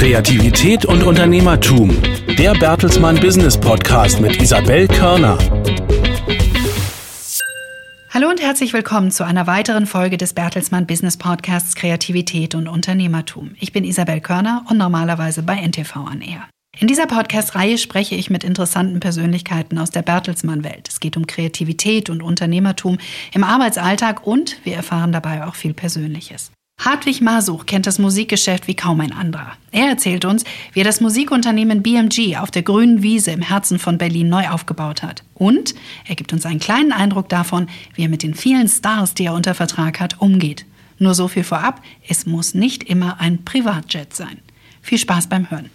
Kreativität 0.00 0.86
und 0.86 1.02
Unternehmertum. 1.02 1.94
Der 2.38 2.54
Bertelsmann 2.54 3.20
Business 3.20 3.54
Podcast 3.54 4.18
mit 4.18 4.40
Isabel 4.40 4.88
Körner. 4.88 5.36
Hallo 8.08 8.30
und 8.30 8.40
herzlich 8.40 8.72
willkommen 8.72 9.10
zu 9.10 9.24
einer 9.24 9.46
weiteren 9.46 9.84
Folge 9.84 10.16
des 10.16 10.32
Bertelsmann 10.32 10.86
Business 10.86 11.18
Podcasts 11.18 11.74
Kreativität 11.74 12.54
und 12.54 12.66
Unternehmertum. 12.66 13.54
Ich 13.60 13.74
bin 13.74 13.84
Isabel 13.84 14.22
Körner 14.22 14.64
und 14.70 14.78
normalerweise 14.78 15.42
bei 15.42 15.56
NTV 15.56 15.96
an 15.96 16.22
Air. 16.22 16.48
In 16.78 16.88
dieser 16.88 17.06
Podcast-Reihe 17.06 17.76
spreche 17.76 18.14
ich 18.14 18.30
mit 18.30 18.42
interessanten 18.42 19.00
Persönlichkeiten 19.00 19.76
aus 19.76 19.90
der 19.90 20.00
Bertelsmann-Welt. 20.00 20.88
Es 20.88 21.00
geht 21.00 21.18
um 21.18 21.26
Kreativität 21.26 22.08
und 22.08 22.22
Unternehmertum 22.22 22.96
im 23.34 23.44
Arbeitsalltag 23.44 24.26
und 24.26 24.64
wir 24.64 24.76
erfahren 24.76 25.12
dabei 25.12 25.46
auch 25.46 25.56
viel 25.56 25.74
Persönliches. 25.74 26.52
Hartwig 26.80 27.20
Masuch 27.20 27.66
kennt 27.66 27.86
das 27.86 27.98
Musikgeschäft 27.98 28.66
wie 28.66 28.74
kaum 28.74 29.02
ein 29.02 29.12
anderer. 29.12 29.52
Er 29.70 29.88
erzählt 29.88 30.24
uns, 30.24 30.44
wie 30.72 30.80
er 30.80 30.84
das 30.84 31.02
Musikunternehmen 31.02 31.82
BMG 31.82 32.38
auf 32.38 32.50
der 32.50 32.62
grünen 32.62 33.02
Wiese 33.02 33.32
im 33.32 33.42
Herzen 33.42 33.78
von 33.78 33.98
Berlin 33.98 34.30
neu 34.30 34.48
aufgebaut 34.48 35.02
hat. 35.02 35.22
Und 35.34 35.74
er 36.06 36.14
gibt 36.14 36.32
uns 36.32 36.46
einen 36.46 36.58
kleinen 36.58 36.92
Eindruck 36.92 37.28
davon, 37.28 37.68
wie 37.94 38.04
er 38.04 38.08
mit 38.08 38.22
den 38.22 38.34
vielen 38.34 38.66
Stars, 38.66 39.12
die 39.12 39.26
er 39.26 39.34
unter 39.34 39.54
Vertrag 39.54 40.00
hat, 40.00 40.22
umgeht. 40.22 40.64
Nur 40.98 41.12
so 41.14 41.28
viel 41.28 41.44
vorab, 41.44 41.82
es 42.08 42.24
muss 42.24 42.54
nicht 42.54 42.82
immer 42.84 43.20
ein 43.20 43.44
Privatjet 43.44 44.16
sein. 44.16 44.38
Viel 44.80 44.98
Spaß 44.98 45.26
beim 45.26 45.50
Hören. 45.50 45.70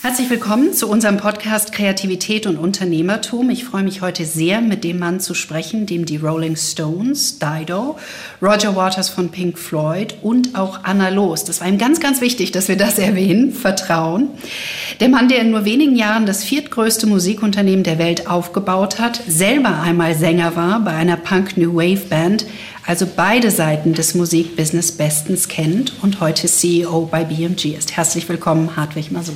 Herzlich 0.00 0.30
willkommen 0.30 0.74
zu 0.74 0.88
unserem 0.88 1.16
Podcast 1.16 1.72
Kreativität 1.72 2.46
und 2.46 2.56
Unternehmertum. 2.56 3.50
Ich 3.50 3.64
freue 3.64 3.82
mich 3.82 4.00
heute 4.00 4.24
sehr, 4.26 4.60
mit 4.60 4.84
dem 4.84 5.00
Mann 5.00 5.18
zu 5.18 5.34
sprechen, 5.34 5.86
dem 5.86 6.06
die 6.06 6.18
Rolling 6.18 6.54
Stones, 6.54 7.40
Dido, 7.40 7.98
Roger 8.40 8.76
Waters 8.76 9.08
von 9.08 9.30
Pink 9.30 9.58
Floyd 9.58 10.14
und 10.22 10.54
auch 10.54 10.84
Anna 10.84 11.08
Los, 11.08 11.42
das 11.42 11.60
war 11.60 11.66
ihm 11.66 11.78
ganz, 11.78 11.98
ganz 11.98 12.20
wichtig, 12.20 12.52
dass 12.52 12.68
wir 12.68 12.76
das 12.76 13.00
erwähnen, 13.00 13.52
vertrauen. 13.52 14.28
Der 15.00 15.08
Mann, 15.08 15.28
der 15.28 15.40
in 15.40 15.50
nur 15.50 15.64
wenigen 15.64 15.96
Jahren 15.96 16.26
das 16.26 16.44
viertgrößte 16.44 17.08
Musikunternehmen 17.08 17.82
der 17.82 17.98
Welt 17.98 18.30
aufgebaut 18.30 19.00
hat, 19.00 19.20
selber 19.26 19.80
einmal 19.80 20.14
Sänger 20.14 20.54
war 20.54 20.78
bei 20.78 20.92
einer 20.92 21.16
Punk 21.16 21.56
New 21.56 21.74
Wave 21.74 22.06
Band, 22.08 22.46
also 22.86 23.04
beide 23.16 23.50
Seiten 23.50 23.94
des 23.94 24.14
Musikbusiness 24.14 24.92
bestens 24.92 25.48
kennt 25.48 25.92
und 26.02 26.20
heute 26.20 26.46
CEO 26.46 27.06
bei 27.10 27.24
BMG 27.24 27.74
ist. 27.76 27.96
Herzlich 27.96 28.28
willkommen, 28.28 28.76
Hartwig 28.76 29.10
Masuch. 29.10 29.34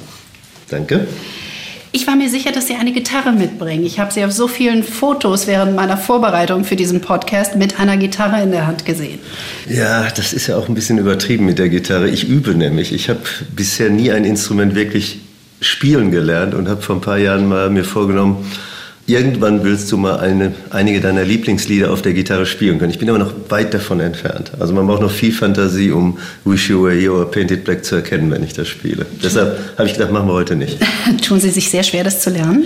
Danke. 0.73 1.07
Ich 1.95 2.07
war 2.07 2.17
mir 2.17 2.31
sicher, 2.31 2.53
dass 2.53 2.67
Sie 2.67 2.75
eine 2.75 2.93
Gitarre 2.93 3.33
mitbringen. 3.33 3.85
Ich 3.85 4.01
habe 4.01 4.11
Sie 4.11 4.25
auf 4.25 4.33
so 4.33 4.49
vielen 4.49 4.83
Fotos 4.83 5.47
während 5.47 5.77
meiner 5.77 5.99
Vorbereitung 5.99 6.65
für 6.65 6.75
diesen 6.75 7.03
Podcast 7.03 7.57
mit 7.57 7.79
einer 7.79 7.99
Gitarre 7.99 8.43
in 8.43 8.51
der 8.51 8.67
Hand 8.67 8.87
gesehen. 8.87 9.19
Ja, 9.69 10.09
das 10.09 10.33
ist 10.33 10.47
ja 10.47 10.57
auch 10.57 10.71
ein 10.71 10.75
bisschen 10.75 10.97
übertrieben 10.97 11.45
mit 11.45 11.59
der 11.59 11.69
Gitarre. 11.69 12.09
Ich 12.09 12.27
übe 12.27 12.55
nämlich. 12.55 12.95
Ich 12.95 13.11
habe 13.11 13.21
bisher 13.55 13.91
nie 13.91 14.11
ein 14.11 14.25
Instrument 14.25 14.75
wirklich 14.75 15.21
spielen 15.61 16.11
gelernt 16.11 16.55
und 16.55 16.67
habe 16.67 16.81
vor 16.81 16.97
ein 16.97 17.03
paar 17.03 17.19
Jahren 17.19 17.47
mal 17.47 17.69
mir 17.69 17.85
vorgenommen, 17.85 18.51
Irgendwann 19.07 19.65
willst 19.65 19.91
du 19.91 19.97
mal 19.97 20.21
eine, 20.21 20.53
einige 20.71 21.01
deiner 21.01 21.25
Lieblingslieder 21.25 21.91
auf 21.91 22.03
der 22.03 22.13
Gitarre 22.13 22.47
spielen 22.47 22.79
können. 22.79 22.93
Ich 22.93 23.01
bin 23.01 23.09
aber 23.09 23.19
noch 23.19 23.33
weit 23.49 23.75
davon 23.75 23.99
entfernt. 23.99 24.53
Also 24.61 24.73
man 24.73 24.87
braucht 24.87 25.03
noch 25.03 25.11
viel 25.11 25.33
Fantasie, 25.33 25.91
um 25.91 26.19
Wish 26.45 26.71
You 26.71 26.85
Were 26.85 26.95
Here 26.95 27.13
oder 27.13 27.25
Painted 27.25 27.65
Black 27.65 27.85
zu 27.85 27.97
erkennen, 27.97 28.31
wenn 28.31 28.45
ich 28.45 28.53
das 28.53 28.69
spiele. 28.69 29.05
Deshalb 29.23 29.59
habe 29.77 29.89
ich 29.89 29.95
gedacht, 29.95 30.13
machen 30.13 30.29
wir 30.29 30.35
heute 30.35 30.55
nicht. 30.55 30.79
Tun 31.27 31.41
Sie 31.41 31.51
sich 31.51 31.69
sehr 31.69 31.83
schwer, 31.83 32.05
das 32.05 32.21
zu 32.21 32.31
lernen? 32.31 32.65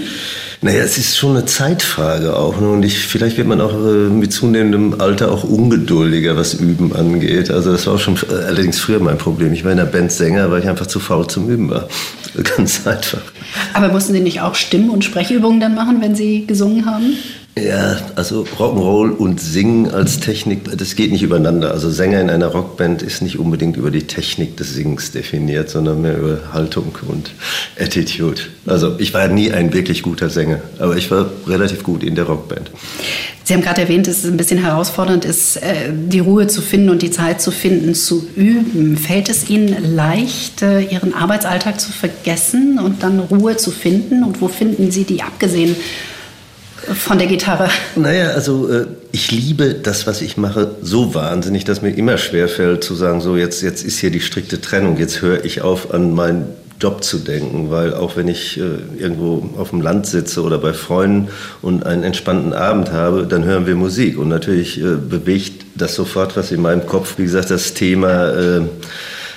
Naja, 0.63 0.83
es 0.83 0.97
ist 0.99 1.17
schon 1.17 1.37
eine 1.37 1.47
Zeitfrage 1.47 2.37
auch. 2.37 2.61
Ne? 2.61 2.69
Und 2.69 2.83
ich, 2.83 2.99
vielleicht 2.99 3.37
wird 3.37 3.47
man 3.47 3.61
auch 3.61 3.73
äh, 3.73 4.09
mit 4.09 4.33
zunehmendem 4.33 5.01
Alter 5.01 5.31
auch 5.31 5.45
ungeduldiger, 5.45 6.37
was 6.37 6.55
Üben 6.55 6.95
angeht. 6.95 7.51
Also 7.51 7.73
das 7.73 7.87
war 7.87 7.95
auch 7.95 7.99
schon 7.99 8.17
äh, 8.17 8.45
allerdings 8.47 8.79
früher 8.79 8.99
mein 8.99 9.19
Problem. 9.19 9.53
Ich 9.53 9.65
war 9.65 9.71
in 9.71 9.79
der 9.79 9.85
Band 9.85 10.13
Sänger, 10.13 10.51
weil 10.51 10.63
ich 10.63 10.69
einfach 10.69 10.87
zu 10.87 10.99
faul 10.99 11.27
zum 11.27 11.49
Üben 11.49 11.71
war. 11.71 11.89
Ganz 12.57 12.87
einfach. 12.87 13.21
Aber 13.75 13.89
mussten 13.89 14.13
Sie 14.13 14.21
nicht 14.21 14.41
auch 14.41 14.55
Stimm- 14.55 14.91
und 14.91 15.05
Sprechübungen 15.05 15.61
dann 15.61 15.75
machen, 15.75 16.01
wenn 16.01 16.15
Sie 16.15 16.26
gesungen 16.47 16.87
haben? 16.87 17.17
Ja, 17.59 17.97
also 18.17 18.47
Rock'n'Roll 18.59 19.13
und 19.13 19.41
Singen 19.41 19.91
als 19.91 20.21
Technik, 20.21 20.77
das 20.77 20.95
geht 20.95 21.11
nicht 21.11 21.23
übereinander. 21.23 21.71
Also 21.71 21.91
Sänger 21.91 22.21
in 22.21 22.29
einer 22.29 22.49
Rockband 22.49 23.01
ist 23.01 23.23
nicht 23.23 23.39
unbedingt 23.39 23.79
über 23.79 23.91
die 23.91 24.03
Technik 24.03 24.59
des 24.59 24.75
Singens 24.75 25.11
definiert, 25.11 25.71
sondern 25.71 26.03
mehr 26.03 26.19
über 26.19 26.53
Haltung 26.53 26.95
und 27.09 27.31
Attitude. 27.81 28.43
Also 28.67 28.97
ich 28.99 29.15
war 29.15 29.29
nie 29.29 29.53
ein 29.53 29.73
wirklich 29.73 30.03
guter 30.03 30.29
Sänger, 30.29 30.61
aber 30.79 30.99
ich 30.99 31.11
war 31.11 31.31
relativ 31.47 31.83
gut 31.83 32.05
in 32.05 32.15
der 32.15 32.25
Rockband. 32.25 32.71
Sie 33.43 33.55
haben 33.55 33.63
gerade 33.63 33.81
erwähnt, 33.81 34.07
dass 34.07 34.19
es 34.19 34.27
ein 34.27 34.37
bisschen 34.37 34.59
herausfordernd 34.59 35.25
ist, 35.25 35.57
äh, 35.57 35.93
die 35.95 36.19
Ruhe 36.19 36.49
zu 36.49 36.61
finden 36.61 36.91
und 36.91 37.01
die 37.01 37.11
Zeit 37.11 37.41
zu 37.41 37.53
finden, 37.53 37.95
zu 37.95 38.27
üben. 38.37 38.99
Fällt 38.99 39.31
es 39.31 39.49
Ihnen 39.49 39.95
leicht, 39.95 40.61
äh, 40.61 40.83
Ihren 40.83 41.15
Arbeitsalltag 41.15 41.81
zu 41.81 41.91
vergessen 41.91 42.79
und 42.79 43.03
dann 43.03 43.19
Ruhe 43.19 43.57
zu 43.57 43.71
finden? 43.71 44.25
Und 44.25 44.43
wo 44.43 44.49
finden 44.49 44.91
Sie 44.91 45.05
die, 45.05 45.23
abgesehen 45.23 45.75
von 46.95 47.19
der 47.19 47.27
Gitarre? 47.27 47.69
Naja, 47.95 48.31
also 48.31 48.69
äh, 48.69 48.87
ich 49.13 49.31
liebe 49.31 49.75
das, 49.75 50.07
was 50.07 50.23
ich 50.23 50.37
mache, 50.37 50.73
so 50.83 51.15
wahnsinnig, 51.15 51.65
dass 51.65 51.83
mir 51.83 51.91
immer 51.91 52.19
schwerfällt 52.19 52.85
zu 52.85 52.95
sagen, 52.95 53.21
so 53.21 53.37
jetzt, 53.37 53.63
jetzt 53.63 53.85
ist 53.85 53.99
hier 53.99 54.11
die 54.11 54.21
strikte 54.21 54.61
Trennung, 54.61 54.99
jetzt 54.99 55.23
höre 55.23 55.45
ich 55.45 55.63
auf 55.63 55.93
an 55.93 56.15
meinen 56.15 56.47
Job 56.81 57.03
zu 57.03 57.19
denken, 57.19 57.71
weil 57.71 57.95
auch 57.95 58.17
wenn 58.17 58.29
ich 58.29 58.59
äh, 58.59 58.63
irgendwo 58.99 59.49
auf 59.59 59.71
dem 59.71 59.81
Land 59.81 60.07
sitze 60.07 60.43
oder 60.43 60.59
bei 60.59 60.75
Freunden 60.75 61.29
und 61.63 61.87
einen 61.87 62.03
entspannten 62.05 62.53
Abend 62.53 62.93
habe, 62.93 63.27
dann 63.27 63.45
hören 63.45 63.67
wir 63.67 63.75
Musik 63.75 64.19
und 64.19 64.29
natürlich 64.29 64.79
äh, 64.79 64.97
bewegt 64.97 65.65
das 65.75 65.95
sofort 65.95 66.37
was 66.37 66.53
in 66.53 66.61
meinem 66.61 66.85
Kopf. 66.85 67.17
Wie 67.17 67.23
gesagt, 67.23 67.51
das 67.51 67.73
Thema 67.73 68.31
äh, 68.31 68.61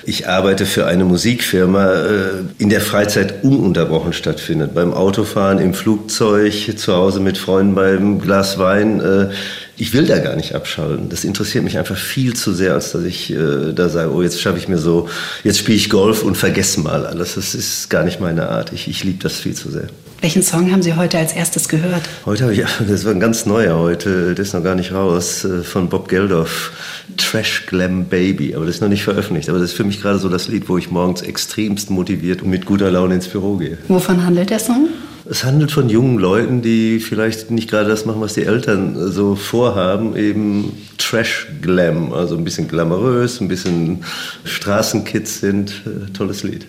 ich 0.09 0.27
arbeite 0.27 0.65
für 0.65 0.87
eine 0.87 1.05
Musikfirma, 1.05 1.93
äh, 1.93 2.29
in 2.57 2.69
der 2.69 2.81
Freizeit 2.81 3.43
ununterbrochen 3.43 4.11
stattfindet. 4.11 4.73
Beim 4.73 4.91
Autofahren, 4.91 5.59
im 5.59 5.75
Flugzeug, 5.75 6.77
zu 6.77 6.95
Hause 6.95 7.19
mit 7.19 7.37
Freunden 7.37 7.75
beim 7.75 8.19
Glas 8.19 8.57
Wein. 8.57 8.99
Äh, 8.99 9.29
ich 9.77 9.93
will 9.93 10.07
da 10.07 10.17
gar 10.17 10.35
nicht 10.35 10.55
abschalten. 10.55 11.09
Das 11.09 11.23
interessiert 11.23 11.63
mich 11.63 11.77
einfach 11.77 11.95
viel 11.95 12.35
zu 12.35 12.53
sehr, 12.53 12.73
als 12.73 12.91
dass 12.91 13.03
ich 13.03 13.31
äh, 13.31 13.71
da 13.73 13.87
sage, 13.87 14.11
oh, 14.11 14.23
jetzt 14.23 14.41
schaffe 14.41 14.57
ich 14.57 14.67
mir 14.67 14.79
so, 14.79 15.07
jetzt 15.43 15.59
spiele 15.59 15.77
ich 15.77 15.91
Golf 15.91 16.23
und 16.23 16.35
vergesse 16.35 16.79
mal 16.79 17.05
alles. 17.05 17.35
Das 17.35 17.53
ist 17.53 17.89
gar 17.89 18.03
nicht 18.03 18.19
meine 18.19 18.49
Art. 18.49 18.73
Ich, 18.73 18.87
ich 18.87 19.03
liebe 19.03 19.21
das 19.21 19.35
viel 19.35 19.53
zu 19.53 19.69
sehr. 19.69 19.89
Welchen 20.21 20.43
Song 20.43 20.69
haben 20.69 20.81
Sie 20.81 20.95
heute 20.95 21.17
als 21.17 21.31
erstes 21.31 21.69
gehört? 21.69 22.01
Heute 22.25 22.43
habe 22.43 22.53
ich, 22.53 22.65
das 22.87 23.05
war 23.05 23.13
ein 23.13 23.21
ganz 23.21 23.45
neuer 23.45 23.79
heute, 23.79 24.35
der 24.35 24.43
ist 24.43 24.53
noch 24.53 24.63
gar 24.63 24.75
nicht 24.75 24.91
raus, 24.91 25.45
äh, 25.45 25.63
von 25.63 25.87
Bob 25.87 26.09
Geldof, 26.09 26.71
Trash 27.15 27.67
Glam 27.67 28.05
Baby. 28.05 28.53
Aber 28.53 28.65
das 28.65 28.75
ist 28.75 28.81
noch 28.81 28.89
nicht 28.89 29.03
veröffentlicht. 29.03 29.49
Aber 29.49 29.59
das 29.59 29.71
ist 29.71 29.77
für 29.77 29.85
mich 29.85 30.01
gerade 30.01 30.19
so 30.19 30.27
das 30.27 30.49
Lied, 30.49 30.67
wo 30.67 30.77
ich 30.77 30.91
morgens 30.91 31.21
extremst 31.21 31.89
motiviert 31.89 32.41
und 32.41 32.49
mit 32.49 32.65
guter 32.65 32.91
Laune 32.91 33.15
ins 33.15 33.29
Büro 33.29 33.55
gehe. 33.55 33.77
Wovon 33.87 34.25
handelt 34.25 34.49
der 34.49 34.59
Song? 34.59 34.89
Es 35.29 35.45
handelt 35.45 35.71
von 35.71 35.89
jungen 35.89 36.17
Leuten, 36.17 36.61
die 36.61 36.99
vielleicht 36.99 37.51
nicht 37.51 37.69
gerade 37.69 37.89
das 37.89 38.05
machen, 38.05 38.19
was 38.19 38.33
die 38.33 38.43
Eltern 38.43 39.11
so 39.11 39.35
vorhaben, 39.35 40.17
eben 40.17 40.73
Trash 40.97 41.47
Glam, 41.61 42.11
also 42.11 42.35
ein 42.35 42.43
bisschen 42.43 42.67
glamourös, 42.67 43.39
ein 43.39 43.47
bisschen 43.47 44.03
Straßenkids 44.43 45.39
sind. 45.39 45.83
Äh, 45.85 46.11
tolles 46.11 46.43
Lied. 46.43 46.65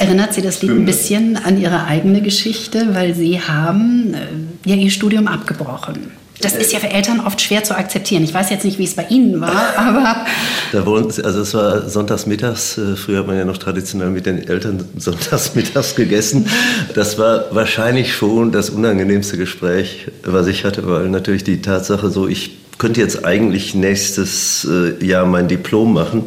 Erinnert 0.00 0.32
Sie 0.32 0.40
das 0.40 0.62
Lied 0.62 0.70
ein 0.70 0.86
bisschen 0.86 1.36
an 1.36 1.60
Ihre 1.60 1.84
eigene 1.84 2.22
Geschichte, 2.22 2.94
weil 2.94 3.14
Sie 3.14 3.38
haben 3.38 4.14
äh, 4.14 4.70
ja 4.70 4.74
Ihr 4.74 4.90
Studium 4.90 5.28
abgebrochen. 5.28 6.10
Das 6.40 6.54
ist 6.54 6.72
ja 6.72 6.78
für 6.78 6.88
Eltern 6.88 7.20
oft 7.20 7.38
schwer 7.38 7.64
zu 7.64 7.76
akzeptieren. 7.76 8.24
Ich 8.24 8.32
weiß 8.32 8.48
jetzt 8.48 8.64
nicht, 8.64 8.78
wie 8.78 8.84
es 8.84 8.94
bei 8.94 9.04
Ihnen 9.10 9.42
war, 9.42 9.62
aber. 9.76 10.24
Da 10.72 10.86
wohnen, 10.86 11.04
also 11.04 11.42
es 11.42 11.52
war 11.52 11.86
sonntags 11.86 12.24
mittags. 12.24 12.78
Äh, 12.78 12.96
früher 12.96 13.18
hat 13.18 13.26
man 13.26 13.36
ja 13.36 13.44
noch 13.44 13.58
traditionell 13.58 14.08
mit 14.08 14.24
den 14.24 14.48
Eltern 14.48 14.82
sonntags 14.96 15.54
mittags 15.54 15.94
gegessen. 15.94 16.48
Das 16.94 17.18
war 17.18 17.54
wahrscheinlich 17.54 18.14
schon 18.14 18.52
das 18.52 18.70
unangenehmste 18.70 19.36
Gespräch, 19.36 20.06
was 20.24 20.46
ich 20.46 20.64
hatte, 20.64 20.88
weil 20.88 21.10
natürlich 21.10 21.44
die 21.44 21.60
Tatsache 21.60 22.08
so, 22.08 22.26
ich 22.26 22.56
könnte 22.80 23.00
jetzt 23.00 23.26
eigentlich 23.26 23.74
nächstes 23.74 24.66
äh, 24.68 25.04
Jahr 25.04 25.26
mein 25.26 25.48
Diplom 25.48 25.92
machen. 25.92 26.24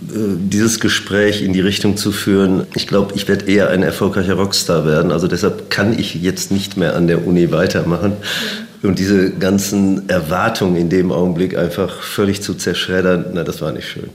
Äh, 0.00 0.36
dieses 0.38 0.80
Gespräch 0.80 1.42
in 1.42 1.52
die 1.52 1.60
Richtung 1.60 1.98
zu 1.98 2.12
führen, 2.12 2.66
ich 2.74 2.88
glaube, 2.88 3.12
ich 3.14 3.28
werde 3.28 3.44
eher 3.44 3.68
ein 3.68 3.82
erfolgreicher 3.82 4.34
Rockstar 4.34 4.86
werden. 4.86 5.12
Also 5.12 5.28
deshalb 5.28 5.68
kann 5.68 5.96
ich 5.96 6.14
jetzt 6.14 6.50
nicht 6.50 6.78
mehr 6.78 6.96
an 6.96 7.08
der 7.08 7.26
Uni 7.26 7.52
weitermachen. 7.52 8.14
Und 8.82 8.98
diese 8.98 9.32
ganzen 9.32 10.08
Erwartungen 10.08 10.76
in 10.76 10.88
dem 10.88 11.12
Augenblick 11.12 11.56
einfach 11.56 12.00
völlig 12.00 12.42
zu 12.42 12.54
zerschreddern, 12.54 13.26
na, 13.34 13.44
das 13.44 13.60
war 13.60 13.70
nicht 13.70 13.86
schön. 13.86 14.08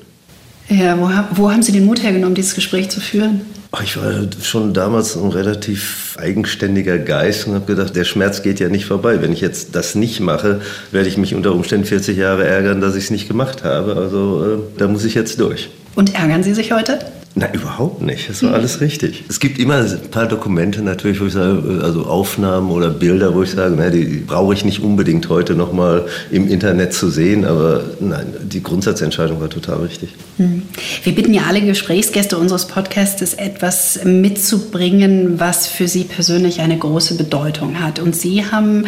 Ja, 0.70 0.98
wo, 1.00 1.10
wo 1.42 1.52
haben 1.52 1.64
Sie 1.64 1.72
den 1.72 1.86
Mut 1.86 2.04
hergenommen, 2.04 2.36
dieses 2.36 2.56
Gespräch 2.56 2.90
zu 2.90 3.00
führen? 3.00 3.42
Ich 3.84 3.98
war 3.98 4.12
schon 4.42 4.74
damals 4.74 5.16
ein 5.16 5.30
relativ 5.30 6.16
eigenständiger 6.20 6.98
Geist 6.98 7.48
und 7.48 7.54
habe 7.54 7.66
gedacht, 7.66 7.96
der 7.96 8.06
Schmerz 8.06 8.42
geht 8.42 8.60
ja 8.60 8.70
nicht 8.70 8.86
vorbei. 8.86 9.22
Wenn 9.22 9.34
ich 9.34 9.42
jetzt 9.42 9.76
das 9.76 9.94
nicht 9.94 10.20
mache, 10.20 10.62
werde 10.92 11.10
ich 11.10 11.18
mich 11.18 11.36
unter 11.36 11.54
Umständen 11.54 11.86
40 11.86 12.18
Jahre 12.18 12.46
ärgern, 12.48 12.82
dass 12.82 12.96
ich 12.96 13.06
es 13.06 13.12
nicht 13.12 13.28
gemacht 13.28 13.64
habe. 13.64 13.96
Also 13.96 14.46
äh, 14.46 14.80
da 14.80 14.88
muss 14.88 15.04
ich 15.04 15.14
jetzt 15.16 15.40
durch. 15.40 15.70
Und 15.96 16.16
ärgern 16.16 16.44
Sie 16.44 16.54
sich 16.54 16.72
heute? 16.72 17.00
Na, 17.40 17.54
überhaupt 17.54 18.02
nicht. 18.02 18.28
Das 18.28 18.42
war 18.42 18.56
alles 18.56 18.82
richtig. 18.82 19.24
Es 19.30 19.40
gibt 19.40 19.60
immer 19.60 19.76
ein 19.76 20.10
paar 20.10 20.26
Dokumente 20.26 20.82
natürlich, 20.82 21.22
wo 21.22 21.26
ich 21.26 21.34
sage, 21.34 21.82
also 21.84 22.08
Aufnahmen 22.08 22.72
oder 22.72 22.90
Bilder, 22.90 23.36
wo 23.36 23.44
ich 23.44 23.52
sage, 23.52 23.76
na, 23.78 23.92
die 23.92 24.24
brauche 24.26 24.56
ich 24.56 24.66
nicht 24.66 24.82
unbedingt 24.82 25.30
heute 25.30 25.54
nochmal 25.54 26.08
im 26.32 26.50
Internet 26.50 26.94
zu 26.94 27.12
sehen, 27.12 27.46
aber 27.46 27.84
nein, 28.00 28.26
die 28.42 28.64
Grundsatzentscheidung 28.64 29.40
war 29.40 29.52
total 29.52 29.82
richtig. 29.82 30.16
Hm. 30.38 30.64
Wir 31.04 31.14
bitten 31.14 31.32
ja 31.32 31.44
alle 31.48 31.62
Gesprächsgäste 31.62 32.40
unseres 32.40 32.66
Podcasts, 32.66 33.36
etwas 33.36 34.04
mitzubringen, 34.04 35.40
was 35.40 35.68
für 35.68 35.88
sie 35.88 36.06
persönlich 36.06 36.62
eine 36.62 36.80
große 36.80 37.18
Bedeutung 37.18 37.80
hat. 37.80 38.00
Und 38.00 38.16
Sie 38.16 38.46
haben 38.46 38.86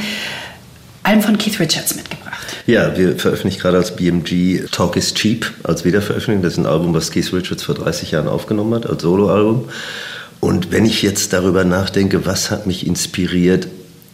Alben 1.03 1.21
von 1.21 1.37
Keith 1.37 1.59
Richards 1.59 1.95
mitgebracht. 1.95 2.28
Ja, 2.65 2.97
wir 2.97 3.17
veröffentlichen 3.17 3.61
gerade 3.61 3.77
als 3.77 3.95
BMG 3.95 4.65
Talk 4.71 4.95
is 4.95 5.13
Cheap 5.13 5.51
als 5.63 5.85
Wiederveröffentlichung. 5.85 6.43
Das 6.43 6.53
ist 6.53 6.59
ein 6.59 6.65
Album, 6.65 6.93
was 6.93 7.11
Keith 7.11 7.33
Richards 7.33 7.63
vor 7.63 7.75
30 7.75 8.11
Jahren 8.11 8.27
aufgenommen 8.27 8.73
hat, 8.75 8.87
als 8.87 9.01
Soloalbum. 9.01 9.69
Und 10.39 10.71
wenn 10.71 10.85
ich 10.85 11.01
jetzt 11.01 11.33
darüber 11.33 11.63
nachdenke, 11.63 12.25
was 12.25 12.49
hat 12.51 12.65
mich 12.65 12.87
inspiriert, 12.87 13.67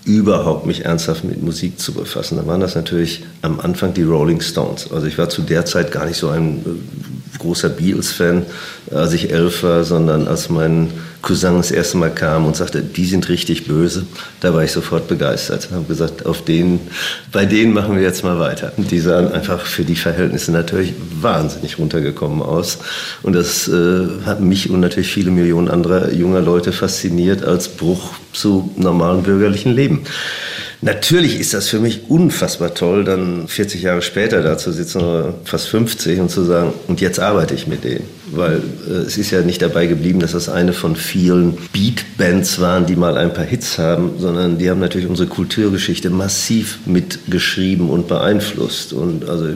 überhaupt 0.06 0.66
mich 0.66 0.86
ernsthaft 0.86 1.24
mit 1.24 1.42
Musik 1.42 1.80
zu 1.80 1.94
befassen, 1.94 2.38
dann 2.38 2.48
waren 2.48 2.62
das 2.62 2.76
natürlich 2.76 3.24
am 3.42 3.60
Anfang 3.60 3.94
die 3.94 4.04
Rolling 4.04 4.40
Stones. 4.40 4.92
Also 4.92 5.08
ich 5.08 5.18
war 5.18 5.30
zu 5.30 5.42
der 5.42 5.66
Zeit 5.66 5.92
gar 5.92 6.06
nicht 6.06 6.18
so 6.18 6.30
ein 6.30 6.60
äh, 6.60 7.38
großer 7.40 7.70
Beatles-Fan, 7.70 8.46
als 8.92 9.14
ich 9.14 9.32
elf 9.32 9.64
war, 9.64 9.84
sondern 9.84 10.28
als 10.28 10.50
mein 10.50 10.92
Cousin 11.26 11.58
das 11.58 11.72
erste 11.72 11.98
Mal 11.98 12.14
kam 12.14 12.46
und 12.46 12.56
sagte, 12.56 12.82
die 12.82 13.06
sind 13.06 13.30
richtig 13.30 13.66
böse, 13.66 14.06
da 14.42 14.54
war 14.54 14.64
ich 14.64 14.72
sofort 14.72 15.08
begeistert. 15.08 15.66
Ich 15.66 15.76
habe 15.76 15.86
gesagt, 15.86 16.26
auf 16.26 16.46
denen, 16.46 16.80
bei 17.32 17.46
denen 17.46 17.74
machen 17.74 17.96
wir 17.96 18.04
jetzt 18.04 18.24
mal 18.24 18.40
weiter. 18.40 18.72
Und 18.78 18.92
die 18.92 19.00
sahen 19.00 19.32
einfach 19.32 19.66
für 19.66 19.84
die 19.84 19.96
Verhältnisse 19.96 20.52
natürlich 20.52 20.94
wahnsinnig 21.20 21.80
runtergekommen 21.80 22.44
aus. 22.44 22.78
Und 23.24 23.34
das 23.34 23.68
äh, 23.68 24.06
hat 24.26 24.40
mich 24.40 24.70
und 24.70 24.82
natürlich 24.82 25.12
viele 25.12 25.32
Millionen 25.32 25.68
anderer 25.68 26.14
junger 26.14 26.42
Leute 26.42 26.72
fasziniert 26.72 27.44
als 27.44 27.70
Bruch 27.70 28.12
zu 28.32 28.72
normalem 28.78 29.24
bürgerlichen 29.24 29.74
Leben. 29.74 30.04
Natürlich 30.82 31.40
ist 31.40 31.56
das 31.56 31.70
für 31.70 31.80
mich 31.80 32.10
unfassbar 32.10 32.76
toll, 32.76 33.04
dann 33.04 33.48
40 33.48 33.82
Jahre 33.82 34.04
später 34.04 34.44
da 34.44 34.60
zu 34.60 34.72
sitzen 34.72 35.02
oder 35.02 35.34
fast 35.44 35.70
50 35.70 36.20
und 36.20 36.30
zu 36.30 36.44
sagen, 36.44 36.74
und 36.88 37.02
jetzt 37.02 37.20
arbeite 37.20 37.56
ich 37.56 37.66
mit 37.66 37.84
denen. 37.84 38.08
Weil 38.32 38.62
äh, 38.88 38.92
es 38.92 39.18
ist 39.18 39.32
ja 39.32 39.42
nicht 39.42 39.62
dabei 39.62 39.86
geblieben, 39.86 40.20
dass 40.20 40.32
das 40.32 40.50
eine 40.50 40.74
von 40.74 40.96
vielen 40.96 41.58
Beatbands 41.72 42.60
waren, 42.60 42.86
die 42.86 42.96
mal 42.96 43.18
ein 43.18 43.34
paar 43.34 43.46
Hits 43.46 43.78
haben, 43.78 44.14
sondern 44.18 44.58
die 44.58 44.70
haben 44.70 44.80
natürlich 44.80 45.08
unsere 45.08 45.28
Kulturgeschichte 45.28 46.10
massiv 46.10 46.80
mitgeschrieben 46.86 47.90
und 47.90 48.08
beeinflusst. 48.08 48.94
Und 48.94 49.30
also 49.30 49.48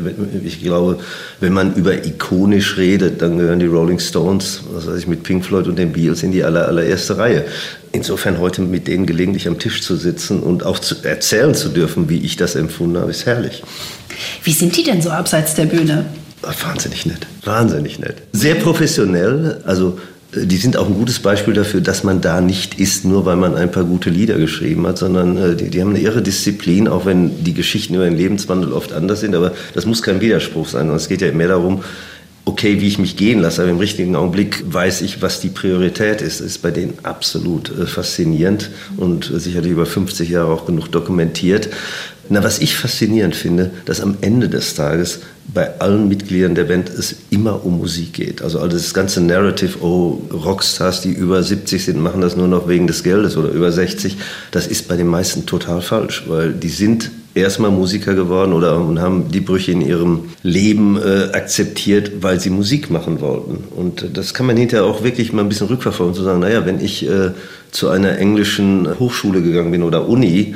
ich 0.44 0.62
glaube, 0.62 1.00
wenn 1.39 1.54
man 1.54 1.74
über 1.75 2.06
ikonisch 2.06 2.77
redet, 2.77 3.21
dann 3.21 3.38
gehören 3.38 3.60
die 3.60 3.66
Rolling 3.66 4.00
Stones, 4.00 4.62
was 4.72 4.88
weiß 4.88 5.00
ich, 5.00 5.07
mit 5.07 5.24
Pink 5.24 5.45
Floyd 5.45 5.68
und 5.68 5.77
den 5.77 5.92
Beatles 5.92 6.22
in 6.24 6.31
die 6.31 6.44
aller, 6.44 6.68
allererste 6.68 7.18
Reihe. 7.18 7.45
Insofern 7.92 8.38
heute 8.39 8.62
mit 8.62 8.88
denen 8.88 9.07
gelegentlich 9.07 9.48
am 9.48 9.57
Tisch 9.57 9.81
zu 9.81 9.95
sitzen 9.95 10.42
und 10.42 10.63
auch 10.63 10.77
zu 10.77 10.95
erzählen 11.04 11.56
zu 11.56 11.69
dürfen, 11.69 12.07
wie 12.07 12.19
ich 12.19 12.36
das 12.36 12.56
empfunden 12.56 12.98
habe, 13.00 13.10
ist 13.10 13.25
herrlich. 13.25 13.63
Wie 14.44 14.54
sind 14.54 14.77
die 14.77 14.83
denn 14.83 15.01
so 15.01 15.10
abseits 15.10 15.56
der 15.56 15.65
Bühne? 15.65 16.06
Wahnsinnig 16.41 17.06
nett, 17.06 17.27
wahnsinnig 17.44 18.00
nett. 18.00 18.18
Sehr 18.31 18.56
professionell, 18.56 19.62
also 19.65 19.97
äh, 20.33 20.45
die 20.45 20.57
sind 20.57 20.77
auch 20.77 20.88
ein 20.88 20.94
gutes 20.94 21.19
Beispiel 21.19 21.53
dafür, 21.53 21.81
dass 21.81 22.03
man 22.03 22.21
da 22.21 22.41
nicht 22.41 22.80
ist, 22.80 23.06
nur 23.06 23.25
weil 23.25 23.36
man 23.36 23.56
ein 23.56 23.71
paar 23.71 23.83
gute 23.83 24.09
Lieder 24.09 24.38
geschrieben 24.38 24.86
hat, 24.88 24.97
sondern 24.97 25.38
äh, 25.38 25.56
die, 25.56 25.69
die, 25.69 25.81
haben 25.81 25.89
eine 25.89 26.00
irre 26.00 26.21
Disziplin, 26.21 26.88
auch 26.88 27.06
wenn 27.06 27.44
die 27.44 27.53
Geschichten 27.53 27.95
über 27.95 28.06
den 28.06 28.18
Lebenswandel 28.18 28.74
oft 28.74 28.94
anders 28.94 29.19
sind. 29.19 29.36
Aber 29.36 29.53
das 29.74 29.86
muss 29.86 30.01
kein 30.01 30.21
Widerspruch 30.21 30.68
sein. 30.68 30.89
Es 30.91 31.09
geht 31.09 31.21
ja 31.21 31.31
mehr 31.31 31.50
darum, 31.50 31.83
okay, 32.45 32.81
wie 32.81 32.88
ich 32.88 32.97
mich 32.97 33.15
gehen 33.15 33.39
lasse, 33.41 33.62
aber 33.62 33.71
im 33.71 33.77
richtigen 33.77 34.15
Augenblick 34.15 34.63
weiß 34.65 35.01
ich, 35.01 35.21
was 35.21 35.39
die 35.39 35.50
Priorität 35.50 36.21
ist. 36.21 36.39
Das 36.39 36.47
ist 36.47 36.62
bei 36.62 36.71
denen 36.71 36.94
absolut 37.03 37.69
äh, 37.77 37.86
faszinierend 37.86 38.69
und 38.97 39.31
sicherlich 39.36 39.71
über 39.71 39.86
50 39.86 40.30
Jahre 40.30 40.51
auch 40.51 40.65
genug 40.65 40.91
dokumentiert. 40.91 41.69
Na, 42.31 42.44
was 42.44 42.59
ich 42.59 42.75
faszinierend 42.75 43.36
finde, 43.36 43.71
dass 43.86 44.01
am 44.01 44.18
Ende 44.21 44.50
des 44.50 44.75
Tages 44.75 45.21
bei 45.54 45.80
allen 45.80 46.07
Mitgliedern 46.07 46.56
der 46.56 46.66
Band 46.66 46.90
es 46.90 47.16
immer 47.30 47.66
um 47.66 47.78
Musik 47.78 48.13
geht. 48.13 48.42
Also, 48.42 48.60
also 48.60 48.78
das 48.78 48.94
ganze 48.94 49.22
Narrative, 49.22 49.80
oh, 49.81 50.22
Rockstars, 50.31 51.01
die 51.01 51.12
über 51.12 51.42
70 51.42 51.84
sind, 51.84 52.01
machen 52.01 52.22
das 52.22 52.36
nur 52.36 52.48
noch 52.48 52.68
wegen 52.68 52.88
des 52.88 53.04
Geldes 53.04 53.38
oder 53.38 53.50
über 53.50 53.72
60, 53.72 54.18
das 54.51 54.68
ist 54.68 54.88
bei 54.88 54.96
den 54.96 55.07
meisten 55.07 55.46
total 55.46 55.81
falsch, 55.81 56.25
weil 56.28 56.54
die 56.54 56.69
sind 56.69 57.12
erstmal 57.36 57.72
Musiker 57.72 58.16
geworden 58.16 58.54
oder 58.54 58.80
und 58.80 59.00
haben 59.00 59.31
die 59.31 59.40
Brüche 59.40 59.72
in 59.72 59.81
ihrem 59.81 60.30
Leben 60.44 60.98
äh, 60.98 61.30
akzeptiert, 61.34 62.12
weil 62.22 62.40
sie 62.40 62.50
Musik 62.50 62.90
machen 62.90 63.22
wollten. 63.22 63.63
Und 63.75 64.18
das 64.18 64.34
kann 64.34 64.46
man 64.46 64.57
hinterher 64.57 64.86
auch 64.86 65.04
wirklich 65.04 65.31
mal 65.31 65.44
ein 65.44 65.50
bisschen 65.50 65.68
rückverfolgen 65.68 66.16
zu 66.16 66.24
sagen, 66.24 66.40
naja, 66.40 66.66
wenn 66.66 66.84
ich 66.84 67.07
äh, 67.07 67.31
zu 67.72 67.90
einer 67.90 68.18
englischen 68.18 69.00
Hochschule 69.00 69.42
gegangen 69.42 69.72
bin 69.72 69.84
oder 69.84 70.07
Uni 70.07 70.56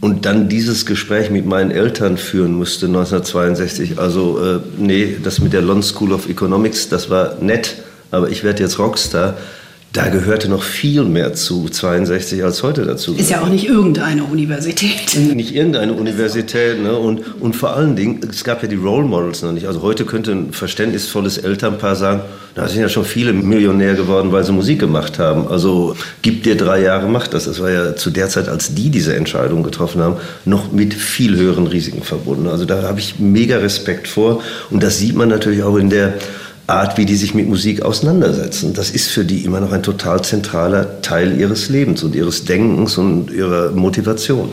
und 0.00 0.26
dann 0.26 0.48
dieses 0.48 0.86
Gespräch 0.86 1.30
mit 1.30 1.46
meinen 1.46 1.70
Eltern 1.70 2.16
führen 2.16 2.52
musste 2.52 2.86
1962, 2.86 3.98
also 3.98 4.38
äh, 4.38 4.60
nee, 4.76 5.16
das 5.22 5.40
mit 5.40 5.52
der 5.52 5.62
London 5.62 5.82
School 5.82 6.12
of 6.12 6.28
Economics, 6.28 6.88
das 6.88 7.10
war 7.10 7.36
nett, 7.40 7.76
aber 8.10 8.30
ich 8.30 8.44
werde 8.44 8.62
jetzt 8.62 8.78
Rockstar 8.78 9.36
da 9.94 10.08
gehörte 10.08 10.50
noch 10.50 10.62
viel 10.62 11.02
mehr 11.04 11.32
zu 11.32 11.68
62 11.68 12.44
als 12.44 12.62
heute 12.62 12.84
dazu. 12.84 13.14
Ist 13.14 13.30
ja 13.30 13.40
auch 13.40 13.48
nicht 13.48 13.66
irgendeine 13.66 14.24
Universität. 14.24 15.16
Nicht 15.34 15.54
irgendeine 15.54 15.94
Universität. 15.94 16.82
Ne? 16.82 16.94
Und, 16.94 17.40
und 17.40 17.56
vor 17.56 17.74
allen 17.74 17.96
Dingen, 17.96 18.20
es 18.30 18.44
gab 18.44 18.62
ja 18.62 18.68
die 18.68 18.76
Role 18.76 19.06
Models 19.06 19.42
noch 19.42 19.52
nicht. 19.52 19.66
Also 19.66 19.82
heute 19.82 20.04
könnte 20.04 20.32
ein 20.32 20.52
verständnisvolles 20.52 21.38
Elternpaar 21.38 21.96
sagen, 21.96 22.20
da 22.54 22.68
sind 22.68 22.82
ja 22.82 22.88
schon 22.88 23.04
viele 23.04 23.32
Millionär 23.32 23.94
geworden, 23.94 24.30
weil 24.30 24.44
sie 24.44 24.52
Musik 24.52 24.78
gemacht 24.80 25.18
haben. 25.18 25.48
Also 25.48 25.96
gib 26.22 26.42
dir 26.42 26.56
drei 26.56 26.82
Jahre, 26.82 27.08
mach 27.08 27.26
das. 27.26 27.44
Das 27.44 27.60
war 27.60 27.70
ja 27.70 27.96
zu 27.96 28.10
der 28.10 28.28
Zeit, 28.28 28.48
als 28.48 28.74
die 28.74 28.90
diese 28.90 29.16
Entscheidung 29.16 29.62
getroffen 29.62 30.02
haben, 30.02 30.16
noch 30.44 30.70
mit 30.70 30.92
viel 30.92 31.36
höheren 31.36 31.66
Risiken 31.66 32.02
verbunden. 32.02 32.48
Also 32.48 32.64
da 32.66 32.82
habe 32.82 33.00
ich 33.00 33.18
mega 33.18 33.58
Respekt 33.58 34.06
vor. 34.06 34.42
Und 34.70 34.82
das 34.82 34.98
sieht 34.98 35.14
man 35.14 35.28
natürlich 35.28 35.62
auch 35.62 35.76
in 35.76 35.88
der 35.88 36.14
Art, 36.68 36.98
wie 36.98 37.06
die 37.06 37.16
sich 37.16 37.34
mit 37.34 37.48
Musik 37.48 37.82
auseinandersetzen. 37.82 38.74
Das 38.74 38.90
ist 38.90 39.08
für 39.08 39.24
die 39.24 39.44
immer 39.44 39.60
noch 39.60 39.72
ein 39.72 39.82
total 39.82 40.22
zentraler 40.22 41.00
Teil 41.00 41.40
ihres 41.40 41.70
Lebens 41.70 42.02
und 42.02 42.14
ihres 42.14 42.44
Denkens 42.44 42.98
und 42.98 43.30
ihrer 43.30 43.70
Motivation. 43.70 44.52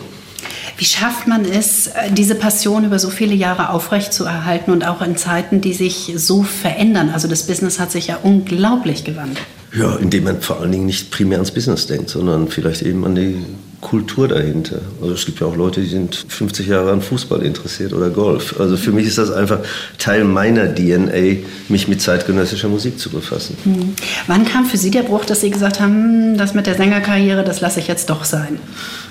Wie 0.77 0.85
schafft 0.85 1.27
man 1.27 1.45
es, 1.45 1.89
diese 2.12 2.35
Passion 2.35 2.85
über 2.85 3.00
so 3.00 3.09
viele 3.09 3.33
Jahre 3.33 3.69
aufrechtzuerhalten 3.69 4.71
und 4.71 4.85
auch 4.85 5.01
in 5.01 5.17
Zeiten, 5.17 5.62
die 5.62 5.73
sich 5.73 6.13
so 6.15 6.44
verändern? 6.44 7.09
Also 7.09 7.27
das 7.27 7.44
Business 7.44 7.79
hat 7.79 7.91
sich 7.91 8.07
ja 8.07 8.17
unglaublich 8.23 9.03
gewandelt. 9.03 9.45
Ja, 9.77 9.95
indem 9.97 10.23
man 10.23 10.41
vor 10.41 10.62
allen 10.62 10.71
Dingen 10.71 10.85
nicht 10.85 11.12
primär 11.12 11.38
ans 11.38 11.51
Business 11.51 11.85
denkt, 11.88 12.09
sondern 12.09 12.47
vielleicht 12.47 12.81
eben 12.81 13.06
an 13.06 13.15
die 13.15 13.44
Kultur 13.81 14.27
dahinter. 14.27 14.80
Also 15.01 15.13
es 15.13 15.25
gibt 15.25 15.39
ja 15.39 15.48
auch 15.48 15.56
Leute, 15.56 15.81
die 15.81 15.88
sind 15.88 16.25
50 16.27 16.68
Jahre 16.68 16.92
an 16.92 17.01
Fußball 17.01 17.44
interessiert 17.44 17.94
oder 17.94 18.10
Golf. 18.10 18.60
Also 18.60 18.77
für 18.77 18.92
mich 18.92 19.07
ist 19.07 19.18
das 19.18 19.31
einfach 19.31 19.60
Teil 19.98 20.24
meiner 20.24 20.74
DNA, 20.74 21.44
mich 21.70 21.88
mit 21.88 22.01
zeitgenössischer 22.01 22.67
Musik 22.67 23.00
zu 23.00 23.10
befassen. 23.10 23.58
Mhm. 23.65 23.94
Wann 24.27 24.46
kam 24.46 24.65
für 24.65 24.77
Sie 24.77 24.91
der 24.91 25.03
Bruch, 25.03 25.25
dass 25.25 25.41
Sie 25.41 25.50
gesagt 25.50 25.79
haben, 25.79 25.94
hm, 26.32 26.38
das 26.38 26.53
mit 26.53 26.67
der 26.67 26.75
Sängerkarriere, 26.75 27.44
das 27.44 27.62
lasse 27.62 27.79
ich 27.79 27.88
jetzt 27.88 28.10
doch 28.10 28.24
sein? 28.24 28.60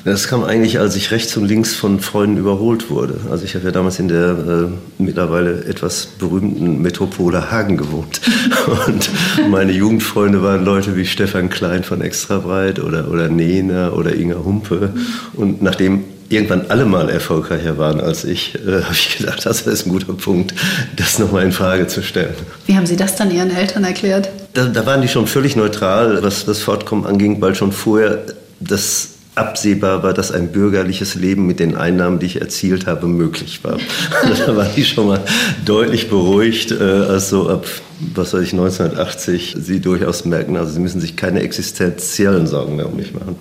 Das 0.04 0.28
kam 0.28 0.44
eigentlich, 0.44 0.78
als 0.78 0.96
ich 0.96 1.10
rechts 1.12 1.34
und 1.38 1.46
links 1.46 1.74
von 1.74 1.98
Freunden 1.98 2.36
überholt 2.36 2.90
wurde. 2.90 3.20
Also 3.30 3.46
ich 3.46 3.54
habe 3.54 3.64
ja 3.64 3.70
damals 3.70 3.98
in 3.98 4.08
der 4.08 4.30
äh, 4.30 5.02
mittlerweile 5.02 5.64
etwas 5.64 6.06
berühmten 6.18 6.82
Metropole 6.82 7.50
Hagen 7.50 7.78
gewohnt. 7.78 8.20
Und 8.86 9.10
meine 9.50 9.72
Jugendfreunde 9.72 10.42
waren 10.42 10.62
Leute 10.62 10.94
wie 10.94 11.06
Stefan 11.06 11.48
Klein 11.48 11.84
von 11.84 12.02
Extra 12.02 12.38
Breit 12.38 12.80
oder, 12.80 13.10
oder 13.10 13.28
Nena 13.28 13.92
oder 13.92 14.14
Inga 14.14 14.44
Humpe. 14.44 14.92
Und 15.32 15.62
nachdem 15.62 16.04
irgendwann 16.28 16.66
alle 16.68 16.84
mal 16.84 17.08
erfolgreicher 17.08 17.78
waren 17.78 18.00
als 18.00 18.24
ich, 18.24 18.56
äh, 18.56 18.82
habe 18.82 18.92
ich 18.92 19.16
gedacht, 19.16 19.46
das 19.46 19.62
ist 19.62 19.86
ein 19.86 19.90
guter 19.90 20.12
Punkt, 20.12 20.54
das 20.96 21.18
nochmal 21.18 21.44
in 21.44 21.52
Frage 21.52 21.86
zu 21.86 22.02
stellen. 22.02 22.34
Wie 22.66 22.76
haben 22.76 22.86
Sie 22.86 22.96
das 22.96 23.16
dann 23.16 23.30
Ihren 23.30 23.50
Eltern 23.50 23.84
erklärt? 23.84 24.28
Da, 24.52 24.66
da 24.66 24.84
waren 24.84 25.00
die 25.00 25.08
schon 25.08 25.26
völlig 25.26 25.56
neutral, 25.56 26.22
was 26.22 26.44
das 26.44 26.60
Fortkommen 26.60 27.06
anging, 27.06 27.40
weil 27.40 27.54
schon 27.54 27.72
vorher 27.72 28.24
das 28.60 29.13
absehbar 29.34 30.02
war, 30.02 30.14
dass 30.14 30.30
ein 30.30 30.52
bürgerliches 30.52 31.14
Leben 31.14 31.46
mit 31.46 31.60
den 31.60 31.76
Einnahmen, 31.76 32.18
die 32.18 32.26
ich 32.26 32.40
erzielt 32.40 32.86
habe, 32.86 33.06
möglich 33.06 33.64
war. 33.64 33.78
da 34.46 34.56
waren 34.56 34.70
die 34.76 34.84
schon 34.84 35.08
mal 35.08 35.20
deutlich 35.64 36.08
beruhigt, 36.08 36.70
äh, 36.70 36.82
als 36.82 37.30
so 37.30 37.48
ab, 37.48 37.66
was 38.14 38.32
weiß 38.32 38.42
ich, 38.42 38.52
1980 38.52 39.56
sie 39.58 39.80
durchaus 39.80 40.24
merken, 40.24 40.56
also 40.56 40.72
sie 40.72 40.80
müssen 40.80 41.00
sich 41.00 41.16
keine 41.16 41.40
existenziellen 41.40 42.46
Sorgen 42.46 42.76
mehr 42.76 42.86
um 42.86 42.96
mich 42.96 43.12
machen. 43.12 43.36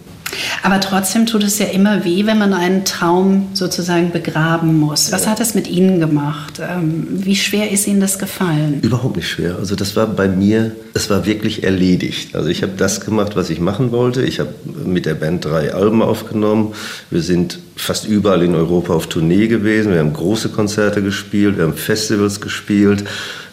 Aber 0.63 0.79
trotzdem 0.79 1.25
tut 1.25 1.43
es 1.43 1.59
ja 1.59 1.67
immer 1.67 2.05
weh, 2.05 2.25
wenn 2.25 2.37
man 2.37 2.53
einen 2.53 2.85
Traum 2.85 3.49
sozusagen 3.53 4.11
begraben 4.11 4.79
muss. 4.79 5.11
Was 5.11 5.27
hat 5.27 5.39
es 5.39 5.55
mit 5.55 5.67
Ihnen 5.67 5.99
gemacht? 5.99 6.59
Ähm, 6.61 7.07
wie 7.09 7.35
schwer 7.35 7.71
ist 7.71 7.87
Ihnen 7.87 7.99
das 7.99 8.19
gefallen? 8.19 8.79
Überhaupt 8.81 9.15
nicht 9.15 9.29
schwer. 9.29 9.57
Also 9.57 9.75
das 9.75 9.95
war 9.95 10.07
bei 10.07 10.27
mir, 10.27 10.71
es 10.93 11.09
war 11.09 11.25
wirklich 11.25 11.63
erledigt. 11.63 12.35
Also 12.35 12.49
ich 12.49 12.63
habe 12.63 12.73
das 12.77 13.01
gemacht, 13.01 13.35
was 13.35 13.49
ich 13.49 13.59
machen 13.59 13.91
wollte. 13.91 14.23
Ich 14.23 14.39
habe 14.39 14.53
mit 14.85 15.05
der 15.05 15.15
Band 15.15 15.45
drei 15.45 15.73
Alben 15.73 16.01
aufgenommen. 16.01 16.73
Wir 17.09 17.21
sind 17.21 17.59
fast 17.75 18.07
überall 18.07 18.43
in 18.43 18.55
Europa 18.55 18.93
auf 18.93 19.07
Tournee 19.07 19.47
gewesen. 19.47 19.91
Wir 19.91 19.99
haben 19.99 20.13
große 20.13 20.49
Konzerte 20.49 21.01
gespielt, 21.01 21.57
wir 21.57 21.65
haben 21.65 21.73
Festivals 21.73 22.39
gespielt. 22.41 23.03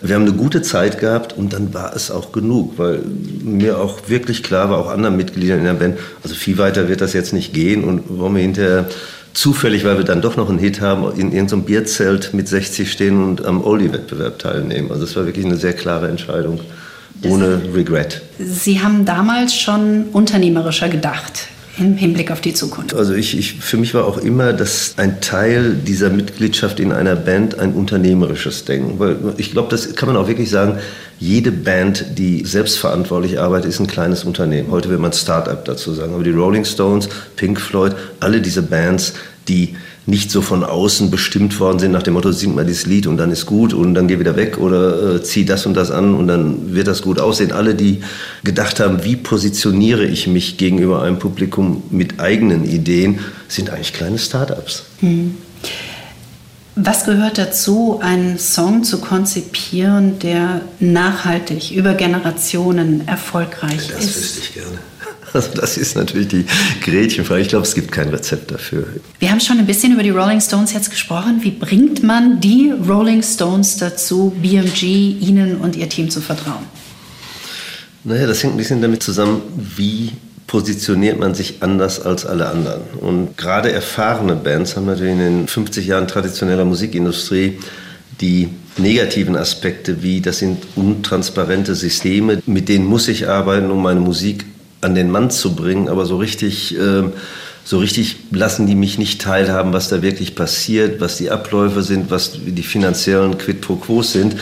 Wir 0.02 0.14
haben 0.14 0.22
eine 0.22 0.32
gute 0.32 0.62
Zeit 0.62 0.98
gehabt 0.98 1.34
und 1.36 1.52
dann 1.52 1.74
war 1.74 1.94
es 1.94 2.10
auch 2.10 2.32
genug, 2.32 2.78
weil 2.78 3.00
mir 3.44 3.78
auch 3.78 4.08
wirklich 4.08 4.42
klar 4.42 4.70
war, 4.70 4.78
auch 4.78 4.88
anderen 4.88 5.16
Mitgliedern 5.16 5.58
in 5.58 5.64
der 5.64 5.74
Band, 5.74 5.98
also 6.22 6.34
viel 6.34 6.56
weiter 6.56 6.88
wird 6.88 7.02
das 7.02 7.12
jetzt 7.12 7.32
nicht 7.34 7.52
gehen 7.52 7.84
und 7.84 8.18
wollen 8.18 8.34
wir 8.34 8.42
hinterher 8.42 8.86
zufällig, 9.34 9.84
weil 9.84 9.98
wir 9.98 10.04
dann 10.04 10.22
doch 10.22 10.36
noch 10.36 10.48
einen 10.48 10.58
Hit 10.58 10.80
haben, 10.80 11.04
in 11.18 11.32
irgendeinem 11.32 11.64
Bierzelt 11.64 12.32
mit 12.32 12.48
60 12.48 12.90
stehen 12.90 13.22
und 13.22 13.44
am 13.44 13.62
Oldie-Wettbewerb 13.62 14.38
teilnehmen. 14.38 14.90
Also 14.90 15.04
es 15.04 15.14
war 15.16 15.26
wirklich 15.26 15.44
eine 15.44 15.56
sehr 15.56 15.74
klare 15.74 16.08
Entscheidung, 16.08 16.60
ohne 17.22 17.60
Regret. 17.74 18.22
Sie 18.38 18.80
haben 18.80 19.04
damals 19.04 19.54
schon 19.54 20.06
unternehmerischer 20.12 20.88
gedacht 20.88 21.48
im 21.78 21.96
Hinblick 21.96 22.30
auf 22.30 22.40
die 22.40 22.52
Zukunft? 22.52 22.94
Also 22.94 23.14
ich, 23.14 23.38
ich, 23.38 23.54
für 23.54 23.76
mich 23.76 23.94
war 23.94 24.04
auch 24.04 24.18
immer 24.18 24.52
das 24.52 24.94
ein 24.96 25.20
Teil 25.20 25.74
dieser 25.74 26.10
Mitgliedschaft 26.10 26.80
in 26.80 26.92
einer 26.92 27.16
Band 27.16 27.58
ein 27.58 27.72
unternehmerisches 27.72 28.64
Denken. 28.64 28.98
Weil 28.98 29.16
ich 29.36 29.52
glaube, 29.52 29.68
das 29.70 29.94
kann 29.94 30.08
man 30.08 30.16
auch 30.16 30.28
wirklich 30.28 30.50
sagen, 30.50 30.78
jede 31.18 31.52
Band, 31.52 32.18
die 32.18 32.44
selbstverantwortlich 32.44 33.38
arbeitet, 33.38 33.70
ist 33.70 33.80
ein 33.80 33.86
kleines 33.86 34.24
Unternehmen. 34.24 34.70
Heute 34.70 34.88
will 34.88 34.98
man 34.98 35.12
Start-up 35.12 35.64
dazu 35.64 35.92
sagen. 35.92 36.14
Aber 36.14 36.24
die 36.24 36.30
Rolling 36.30 36.64
Stones, 36.64 37.08
Pink 37.36 37.60
Floyd, 37.60 37.94
alle 38.20 38.40
diese 38.40 38.62
Bands, 38.62 39.14
die 39.48 39.76
nicht 40.10 40.30
so 40.30 40.42
von 40.42 40.64
außen 40.64 41.10
bestimmt 41.10 41.58
worden 41.60 41.78
sind 41.78 41.92
nach 41.92 42.02
dem 42.02 42.14
Motto, 42.14 42.32
sing 42.32 42.54
mal 42.54 42.66
dieses 42.66 42.86
Lied 42.86 43.06
und 43.06 43.16
dann 43.16 43.30
ist 43.30 43.46
gut 43.46 43.72
und 43.72 43.94
dann 43.94 44.08
geh 44.08 44.18
wieder 44.18 44.36
weg 44.36 44.58
oder 44.58 45.14
äh, 45.14 45.22
zieh 45.22 45.44
das 45.44 45.64
und 45.64 45.74
das 45.74 45.90
an 45.90 46.14
und 46.14 46.26
dann 46.26 46.74
wird 46.74 46.88
das 46.88 47.02
gut 47.02 47.18
aussehen. 47.18 47.52
Alle, 47.52 47.74
die 47.74 48.00
gedacht 48.44 48.80
haben, 48.80 49.04
wie 49.04 49.16
positioniere 49.16 50.04
ich 50.04 50.26
mich 50.26 50.58
gegenüber 50.58 51.02
einem 51.02 51.18
Publikum 51.18 51.82
mit 51.90 52.20
eigenen 52.20 52.64
Ideen, 52.64 53.20
sind 53.48 53.70
eigentlich 53.70 53.92
kleine 53.92 54.18
Start-ups. 54.18 54.84
Hm. 55.00 55.36
Was 56.76 57.04
gehört 57.04 57.36
dazu, 57.36 58.00
einen 58.02 58.38
Song 58.38 58.84
zu 58.84 59.00
konzipieren, 59.00 60.18
der 60.18 60.62
nachhaltig 60.78 61.72
über 61.72 61.94
Generationen 61.94 63.06
erfolgreich 63.06 63.88
das 63.88 64.04
ist? 64.04 64.08
Das 64.08 64.16
wüsste 64.16 64.40
ich 64.40 64.54
gerne. 64.54 64.78
Also 65.34 65.50
das 65.54 65.76
ist 65.76 65.96
natürlich 65.96 66.28
die 66.28 66.44
Gretchenfrage. 66.82 67.42
Ich 67.42 67.48
glaube, 67.48 67.64
es 67.64 67.74
gibt 67.74 67.92
kein 67.92 68.08
Rezept 68.08 68.50
dafür. 68.50 68.86
Wir 69.18 69.30
haben 69.30 69.40
schon 69.40 69.58
ein 69.58 69.66
bisschen 69.66 69.92
über 69.92 70.02
die 70.02 70.10
Rolling 70.10 70.40
Stones 70.40 70.72
jetzt 70.72 70.90
gesprochen. 70.90 71.40
Wie 71.42 71.52
bringt 71.52 72.02
man 72.02 72.40
die 72.40 72.72
Rolling 72.88 73.22
Stones 73.22 73.76
dazu, 73.76 74.34
BMG, 74.40 74.82
Ihnen 75.20 75.56
und 75.56 75.76
Ihr 75.76 75.88
Team 75.88 76.10
zu 76.10 76.20
vertrauen? 76.20 76.64
Naja, 78.02 78.26
das 78.26 78.42
hängt 78.42 78.54
ein 78.54 78.56
bisschen 78.56 78.80
damit 78.80 79.02
zusammen, 79.02 79.42
wie 79.76 80.12
positioniert 80.46 81.18
man 81.18 81.34
sich 81.34 81.62
anders 81.62 82.00
als 82.00 82.26
alle 82.26 82.48
anderen. 82.48 82.80
Und 83.00 83.36
gerade 83.36 83.70
erfahrene 83.70 84.34
Bands 84.34 84.74
haben 84.74 84.86
natürlich 84.86 85.12
in 85.12 85.18
den 85.18 85.48
50 85.48 85.86
Jahren 85.86 86.08
traditioneller 86.08 86.64
Musikindustrie 86.64 87.58
die 88.20 88.48
negativen 88.76 89.36
Aspekte, 89.36 90.02
wie 90.02 90.20
das 90.20 90.38
sind 90.38 90.66
untransparente 90.76 91.74
Systeme, 91.74 92.42
mit 92.46 92.68
denen 92.68 92.84
muss 92.84 93.08
ich 93.08 93.28
arbeiten, 93.28 93.70
um 93.70 93.82
meine 93.82 94.00
Musik 94.00 94.44
an 94.80 94.94
den 94.94 95.10
Mann 95.10 95.30
zu 95.30 95.54
bringen, 95.54 95.88
aber 95.88 96.06
so 96.06 96.16
richtig, 96.16 96.76
äh, 96.78 97.02
so 97.64 97.78
richtig 97.78 98.16
lassen 98.30 98.66
die 98.66 98.74
mich 98.74 98.98
nicht 98.98 99.20
teilhaben, 99.20 99.72
was 99.72 99.88
da 99.88 100.02
wirklich 100.02 100.34
passiert, 100.34 101.00
was 101.00 101.18
die 101.18 101.30
Abläufe 101.30 101.82
sind, 101.82 102.10
was 102.10 102.32
die 102.44 102.62
finanziellen 102.62 103.38
Quid 103.38 103.60
pro 103.60 103.76
quo 103.76 104.02
sind. 104.02 104.36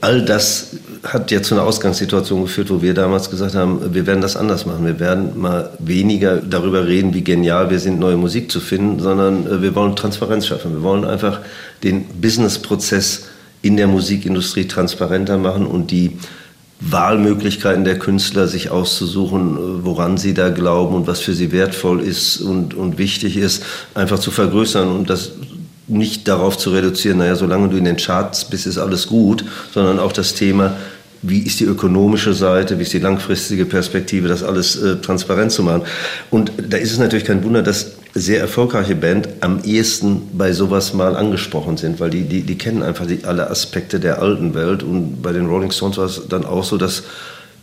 All 0.00 0.24
das 0.24 0.70
hat 1.04 1.30
ja 1.30 1.42
zu 1.42 1.54
einer 1.54 1.64
Ausgangssituation 1.64 2.42
geführt, 2.42 2.70
wo 2.70 2.82
wir 2.82 2.94
damals 2.94 3.30
gesagt 3.30 3.54
haben, 3.54 3.94
wir 3.94 4.06
werden 4.06 4.20
das 4.20 4.36
anders 4.36 4.66
machen. 4.66 4.84
Wir 4.84 4.98
werden 4.98 5.40
mal 5.40 5.70
weniger 5.78 6.38
darüber 6.38 6.86
reden, 6.86 7.14
wie 7.14 7.22
genial 7.22 7.70
wir 7.70 7.78
sind, 7.78 7.98
neue 7.98 8.16
Musik 8.16 8.50
zu 8.50 8.60
finden, 8.60 9.00
sondern 9.00 9.46
äh, 9.46 9.62
wir 9.62 9.74
wollen 9.74 9.94
Transparenz 9.94 10.46
schaffen. 10.46 10.72
Wir 10.74 10.82
wollen 10.82 11.04
einfach 11.04 11.40
den 11.82 12.04
Businessprozess 12.20 13.26
in 13.62 13.76
der 13.76 13.86
Musikindustrie 13.86 14.66
transparenter 14.66 15.38
machen 15.38 15.66
und 15.66 15.90
die 15.90 16.18
Wahlmöglichkeiten 16.84 17.84
der 17.84 17.98
Künstler, 17.98 18.48
sich 18.48 18.70
auszusuchen, 18.70 19.56
äh, 19.56 19.84
woran 19.84 20.18
sie 20.18 20.34
da 20.34 20.50
glauben 20.50 20.94
und 20.94 21.06
was 21.06 21.20
für 21.20 21.34
sie 21.34 21.52
wertvoll 21.52 22.00
ist 22.00 22.40
und, 22.40 22.74
und 22.74 22.98
wichtig 22.98 23.36
ist, 23.36 23.64
einfach 23.94 24.18
zu 24.18 24.30
vergrößern 24.30 24.88
und 24.88 25.08
das 25.08 25.32
nicht 25.88 26.28
darauf 26.28 26.56
zu 26.58 26.70
reduzieren, 26.70 27.18
naja, 27.18 27.36
solange 27.36 27.68
du 27.68 27.76
in 27.76 27.84
den 27.84 27.96
Charts 27.96 28.44
bist, 28.44 28.66
ist 28.66 28.78
alles 28.78 29.06
gut, 29.06 29.44
sondern 29.72 29.98
auch 29.98 30.12
das 30.12 30.34
Thema, 30.34 30.76
wie 31.22 31.40
ist 31.40 31.60
die 31.60 31.64
ökonomische 31.64 32.34
Seite, 32.34 32.78
wie 32.78 32.82
ist 32.82 32.92
die 32.92 32.98
langfristige 32.98 33.64
Perspektive, 33.64 34.28
das 34.28 34.42
alles 34.42 34.76
äh, 34.76 34.96
transparent 34.96 35.52
zu 35.52 35.62
machen. 35.62 35.82
Und 36.30 36.52
da 36.68 36.76
ist 36.76 36.92
es 36.92 36.98
natürlich 36.98 37.24
kein 37.24 37.44
Wunder, 37.44 37.62
dass 37.62 37.92
sehr 38.14 38.40
erfolgreiche 38.40 38.94
Band 38.94 39.28
am 39.40 39.62
ehesten 39.64 40.22
bei 40.34 40.52
sowas 40.52 40.92
mal 40.92 41.16
angesprochen 41.16 41.76
sind, 41.76 41.98
weil 41.98 42.10
die, 42.10 42.24
die, 42.24 42.42
die 42.42 42.58
kennen 42.58 42.82
einfach 42.82 43.06
die, 43.06 43.24
alle 43.24 43.50
Aspekte 43.50 44.00
der 44.00 44.20
alten 44.20 44.54
Welt. 44.54 44.82
Und 44.82 45.22
bei 45.22 45.32
den 45.32 45.46
Rolling 45.46 45.70
Stones 45.70 45.96
war 45.96 46.06
es 46.06 46.28
dann 46.28 46.44
auch 46.44 46.64
so, 46.64 46.76
dass 46.76 47.04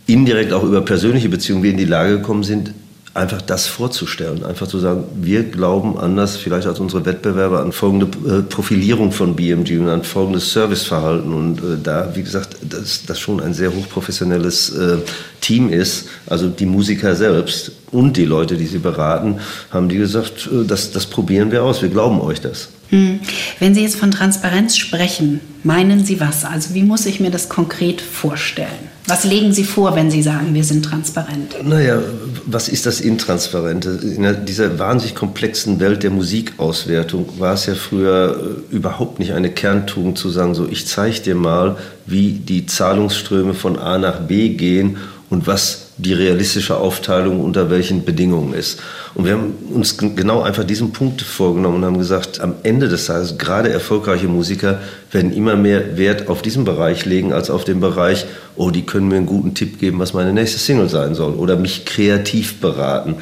indirekt 0.06 0.52
auch 0.52 0.64
über 0.64 0.80
persönliche 0.80 1.28
Beziehungen 1.28 1.62
wir 1.62 1.70
in 1.70 1.76
die 1.76 1.84
Lage 1.84 2.18
gekommen 2.18 2.42
sind, 2.42 2.72
einfach 3.12 3.42
das 3.42 3.66
vorzustellen. 3.66 4.44
Einfach 4.44 4.68
zu 4.68 4.78
sagen, 4.78 5.04
wir 5.20 5.42
glauben 5.42 5.98
anders 5.98 6.36
vielleicht 6.36 6.66
als 6.66 6.78
unsere 6.78 7.04
Wettbewerber 7.04 7.60
an 7.60 7.72
folgende 7.72 8.06
äh, 8.06 8.42
Profilierung 8.42 9.10
von 9.10 9.34
BMG 9.34 9.78
und 9.78 9.88
an 9.88 10.04
folgendes 10.04 10.52
Serviceverhalten. 10.52 11.32
Und 11.34 11.58
äh, 11.58 11.76
da, 11.82 12.14
wie 12.14 12.22
gesagt, 12.22 12.56
dass 12.62 13.04
das 13.04 13.18
schon 13.18 13.40
ein 13.40 13.52
sehr 13.52 13.74
hochprofessionelles 13.74 14.70
äh, 14.70 14.98
Team 15.40 15.70
ist, 15.70 16.06
also 16.26 16.48
die 16.48 16.66
Musiker 16.66 17.16
selbst 17.16 17.72
und 17.90 18.16
die 18.16 18.26
Leute, 18.26 18.56
die 18.56 18.66
sie 18.66 18.78
beraten, 18.78 19.40
haben 19.70 19.88
die 19.88 19.96
gesagt, 19.96 20.48
das, 20.66 20.92
das 20.92 21.06
probieren 21.06 21.50
wir 21.50 21.64
aus, 21.64 21.82
wir 21.82 21.88
glauben 21.88 22.20
euch 22.20 22.40
das. 22.40 22.68
Hm. 22.90 23.20
Wenn 23.58 23.74
Sie 23.74 23.82
jetzt 23.82 23.96
von 23.96 24.10
Transparenz 24.10 24.76
sprechen, 24.76 25.40
meinen 25.62 26.04
Sie 26.04 26.20
was? 26.20 26.44
Also 26.44 26.74
wie 26.74 26.82
muss 26.82 27.06
ich 27.06 27.20
mir 27.20 27.30
das 27.30 27.48
konkret 27.48 28.00
vorstellen? 28.00 28.89
Was 29.10 29.24
legen 29.24 29.52
Sie 29.52 29.64
vor, 29.64 29.96
wenn 29.96 30.08
Sie 30.08 30.22
sagen, 30.22 30.54
wir 30.54 30.62
sind 30.62 30.84
transparent? 30.84 31.56
Naja, 31.64 32.00
was 32.46 32.68
ist 32.68 32.86
das 32.86 33.00
Intransparente? 33.00 33.90
In 33.90 34.44
dieser 34.46 34.78
wahnsinnig 34.78 35.16
komplexen 35.16 35.80
Welt 35.80 36.04
der 36.04 36.10
Musikauswertung 36.10 37.26
war 37.40 37.54
es 37.54 37.66
ja 37.66 37.74
früher 37.74 38.36
äh, 38.70 38.74
überhaupt 38.74 39.18
nicht 39.18 39.32
eine 39.32 39.50
Kerntugend 39.50 40.16
zu 40.16 40.30
sagen, 40.30 40.54
so 40.54 40.68
ich 40.68 40.86
zeige 40.86 41.18
dir 41.18 41.34
mal, 41.34 41.76
wie 42.06 42.34
die 42.34 42.66
Zahlungsströme 42.66 43.54
von 43.54 43.80
A 43.80 43.98
nach 43.98 44.20
B 44.20 44.50
gehen 44.50 44.98
und 45.30 45.46
was 45.46 45.86
die 45.96 46.12
realistische 46.12 46.76
Aufteilung 46.76 47.40
unter 47.40 47.70
welchen 47.70 48.04
Bedingungen 48.04 48.52
ist. 48.52 48.80
Und 49.14 49.24
wir 49.24 49.32
haben 49.32 49.54
uns 49.72 49.96
genau 49.96 50.42
einfach 50.42 50.64
diesen 50.64 50.92
Punkt 50.92 51.22
vorgenommen 51.22 51.76
und 51.76 51.84
haben 51.84 51.98
gesagt, 51.98 52.40
am 52.40 52.54
Ende 52.64 52.88
des 52.88 53.06
Tages, 53.06 53.38
gerade 53.38 53.70
erfolgreiche 53.70 54.26
Musiker 54.26 54.80
werden 55.12 55.32
immer 55.32 55.56
mehr 55.56 55.96
Wert 55.96 56.28
auf 56.28 56.42
diesen 56.42 56.64
Bereich 56.64 57.06
legen, 57.06 57.32
als 57.32 57.48
auf 57.48 57.64
den 57.64 57.80
Bereich, 57.80 58.26
oh, 58.56 58.70
die 58.70 58.84
können 58.84 59.08
mir 59.08 59.16
einen 59.16 59.26
guten 59.26 59.54
Tipp 59.54 59.78
geben, 59.78 60.00
was 60.00 60.14
meine 60.14 60.32
nächste 60.32 60.58
Single 60.58 60.88
sein 60.88 61.14
soll 61.14 61.34
oder 61.34 61.56
mich 61.56 61.84
kreativ 61.84 62.60
beraten. 62.60 63.16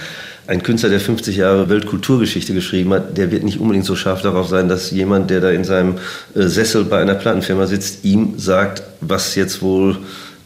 Ein 0.46 0.62
Künstler, 0.62 0.88
der 0.88 1.00
50 1.00 1.36
Jahre 1.36 1.68
Weltkulturgeschichte 1.68 2.54
geschrieben 2.54 2.94
hat, 2.94 3.18
der 3.18 3.30
wird 3.30 3.42
nicht 3.42 3.60
unbedingt 3.60 3.84
so 3.84 3.94
scharf 3.96 4.22
darauf 4.22 4.48
sein, 4.48 4.66
dass 4.70 4.90
jemand, 4.90 5.28
der 5.28 5.42
da 5.42 5.50
in 5.50 5.62
seinem 5.64 5.96
äh, 6.34 6.44
Sessel 6.44 6.84
bei 6.84 7.02
einer 7.02 7.16
Plattenfirma 7.16 7.66
sitzt, 7.66 8.06
ihm 8.06 8.38
sagt, 8.38 8.82
was 9.02 9.34
jetzt 9.34 9.60
wohl 9.60 9.98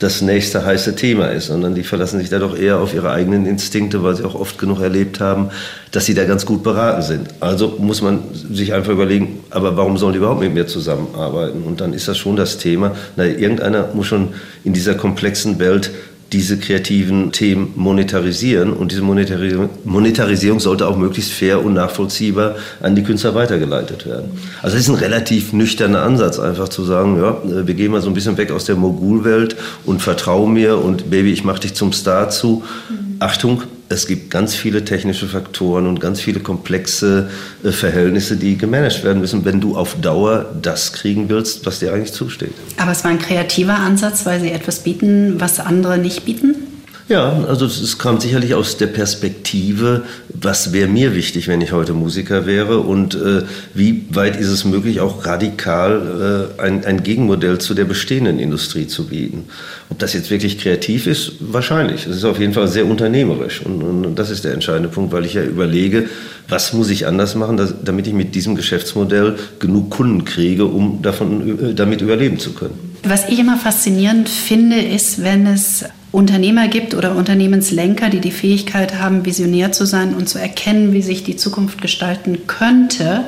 das 0.02 0.21
nächste 0.23 0.64
heiße 0.64 0.97
Thema 0.97 1.26
ist, 1.26 1.47
sondern 1.47 1.75
die 1.75 1.85
verlassen 1.85 2.18
sich 2.18 2.28
da 2.28 2.38
doch 2.38 2.56
eher 2.56 2.78
auf 2.78 2.94
ihre 2.94 3.11
eigenen 3.11 3.47
Instinkte, 3.47 4.02
weil 4.02 4.16
sie 4.16 4.25
auch 4.25 4.35
oft 4.35 4.59
genug 4.59 4.80
erlebt 4.80 5.21
haben, 5.21 5.50
dass 5.90 6.06
sie 6.06 6.14
da 6.14 6.25
ganz 6.25 6.44
gut 6.44 6.62
beraten 6.62 7.02
sind. 7.02 7.28
Also 7.40 7.76
muss 7.78 8.02
man 8.02 8.21
sich 8.32 8.73
einfach 8.73 8.92
überlegen, 8.92 9.44
aber 9.50 9.76
warum 9.76 9.99
sollen 9.99 10.12
die 10.12 10.18
überhaupt 10.18 10.40
mit 10.40 10.54
mir 10.54 10.66
zusammenarbeiten? 10.66 11.62
Und 11.62 11.80
dann 11.80 11.92
ist 11.92 12.09
das 12.09 12.18
schon 12.18 12.37
das 12.37 12.59
Thema, 12.59 12.97
na, 13.16 13.25
irgendeiner 13.25 13.88
muss 13.94 14.06
schon 14.06 14.30
in 14.64 14.73
dieser 14.73 14.94
komplexen 14.94 15.59
Welt 15.59 15.90
diese 16.32 16.58
kreativen 16.58 17.30
Themen 17.32 17.72
monetarisieren 17.76 18.72
und 18.72 18.90
diese 18.90 19.02
Monetarisierung, 19.02 20.60
sollte 20.60 20.86
auch 20.86 20.96
möglichst 20.96 21.32
fair 21.32 21.64
und 21.64 21.74
nachvollziehbar 21.74 22.56
an 22.80 22.96
die 22.96 23.02
Künstler 23.02 23.34
weitergeleitet 23.34 24.06
werden. 24.06 24.30
Also 24.62 24.76
es 24.76 24.84
ist 24.84 24.88
ein 24.88 24.94
relativ 24.94 25.52
nüchterner 25.52 26.02
Ansatz, 26.02 26.38
einfach 26.38 26.68
zu 26.68 26.84
sagen, 26.84 27.18
ja, 27.20 27.36
wir 27.44 27.74
gehen 27.74 27.92
mal 27.92 28.00
so 28.00 28.08
ein 28.08 28.14
bisschen 28.14 28.36
weg 28.38 28.50
aus 28.50 28.64
der 28.64 28.76
Mogulwelt 28.76 29.56
und 29.84 30.00
vertrau 30.00 30.46
mir 30.46 30.78
und 30.78 31.10
Baby, 31.10 31.32
ich 31.32 31.44
mach 31.44 31.58
dich 31.58 31.74
zum 31.74 31.92
Star 31.92 32.30
zu. 32.30 32.62
Mhm. 32.88 33.16
Achtung, 33.18 33.62
es 33.92 34.06
gibt 34.06 34.30
ganz 34.30 34.54
viele 34.54 34.84
technische 34.84 35.26
Faktoren 35.28 35.87
und 35.87 36.00
ganz 36.00 36.20
viele 36.20 36.40
komplexe 36.40 37.30
äh, 37.62 37.70
Verhältnisse, 37.70 38.37
die 38.37 38.56
gemanagt 38.56 39.04
werden 39.04 39.20
müssen, 39.20 39.44
wenn 39.44 39.61
du 39.61 39.76
auf 39.76 40.00
Dauer 40.00 40.46
das 40.61 40.92
kriegen 40.92 41.28
willst, 41.28 41.66
was 41.66 41.78
dir 41.78 41.92
eigentlich 41.92 42.12
zusteht. 42.12 42.52
Aber 42.78 42.92
es 42.92 43.04
war 43.04 43.11
ein 43.11 43.18
kreativer 43.18 43.76
Ansatz, 43.76 44.26
weil 44.26 44.40
sie 44.40 44.50
etwas 44.50 44.80
bieten, 44.80 45.40
was 45.40 45.61
andere 45.61 45.99
nicht 45.99 46.25
bieten? 46.25 46.72
Ja, 47.12 47.45
also 47.47 47.66
es 47.66 47.99
kam 47.99 48.21
sicherlich 48.21 48.54
aus 48.54 48.78
der 48.78 48.87
Perspektive, 48.87 50.04
was 50.31 50.73
wäre 50.73 50.88
mir 50.88 51.14
wichtig, 51.14 51.47
wenn 51.47 51.61
ich 51.61 51.73
heute 51.73 51.92
Musiker 51.92 52.47
wäre 52.47 52.78
und 52.78 53.14
äh, 53.14 53.42
wie 53.75 54.07
weit 54.12 54.40
ist 54.40 54.49
es 54.49 54.64
möglich, 54.64 55.00
auch 55.00 55.26
radikal 55.26 56.49
äh, 56.59 56.62
ein, 56.62 56.87
ein, 56.87 57.02
Gegenmodell 57.02 57.59
zu 57.59 57.75
der 57.75 57.85
bestehenden 57.85 58.38
Industrie 58.38 58.87
zu 58.87 59.09
bieten. 59.09 59.45
Ob 59.90 59.99
das 59.99 60.14
jetzt 60.14 60.31
wirklich 60.31 60.57
kreativ 60.57 61.07
ist, 61.07 61.33
wahrscheinlich. 61.40 62.07
Es 62.07 62.16
ist 62.16 62.25
auf 62.25 62.40
jeden 62.40 62.54
Fall 62.54 62.66
sehr 62.66 62.87
unternehmerisch 62.87 63.61
und, 63.61 63.83
und, 63.83 64.14
das 64.14 64.31
ist 64.31 64.45
der 64.45 64.54
entscheidende 64.54 64.88
Punkt, 64.88 65.12
weil 65.12 65.26
ich 65.26 65.35
ja 65.35 65.42
überlege, 65.42 66.09
was 66.49 66.73
muss 66.73 66.88
ich 66.88 67.07
anders 67.07 67.35
machen, 67.35 67.59
dass, 67.59 67.75
damit 67.85 68.07
ich 68.07 68.14
mit 68.14 68.35
diesem 68.35 68.54
Geschäftsmodell 68.54 69.37
genug 69.59 69.90
Kunden 69.90 70.25
kriege, 70.25 70.64
um 70.64 71.02
davon, 71.02 71.73
äh, 71.73 71.75
damit 71.75 72.00
überleben 72.00 72.38
zu 72.38 72.54
können. 72.54 72.97
Was 73.02 73.28
ich 73.28 73.38
immer 73.38 73.59
faszinierend 73.59 74.31
finde, 74.31 74.81
ist, 74.81 75.23
wenn 75.23 75.47
es 75.47 75.85
Unternehmer 76.12 76.69
gibt 76.69 76.95
oder 76.95 77.16
Unternehmenslenker, 77.16 78.11
die 78.11 78.21
die 78.21 78.31
Fähigkeit 78.31 79.00
haben, 79.00 79.25
visionär 79.25 79.73
zu 79.73 79.87
sein 79.87 80.14
und 80.14 80.28
zu 80.28 80.38
erkennen, 80.38 80.92
wie 80.92 81.00
sich 81.00 81.25
die 81.25 81.37
Zukunft 81.37 81.81
gestalten 81.81 82.47
könnte 82.47 83.25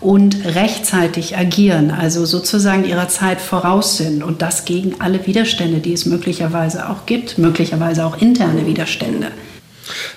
und 0.00 0.44
rechtzeitig 0.46 1.36
agieren, 1.36 1.90
also 1.90 2.24
sozusagen 2.24 2.86
ihrer 2.86 3.08
Zeit 3.08 3.40
voraus 3.40 3.98
sind 3.98 4.22
und 4.22 4.40
das 4.40 4.64
gegen 4.64 5.00
alle 5.00 5.26
Widerstände, 5.26 5.78
die 5.78 5.92
es 5.92 6.06
möglicherweise 6.06 6.88
auch 6.88 7.04
gibt, 7.04 7.36
möglicherweise 7.36 8.06
auch 8.06 8.20
interne 8.20 8.66
Widerstände. 8.66 9.28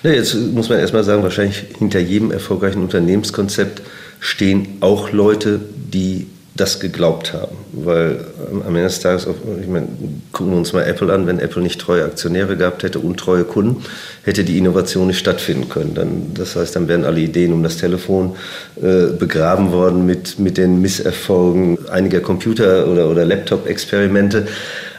Ja, 0.02 0.10
jetzt 0.10 0.34
muss 0.34 0.70
man 0.70 0.78
erstmal 0.78 1.04
sagen, 1.04 1.22
wahrscheinlich 1.22 1.64
hinter 1.78 2.00
jedem 2.00 2.30
erfolgreichen 2.30 2.82
Unternehmenskonzept 2.82 3.82
stehen 4.20 4.78
auch 4.80 5.12
Leute, 5.12 5.60
die 5.92 6.26
das 6.56 6.80
geglaubt 6.80 7.32
haben. 7.32 7.56
Weil 7.72 8.24
am 8.50 8.74
Ende 8.74 8.84
des 8.84 9.00
Tages, 9.00 9.26
ich 9.60 9.68
meine, 9.68 9.88
gucken 10.32 10.52
wir 10.52 10.58
uns 10.58 10.72
mal 10.72 10.82
Apple 10.82 11.12
an, 11.12 11.26
wenn 11.26 11.38
Apple 11.38 11.62
nicht 11.62 11.80
treue 11.80 12.04
Aktionäre 12.04 12.56
gehabt 12.56 12.82
hätte 12.82 12.98
und 12.98 13.18
treue 13.18 13.44
Kunden, 13.44 13.84
hätte 14.24 14.44
die 14.44 14.58
Innovation 14.58 15.06
nicht 15.06 15.18
stattfinden 15.18 15.68
können. 15.68 15.94
Dann, 15.94 16.34
das 16.34 16.56
heißt, 16.56 16.74
dann 16.74 16.88
wären 16.88 17.04
alle 17.04 17.20
Ideen 17.20 17.52
um 17.52 17.62
das 17.62 17.76
Telefon 17.76 18.36
äh, 18.82 19.06
begraben 19.18 19.72
worden 19.72 20.06
mit, 20.06 20.38
mit 20.38 20.56
den 20.56 20.80
Misserfolgen 20.80 21.78
einiger 21.88 22.20
Computer- 22.20 22.88
oder, 22.88 23.10
oder 23.10 23.24
Laptop-Experimente. 23.24 24.46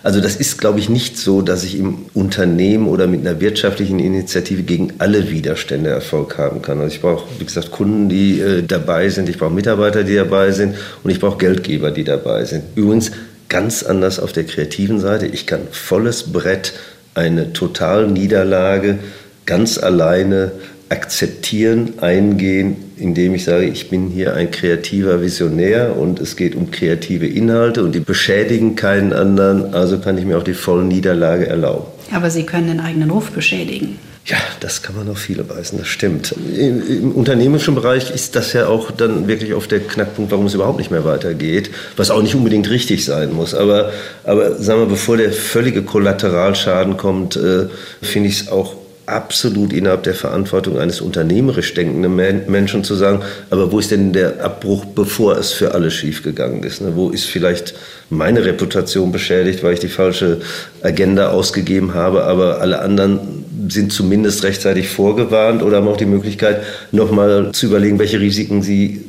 Also 0.03 0.21
das 0.21 0.35
ist, 0.35 0.57
glaube 0.57 0.79
ich, 0.79 0.89
nicht 0.89 1.17
so, 1.17 1.41
dass 1.41 1.63
ich 1.63 1.77
im 1.77 2.05
Unternehmen 2.13 2.87
oder 2.87 3.07
mit 3.07 3.21
einer 3.21 3.39
wirtschaftlichen 3.41 3.99
Initiative 3.99 4.63
gegen 4.63 4.93
alle 4.99 5.29
Widerstände 5.29 5.89
Erfolg 5.89 6.37
haben 6.37 6.61
kann. 6.61 6.79
Also 6.79 6.95
ich 6.95 7.01
brauche, 7.01 7.25
wie 7.39 7.45
gesagt, 7.45 7.71
Kunden, 7.71 8.09
die 8.09 8.39
äh, 8.39 8.63
dabei 8.63 9.09
sind, 9.09 9.29
ich 9.29 9.37
brauche 9.37 9.53
Mitarbeiter, 9.53 10.03
die 10.03 10.15
dabei 10.15 10.51
sind 10.51 10.75
und 11.03 11.09
ich 11.09 11.19
brauche 11.19 11.37
Geldgeber, 11.37 11.91
die 11.91 12.03
dabei 12.03 12.45
sind. 12.45 12.63
Übrigens 12.75 13.11
ganz 13.49 13.83
anders 13.83 14.19
auf 14.19 14.33
der 14.33 14.43
kreativen 14.43 14.99
Seite. 14.99 15.25
Ich 15.25 15.47
kann 15.47 15.61
volles 15.71 16.31
Brett 16.31 16.73
eine 17.15 17.53
Totalniederlage 17.53 18.99
ganz 19.45 19.77
alleine 19.77 20.51
akzeptieren, 20.89 21.93
eingehen, 21.99 22.86
indem 22.99 23.35
ich 23.35 23.43
sage, 23.43 23.65
ich 23.65 23.89
bin 23.89 24.09
hier 24.09 24.33
ein 24.33 24.51
kreativer 24.51 25.21
Visionär 25.21 25.95
und 25.95 26.19
es 26.19 26.35
geht 26.35 26.55
um 26.55 26.71
kreative 26.71 27.27
Inhalte 27.27 27.83
und 27.83 27.93
die 27.93 27.99
beschädigen 27.99 28.75
keinen 28.75 29.13
anderen, 29.13 29.73
also 29.73 29.99
kann 29.99 30.17
ich 30.17 30.25
mir 30.25 30.37
auch 30.37 30.43
die 30.43 30.53
volle 30.53 30.83
Niederlage 30.83 31.47
erlauben. 31.47 31.85
Aber 32.11 32.29
Sie 32.29 32.43
können 32.43 32.67
den 32.67 32.79
eigenen 32.79 33.09
Ruf 33.11 33.31
beschädigen. 33.31 33.99
Ja, 34.25 34.37
das 34.59 34.81
kann 34.81 34.93
man 34.97 35.07
auf 35.07 35.19
viele 35.19 35.47
weisen, 35.49 35.79
das 35.79 35.87
stimmt. 35.87 36.35
Im, 36.53 36.85
Im, 36.85 37.11
unternehmerischen 37.13 37.75
Bereich 37.75 38.11
ist 38.11 38.35
das 38.35 38.51
ja 38.51 38.67
auch 38.67 38.91
dann 38.91 39.29
wirklich 39.29 39.53
auf 39.53 39.67
der 39.67 39.79
Knackpunkt, 39.79 40.31
warum 40.31 40.47
es 40.47 40.53
überhaupt 40.53 40.79
nicht 40.79 40.91
mehr 40.91 41.05
weitergeht, 41.05 41.69
was 41.95 42.11
auch 42.11 42.21
nicht 42.21 42.35
unbedingt 42.35 42.69
richtig 42.69 43.05
sein 43.05 43.31
muss. 43.31 43.53
Aber, 43.53 43.93
aber 44.25 44.55
sagen 44.55 44.81
wir, 44.81 44.87
bevor 44.87 45.15
der 45.15 45.31
völlige 45.31 45.81
Kollateralschaden 45.81 46.97
kommt, 46.97 47.37
äh, 47.37 47.67
finde 48.01 48.27
ich 48.27 48.41
es 48.41 48.47
auch 48.49 48.75
absolut 49.07 49.71
innerhalb 49.71 50.03
der 50.03 50.13
Verantwortung 50.13 50.77
eines 50.77 50.99
unternehmerisch 50.99 51.73
denkenden 51.73 52.15
Menschen 52.15 52.83
zu 52.83 52.93
sagen, 52.93 53.21
aber 53.49 53.71
wo 53.71 53.79
ist 53.79 53.89
denn 53.89 54.11
der 54.11 54.43
Abbruch, 54.43 54.83
bevor 54.83 55.37
es 55.37 55.53
für 55.53 55.73
alle 55.73 55.91
schiefgegangen 55.91 56.61
ist? 56.63 56.81
Ne? 56.81 56.91
Wo 56.95 57.09
ist 57.09 57.25
vielleicht 57.25 57.73
meine 58.09 58.43
Reputation 58.43 59.13
beschädigt, 59.13 59.63
weil 59.63 59.73
ich 59.73 59.79
die 59.79 59.87
falsche 59.87 60.41
Agenda 60.81 61.29
ausgegeben 61.29 61.93
habe, 61.93 62.25
aber 62.25 62.59
alle 62.59 62.79
anderen 62.79 63.45
sind 63.69 63.93
zumindest 63.93 64.43
rechtzeitig 64.43 64.89
vorgewarnt 64.89 65.63
oder 65.63 65.77
haben 65.77 65.87
auch 65.87 65.97
die 65.97 66.05
Möglichkeit, 66.05 66.61
nochmal 66.91 67.53
zu 67.53 67.67
überlegen, 67.67 67.99
welche 67.99 68.19
Risiken 68.19 68.61
sie 68.61 69.05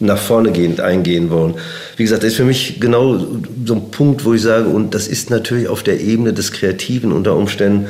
nach 0.00 0.18
vorne 0.18 0.52
gehend 0.52 0.80
eingehen 0.80 1.30
wollen. 1.30 1.54
Wie 1.96 2.02
gesagt, 2.02 2.22
das 2.22 2.32
ist 2.32 2.36
für 2.36 2.44
mich 2.44 2.80
genau 2.80 3.18
so 3.64 3.74
ein 3.74 3.90
Punkt, 3.90 4.24
wo 4.24 4.34
ich 4.34 4.42
sage, 4.42 4.68
und 4.68 4.94
das 4.94 5.08
ist 5.08 5.30
natürlich 5.30 5.68
auf 5.68 5.82
der 5.82 6.00
Ebene 6.00 6.32
des 6.32 6.52
Kreativen 6.52 7.12
unter 7.12 7.36
Umständen 7.36 7.86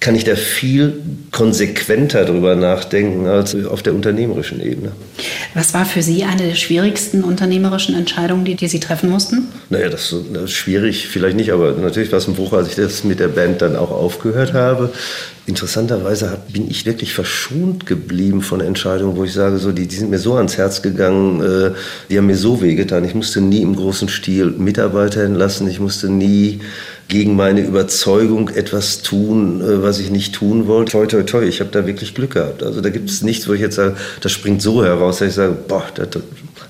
kann 0.00 0.14
ich 0.14 0.22
da 0.22 0.36
viel 0.36 1.00
konsequenter 1.32 2.24
darüber 2.24 2.54
nachdenken 2.54 3.26
als 3.26 3.56
auf 3.66 3.82
der 3.82 3.94
unternehmerischen 3.94 4.60
Ebene. 4.60 4.92
Was 5.54 5.74
war 5.74 5.84
für 5.84 6.02
Sie 6.02 6.22
eine 6.22 6.46
der 6.46 6.54
schwierigsten 6.54 7.24
unternehmerischen 7.24 7.96
Entscheidungen, 7.96 8.44
die, 8.44 8.54
die 8.54 8.68
Sie 8.68 8.78
treffen 8.78 9.10
mussten? 9.10 9.48
Naja, 9.70 9.88
das, 9.88 10.14
das 10.32 10.44
ist 10.44 10.52
schwierig, 10.52 11.08
vielleicht 11.08 11.36
nicht, 11.36 11.52
aber 11.52 11.72
natürlich 11.72 12.12
war 12.12 12.18
es 12.18 12.28
ein 12.28 12.34
Bruch, 12.34 12.52
als 12.52 12.68
ich 12.68 12.76
das 12.76 13.02
mit 13.02 13.18
der 13.18 13.28
Band 13.28 13.60
dann 13.60 13.74
auch 13.74 13.90
aufgehört 13.90 14.52
habe. 14.52 14.92
Interessanterweise 15.46 16.38
bin 16.52 16.70
ich 16.70 16.86
wirklich 16.86 17.12
verschont 17.12 17.86
geblieben 17.86 18.42
von 18.42 18.60
Entscheidungen, 18.60 19.16
wo 19.16 19.24
ich 19.24 19.32
sage, 19.32 19.58
so, 19.58 19.72
die, 19.72 19.88
die 19.88 19.96
sind 19.96 20.10
mir 20.10 20.18
so 20.18 20.34
ans 20.34 20.58
Herz 20.58 20.82
gegangen, 20.82 21.40
äh, 21.40 21.70
die 22.08 22.18
haben 22.18 22.26
mir 22.26 22.36
so 22.36 22.60
wehgetan. 22.60 23.04
Ich 23.04 23.14
musste 23.14 23.40
nie 23.40 23.62
im 23.62 23.74
großen 23.74 24.08
Stil 24.08 24.46
Mitarbeiter 24.50 25.24
entlassen, 25.24 25.68
ich 25.68 25.80
musste 25.80 26.08
nie 26.08 26.60
gegen 27.08 27.36
meine 27.36 27.62
Überzeugung 27.62 28.50
etwas 28.50 29.02
tun, 29.02 29.62
äh, 29.62 29.82
was 29.82 29.98
ich 29.98 30.10
nicht 30.10 30.34
tun 30.34 30.66
wollte. 30.66 30.92
Toi, 30.92 31.06
toi, 31.06 31.22
toi, 31.22 31.42
ich 31.42 31.60
habe 31.60 31.70
da 31.70 31.86
wirklich 31.86 32.14
Glück 32.14 32.34
gehabt. 32.34 32.62
Also 32.62 32.82
da 32.82 32.90
gibt 32.90 33.08
es 33.10 33.22
nichts, 33.22 33.48
wo 33.48 33.54
ich 33.54 33.60
jetzt 33.60 33.76
sage, 33.76 33.96
das 34.20 34.30
springt 34.30 34.60
so 34.60 34.84
heraus, 34.84 35.18
dass 35.18 35.28
ich 35.28 35.34
sage, 35.34 35.56
boah, 35.66 35.84
da, 35.94 36.04
da 36.04 36.20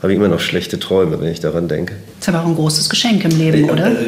habe 0.00 0.12
ich 0.12 0.16
immer 0.16 0.28
noch 0.28 0.40
schlechte 0.40 0.78
Träume, 0.78 1.20
wenn 1.20 1.32
ich 1.32 1.40
daran 1.40 1.66
denke. 1.66 1.94
Das 2.20 2.28
ist 2.28 2.34
aber 2.34 2.44
auch 2.44 2.48
ein 2.48 2.54
großes 2.54 2.88
Geschenk 2.88 3.24
im 3.24 3.36
Leben, 3.36 3.66
ja, 3.66 3.72
oder? 3.72 3.90
Äh, 3.90 4.04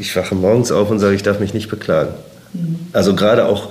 ich 0.00 0.14
wache 0.16 0.34
morgens 0.34 0.72
auf 0.72 0.90
und 0.90 0.98
sage, 0.98 1.14
ich 1.14 1.22
darf 1.22 1.38
mich 1.38 1.54
nicht 1.54 1.70
beklagen. 1.70 2.14
Mhm. 2.52 2.78
Also 2.92 3.14
gerade 3.14 3.46
auch 3.46 3.70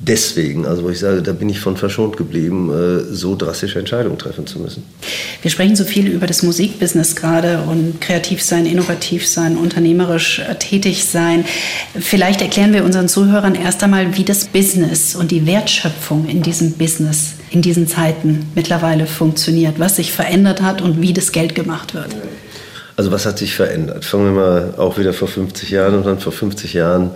deswegen, 0.00 0.66
also 0.66 0.82
wo 0.82 0.90
ich 0.90 0.98
sage, 0.98 1.22
da 1.22 1.32
bin 1.32 1.48
ich 1.48 1.60
von 1.60 1.76
verschont 1.76 2.16
geblieben, 2.16 2.70
äh, 2.70 3.14
so 3.14 3.36
drastische 3.36 3.78
Entscheidungen 3.78 4.18
treffen 4.18 4.46
zu 4.46 4.58
müssen. 4.58 4.82
Wir 5.42 5.50
sprechen 5.50 5.76
so 5.76 5.84
viel 5.84 6.08
über 6.08 6.26
das 6.26 6.42
Musikbusiness 6.42 7.14
gerade 7.14 7.60
und 7.68 8.00
kreativ 8.00 8.42
sein, 8.42 8.66
innovativ 8.66 9.26
sein, 9.28 9.56
unternehmerisch 9.56 10.40
äh, 10.40 10.54
tätig 10.56 11.04
sein. 11.04 11.44
Vielleicht 11.98 12.40
erklären 12.40 12.72
wir 12.72 12.84
unseren 12.84 13.08
Zuhörern 13.08 13.54
erst 13.54 13.82
einmal, 13.82 14.16
wie 14.16 14.24
das 14.24 14.46
Business 14.46 15.14
und 15.14 15.30
die 15.30 15.46
Wertschöpfung 15.46 16.26
in 16.26 16.42
diesem 16.42 16.72
Business 16.72 17.34
in 17.50 17.62
diesen 17.62 17.88
Zeiten 17.88 18.46
mittlerweile 18.54 19.06
funktioniert, 19.06 19.78
was 19.78 19.96
sich 19.96 20.12
verändert 20.12 20.62
hat 20.62 20.80
und 20.82 21.02
wie 21.02 21.12
das 21.12 21.32
Geld 21.32 21.54
gemacht 21.54 21.94
wird. 21.94 22.14
Also 22.96 23.10
was 23.10 23.26
hat 23.26 23.38
sich 23.38 23.54
verändert? 23.54 24.04
Fangen 24.04 24.26
wir 24.26 24.32
mal 24.32 24.74
auch 24.76 24.98
wieder 24.98 25.12
vor 25.12 25.26
50 25.26 25.70
Jahren 25.70 25.94
und 25.94 26.06
dann 26.06 26.20
vor 26.20 26.32
50 26.32 26.74
Jahren 26.74 27.10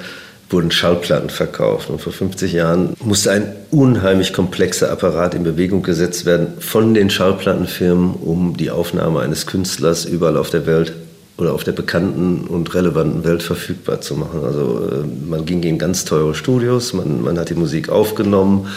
wurden 0.50 0.70
Schallplatten 0.70 1.30
verkauft. 1.30 1.90
Und 1.90 2.00
vor 2.00 2.12
50 2.12 2.52
Jahren 2.52 2.94
musste 3.00 3.30
ein 3.30 3.52
unheimlich 3.70 4.33
komplexer 4.33 4.90
Apparat 4.90 5.35
in 5.35 5.44
Bewegung 5.44 5.83
gesetzt 5.83 6.26
werden 6.26 6.54
von 6.59 6.94
den 6.94 7.11
Schallplattenfirmen, 7.11 8.14
um 8.14 8.57
die 8.57 8.70
Aufnahme 8.70 9.20
eines 9.20 9.46
Künstlers 9.46 10.04
überall 10.04 10.37
auf 10.37 10.50
der 10.50 10.66
Welt 10.66 10.92
oder 11.36 11.52
auf 11.52 11.64
der 11.64 11.72
bekannten 11.72 12.46
und 12.46 12.74
relevanten 12.74 13.24
Welt 13.24 13.42
verfügbar 13.42 14.00
zu 14.00 14.14
machen. 14.14 14.44
Also 14.44 14.88
äh, 14.90 15.28
man 15.28 15.44
ging 15.44 15.62
in 15.64 15.78
ganz 15.78 16.04
teure 16.04 16.34
Studios, 16.34 16.92
man, 16.92 17.22
man 17.22 17.38
hat 17.38 17.50
die 17.50 17.54
Musik 17.54 17.88
aufgenommen, 17.88 18.68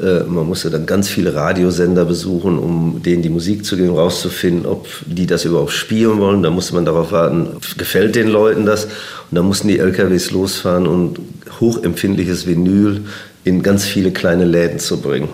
äh, 0.00 0.24
man 0.24 0.46
musste 0.46 0.70
dann 0.70 0.86
ganz 0.86 1.08
viele 1.08 1.34
Radiosender 1.34 2.04
besuchen, 2.04 2.58
um 2.58 3.00
denen 3.04 3.22
die 3.22 3.28
Musik 3.28 3.64
zu 3.64 3.76
geben, 3.76 3.94
rauszufinden, 3.94 4.66
ob 4.66 4.88
die 5.06 5.26
das 5.26 5.44
überhaupt 5.44 5.70
spielen 5.70 6.18
wollen. 6.18 6.42
Da 6.42 6.50
musste 6.50 6.74
man 6.74 6.84
darauf 6.84 7.12
warten, 7.12 7.56
gefällt 7.78 8.16
den 8.16 8.28
Leuten 8.28 8.66
das? 8.66 8.86
Und 8.86 9.36
dann 9.36 9.46
mussten 9.46 9.68
die 9.68 9.78
LKWs 9.78 10.32
losfahren 10.32 10.88
und 10.88 11.20
hochempfindliches 11.60 12.46
Vinyl 12.46 13.02
in 13.44 13.62
ganz 13.62 13.84
viele 13.84 14.10
kleine 14.10 14.44
Läden 14.44 14.80
zu 14.80 15.00
bringen. 15.00 15.28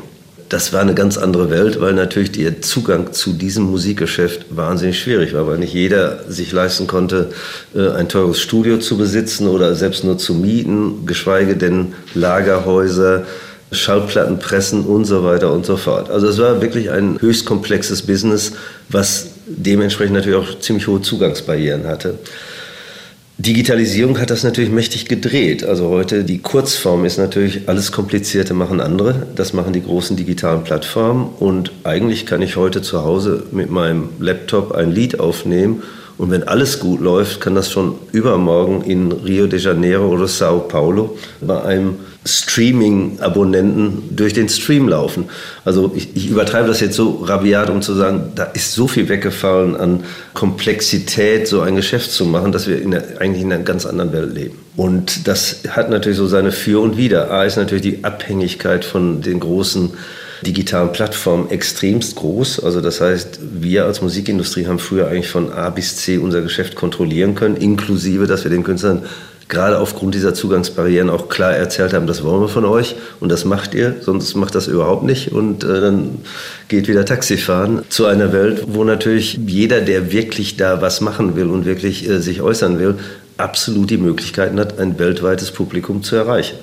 Das 0.48 0.72
war 0.72 0.80
eine 0.80 0.94
ganz 0.94 1.18
andere 1.18 1.50
Welt, 1.50 1.80
weil 1.80 1.92
natürlich 1.92 2.30
der 2.32 2.62
Zugang 2.62 3.12
zu 3.12 3.32
diesem 3.32 3.64
Musikgeschäft 3.64 4.46
wahnsinnig 4.50 5.00
schwierig 5.00 5.34
war, 5.34 5.46
weil 5.48 5.58
nicht 5.58 5.74
jeder 5.74 6.20
sich 6.28 6.52
leisten 6.52 6.86
konnte, 6.86 7.30
äh, 7.74 7.88
ein 7.90 8.08
teures 8.08 8.40
Studio 8.40 8.78
zu 8.78 8.96
besitzen 8.96 9.48
oder 9.48 9.74
selbst 9.74 10.04
nur 10.04 10.18
zu 10.18 10.34
mieten, 10.34 11.04
geschweige 11.04 11.56
denn 11.56 11.94
Lagerhäuser, 12.14 13.24
Schallplattenpressen 13.72 14.84
und 14.84 15.04
so 15.04 15.24
weiter 15.24 15.52
und 15.52 15.66
so 15.66 15.76
fort. 15.76 16.10
Also 16.10 16.28
es 16.28 16.38
war 16.38 16.62
wirklich 16.62 16.90
ein 16.90 17.20
höchst 17.20 17.44
komplexes 17.44 18.02
Business, 18.02 18.52
was 18.88 19.28
dementsprechend 19.46 20.14
natürlich 20.14 20.38
auch 20.38 20.58
ziemlich 20.60 20.86
hohe 20.86 21.02
Zugangsbarrieren 21.02 21.86
hatte. 21.86 22.18
Digitalisierung 23.38 24.18
hat 24.18 24.30
das 24.30 24.44
natürlich 24.44 24.70
mächtig 24.70 25.08
gedreht. 25.08 25.62
Also 25.62 25.90
heute 25.90 26.24
die 26.24 26.38
Kurzform 26.38 27.04
ist 27.04 27.18
natürlich 27.18 27.68
alles 27.68 27.92
Komplizierte 27.92 28.54
machen 28.54 28.80
andere. 28.80 29.26
Das 29.34 29.52
machen 29.52 29.74
die 29.74 29.82
großen 29.82 30.16
digitalen 30.16 30.64
Plattformen. 30.64 31.28
Und 31.38 31.70
eigentlich 31.84 32.24
kann 32.24 32.40
ich 32.40 32.56
heute 32.56 32.80
zu 32.80 33.04
Hause 33.04 33.44
mit 33.52 33.70
meinem 33.70 34.08
Laptop 34.20 34.72
ein 34.72 34.90
Lied 34.90 35.20
aufnehmen 35.20 35.82
Und 36.18 36.30
wenn 36.30 36.44
alles 36.44 36.80
gut 36.80 37.00
läuft, 37.00 37.40
kann 37.40 37.54
das 37.54 37.70
schon 37.70 37.96
übermorgen 38.12 38.82
in 38.82 39.12
Rio 39.12 39.46
de 39.46 39.60
Janeiro 39.60 40.06
oder 40.06 40.28
Sao 40.28 40.60
Paulo 40.60 41.18
bei 41.40 41.62
einem 41.62 41.96
Streaming-Abonnenten 42.26 44.16
durch 44.16 44.34
den 44.34 44.48
Stream 44.48 44.88
laufen. 44.88 45.28
Also 45.64 45.92
ich, 45.94 46.16
ich, 46.16 46.28
übertreibe 46.28 46.68
das 46.68 46.80
jetzt 46.80 46.96
so 46.96 47.22
rabiat, 47.24 47.70
um 47.70 47.82
zu 47.82 47.94
sagen, 47.94 48.32
da 48.34 48.44
ist 48.44 48.72
so 48.72 48.88
viel 48.88 49.08
weggefallen 49.08 49.76
an 49.76 50.04
Komplexität, 50.34 51.46
so 51.46 51.60
ein 51.60 51.76
Geschäft 51.76 52.10
zu 52.10 52.24
machen, 52.24 52.52
dass 52.52 52.66
wir 52.66 52.80
in 52.80 52.90
der, 52.90 53.20
eigentlich 53.20 53.42
in 53.42 53.52
einer 53.52 53.62
ganz 53.62 53.86
anderen 53.86 54.12
Welt 54.12 54.34
leben. 54.34 54.58
Und 54.76 55.28
das 55.28 55.60
hat 55.68 55.88
natürlich 55.88 56.18
so 56.18 56.26
seine 56.26 56.52
Für 56.52 56.80
und 56.80 56.96
Wider. 56.96 57.30
A 57.30 57.44
ist 57.44 57.56
natürlich 57.56 57.82
die 57.82 58.04
Abhängigkeit 58.04 58.84
von 58.84 59.22
den 59.22 59.40
großen 59.40 59.92
digitalen 60.42 60.92
Plattformen 60.92 61.50
extremst 61.50 62.16
groß. 62.16 62.60
Also 62.60 62.80
das 62.80 63.00
heißt, 63.00 63.38
wir 63.58 63.86
als 63.86 64.02
Musikindustrie 64.02 64.66
haben 64.66 64.78
früher 64.78 65.08
eigentlich 65.08 65.28
von 65.28 65.52
A 65.52 65.70
bis 65.70 65.96
C 65.96 66.18
unser 66.18 66.42
Geschäft 66.42 66.74
kontrollieren 66.74 67.34
können, 67.34 67.56
inklusive, 67.56 68.26
dass 68.26 68.44
wir 68.44 68.50
den 68.50 68.64
Künstlern 68.64 69.04
gerade 69.48 69.78
aufgrund 69.78 70.14
dieser 70.14 70.34
Zugangsbarrieren 70.34 71.10
auch 71.10 71.28
klar 71.28 71.52
erzählt 71.52 71.92
haben, 71.92 72.06
das 72.06 72.24
wollen 72.24 72.40
wir 72.40 72.48
von 72.48 72.64
euch 72.64 72.96
und 73.20 73.30
das 73.30 73.44
macht 73.44 73.74
ihr, 73.74 73.96
sonst 74.00 74.34
macht 74.34 74.54
das 74.54 74.66
überhaupt 74.66 75.04
nicht 75.04 75.32
und 75.32 75.62
äh, 75.64 75.80
dann 75.80 76.18
geht 76.68 76.88
wieder 76.88 77.04
Taxifahren 77.04 77.82
zu 77.88 78.06
einer 78.06 78.32
Welt, 78.32 78.64
wo 78.66 78.84
natürlich 78.84 79.38
jeder, 79.46 79.80
der 79.80 80.12
wirklich 80.12 80.56
da 80.56 80.82
was 80.82 81.00
machen 81.00 81.36
will 81.36 81.46
und 81.46 81.64
wirklich 81.64 82.08
äh, 82.08 82.20
sich 82.20 82.42
äußern 82.42 82.78
will, 82.78 82.96
absolut 83.36 83.90
die 83.90 83.98
Möglichkeiten 83.98 84.58
hat, 84.58 84.78
ein 84.80 84.98
weltweites 84.98 85.50
Publikum 85.50 86.02
zu 86.02 86.16
erreichen. 86.16 86.56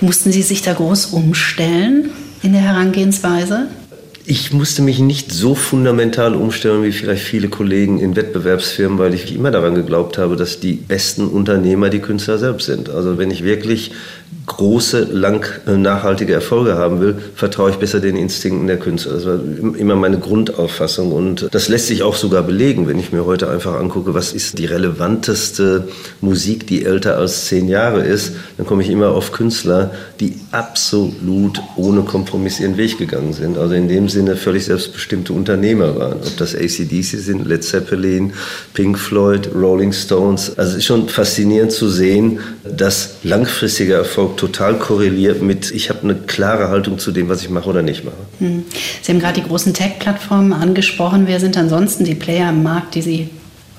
Mussten 0.00 0.32
Sie 0.32 0.42
sich 0.42 0.62
da 0.62 0.72
groß 0.72 1.06
umstellen 1.06 2.10
in 2.42 2.52
der 2.52 2.62
Herangehensweise? 2.62 3.68
Ich 4.26 4.54
musste 4.54 4.80
mich 4.80 5.00
nicht 5.00 5.32
so 5.32 5.54
fundamental 5.54 6.34
umstellen 6.34 6.82
wie 6.82 6.92
vielleicht 6.92 7.24
viele 7.24 7.50
Kollegen 7.50 8.00
in 8.00 8.16
Wettbewerbsfirmen, 8.16 8.98
weil 8.98 9.12
ich 9.12 9.34
immer 9.34 9.50
daran 9.50 9.74
geglaubt 9.74 10.16
habe, 10.16 10.36
dass 10.36 10.60
die 10.60 10.72
besten 10.72 11.28
Unternehmer 11.28 11.90
die 11.90 11.98
Künstler 11.98 12.38
selbst 12.38 12.64
sind. 12.64 12.88
Also 12.88 13.18
wenn 13.18 13.30
ich 13.30 13.44
wirklich 13.44 13.92
große, 14.56 15.08
lang 15.10 15.44
äh, 15.66 15.76
nachhaltige 15.76 16.32
Erfolge 16.32 16.74
haben 16.74 17.00
will, 17.00 17.16
vertraue 17.34 17.70
ich 17.70 17.76
besser 17.76 18.00
den 18.00 18.16
Instinkten 18.16 18.66
der 18.66 18.78
Künstler. 18.78 19.14
Das 19.14 19.26
war 19.26 19.38
immer 19.76 19.96
meine 19.96 20.18
Grundauffassung 20.18 21.12
und 21.12 21.48
das 21.52 21.68
lässt 21.68 21.86
sich 21.88 22.02
auch 22.02 22.16
sogar 22.16 22.42
belegen, 22.42 22.86
wenn 22.86 22.98
ich 22.98 23.12
mir 23.12 23.24
heute 23.24 23.50
einfach 23.50 23.74
angucke, 23.74 24.14
was 24.14 24.32
ist 24.32 24.58
die 24.58 24.66
relevanteste 24.66 25.88
Musik, 26.20 26.66
die 26.66 26.84
älter 26.84 27.16
als 27.16 27.46
zehn 27.46 27.68
Jahre 27.68 28.02
ist, 28.02 28.32
dann 28.56 28.66
komme 28.66 28.82
ich 28.82 28.90
immer 28.90 29.10
auf 29.10 29.32
Künstler, 29.32 29.90
die 30.20 30.36
absolut 30.50 31.60
ohne 31.76 32.02
Kompromiss 32.02 32.60
ihren 32.60 32.76
Weg 32.76 32.98
gegangen 32.98 33.32
sind. 33.32 33.58
Also 33.58 33.74
in 33.74 33.88
dem 33.88 34.08
Sinne 34.08 34.36
völlig 34.36 34.64
selbstbestimmte 34.66 35.32
Unternehmer 35.32 35.98
waren. 35.98 36.18
Ob 36.24 36.36
das 36.36 36.54
ACDC 36.54 37.04
sind, 37.04 37.46
Led 37.46 37.64
Zeppelin, 37.64 38.32
Pink 38.72 38.98
Floyd, 38.98 39.50
Rolling 39.54 39.92
Stones. 39.92 40.56
Also 40.56 40.72
es 40.72 40.78
ist 40.78 40.84
schon 40.84 41.08
faszinierend 41.08 41.72
zu 41.72 41.88
sehen, 41.88 42.38
dass 42.64 43.16
langfristiger 43.22 43.96
Erfolg 43.96 44.36
total 44.46 44.78
korreliert 44.78 45.40
mit, 45.42 45.70
ich 45.70 45.88
habe 45.88 46.00
eine 46.02 46.14
klare 46.14 46.68
Haltung 46.68 46.98
zu 46.98 47.12
dem, 47.12 47.28
was 47.28 47.42
ich 47.42 47.48
mache 47.48 47.68
oder 47.68 47.82
nicht 47.82 48.04
mache. 48.04 48.16
Hm. 48.40 48.64
Sie 49.00 49.12
haben 49.12 49.20
gerade 49.20 49.40
die 49.40 49.46
großen 49.46 49.72
Tech-Plattformen 49.72 50.52
angesprochen. 50.52 51.24
Wer 51.26 51.40
sind 51.40 51.56
ansonsten 51.56 52.04
die 52.04 52.14
Player 52.14 52.50
im 52.50 52.62
Markt, 52.62 52.94
die 52.94 53.02
Sie 53.02 53.30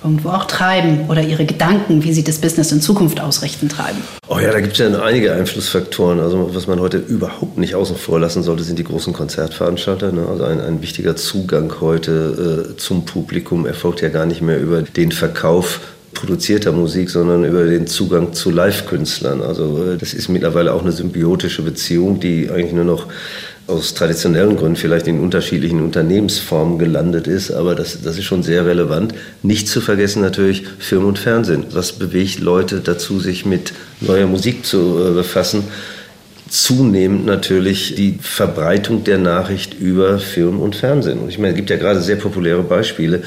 irgendwo 0.03 0.29
auch 0.29 0.45
treiben 0.45 1.05
oder 1.07 1.21
Ihre 1.21 1.45
Gedanken, 1.45 2.03
wie 2.03 2.13
Sie 2.13 2.23
das 2.23 2.37
Business 2.39 2.71
in 2.71 2.81
Zukunft 2.81 3.19
ausrichten, 3.19 3.69
treiben? 3.69 3.99
Oh 4.27 4.39
ja, 4.39 4.51
da 4.51 4.59
gibt 4.59 4.73
es 4.73 4.79
ja 4.79 4.99
einige 5.01 5.33
Einflussfaktoren. 5.33 6.19
Also 6.19 6.49
was 6.53 6.67
man 6.67 6.79
heute 6.79 6.97
überhaupt 6.97 7.57
nicht 7.57 7.75
außen 7.75 7.95
vor 7.95 8.19
lassen 8.19 8.41
sollte, 8.41 8.63
sind 8.63 8.79
die 8.79 8.83
großen 8.83 9.13
Konzertveranstalter. 9.13 10.11
Ne? 10.11 10.27
Also 10.27 10.45
ein, 10.45 10.59
ein 10.61 10.81
wichtiger 10.81 11.15
Zugang 11.15 11.73
heute 11.79 12.73
äh, 12.73 12.77
zum 12.77 13.05
Publikum 13.05 13.65
erfolgt 13.65 14.01
ja 14.01 14.09
gar 14.09 14.25
nicht 14.25 14.41
mehr 14.41 14.59
über 14.59 14.81
den 14.81 15.11
Verkauf 15.11 15.79
produzierter 16.15 16.71
Musik, 16.71 17.11
sondern 17.11 17.45
über 17.45 17.65
den 17.65 17.85
Zugang 17.85 18.33
zu 18.33 18.49
Live-Künstlern. 18.49 19.43
Also 19.43 19.83
äh, 19.83 19.97
das 19.97 20.15
ist 20.15 20.29
mittlerweile 20.29 20.73
auch 20.73 20.81
eine 20.81 20.91
symbiotische 20.91 21.61
Beziehung, 21.61 22.19
die 22.19 22.49
eigentlich 22.49 22.73
nur 22.73 22.85
noch 22.85 23.07
aus 23.67 23.95
traditionellen 23.95 24.57
Gründen 24.57 24.75
vielleicht 24.75 25.07
in 25.07 25.19
unterschiedlichen 25.19 25.81
Unternehmensformen 25.81 26.77
gelandet 26.77 27.27
ist, 27.27 27.51
aber 27.51 27.73
das, 27.73 28.01
das 28.03 28.17
ist 28.17 28.25
schon 28.25 28.43
sehr 28.43 28.65
relevant. 28.65 29.15
Nicht 29.41 29.67
zu 29.67 29.81
vergessen 29.81 30.21
natürlich 30.21 30.63
Film 30.77 31.05
und 31.05 31.17
Fernsehen. 31.17 31.65
Was 31.71 31.93
bewegt 31.93 32.39
Leute 32.39 32.79
dazu, 32.79 33.19
sich 33.19 33.45
mit 33.45 33.73
neuer 34.01 34.27
Musik 34.27 34.65
zu 34.65 34.99
äh, 34.99 35.13
befassen? 35.13 35.63
Zunehmend 36.55 37.25
natürlich 37.25 37.95
die 37.95 38.17
Verbreitung 38.21 39.03
der 39.03 39.17
Nachricht 39.17 39.73
über 39.73 40.19
Film 40.19 40.61
und 40.61 40.73
Fernsehen. 40.73 41.19
Und 41.19 41.27
ich 41.27 41.37
meine, 41.37 41.49
es 41.49 41.57
gibt 41.57 41.69
ja 41.69 41.75
gerade 41.75 41.99
sehr 41.99 42.15
populäre 42.15 42.63
Beispiele 42.63 43.23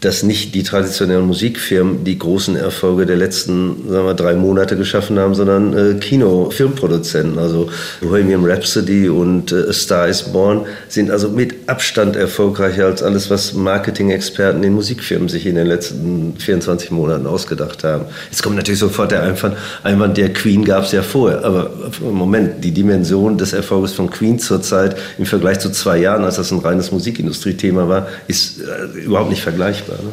dass 0.00 0.22
nicht 0.22 0.54
die 0.54 0.62
traditionellen 0.62 1.26
Musikfirmen 1.26 2.04
die 2.04 2.18
großen 2.18 2.56
Erfolge 2.56 3.06
der 3.06 3.16
letzten 3.16 3.88
sagen 3.88 4.06
wir, 4.06 4.14
drei 4.14 4.34
Monate 4.34 4.76
geschaffen 4.76 5.18
haben, 5.18 5.34
sondern 5.34 5.76
äh, 5.76 5.94
Kino-Filmproduzenten. 5.94 7.38
Also 7.38 7.68
Bohemian 8.00 8.44
Rhapsody 8.44 9.08
und 9.08 9.52
äh, 9.52 9.68
A 9.68 9.72
Star 9.72 10.08
is 10.08 10.22
Born 10.22 10.66
sind 10.88 11.10
also 11.10 11.28
mit 11.30 11.68
Abstand 11.68 12.16
erfolgreicher 12.16 12.86
als 12.86 13.02
alles, 13.02 13.28
was 13.30 13.54
Marketing-Experten 13.54 14.62
in 14.62 14.74
Musikfirmen 14.74 15.28
sich 15.28 15.46
in 15.46 15.56
den 15.56 15.66
letzten 15.66 16.34
24 16.38 16.90
Monaten 16.90 17.26
ausgedacht 17.26 17.82
haben. 17.82 18.04
Jetzt 18.30 18.42
kommt 18.42 18.56
natürlich 18.56 18.80
sofort 18.80 19.10
der 19.10 19.22
Einwand, 19.22 19.56
Einwand 19.82 20.16
der 20.16 20.32
Queen 20.32 20.64
gab 20.64 20.84
es 20.84 20.92
ja 20.92 21.02
vorher. 21.02 21.44
Aber 21.44 21.70
Moment, 22.00 22.62
die 22.62 22.67
Dimension 22.72 23.38
des 23.38 23.52
Erfolges 23.52 23.92
von 23.92 24.10
Queen 24.10 24.38
zurzeit 24.38 24.96
im 25.18 25.26
Vergleich 25.26 25.58
zu 25.60 25.70
zwei 25.70 25.98
Jahren, 25.98 26.24
als 26.24 26.36
das 26.36 26.50
ein 26.50 26.58
reines 26.58 26.92
Musikindustriethema 26.92 27.88
war, 27.88 28.08
ist 28.26 28.60
äh, 28.60 28.98
überhaupt 28.98 29.30
nicht 29.30 29.42
vergleichbar. 29.42 29.98
Ne? 30.02 30.10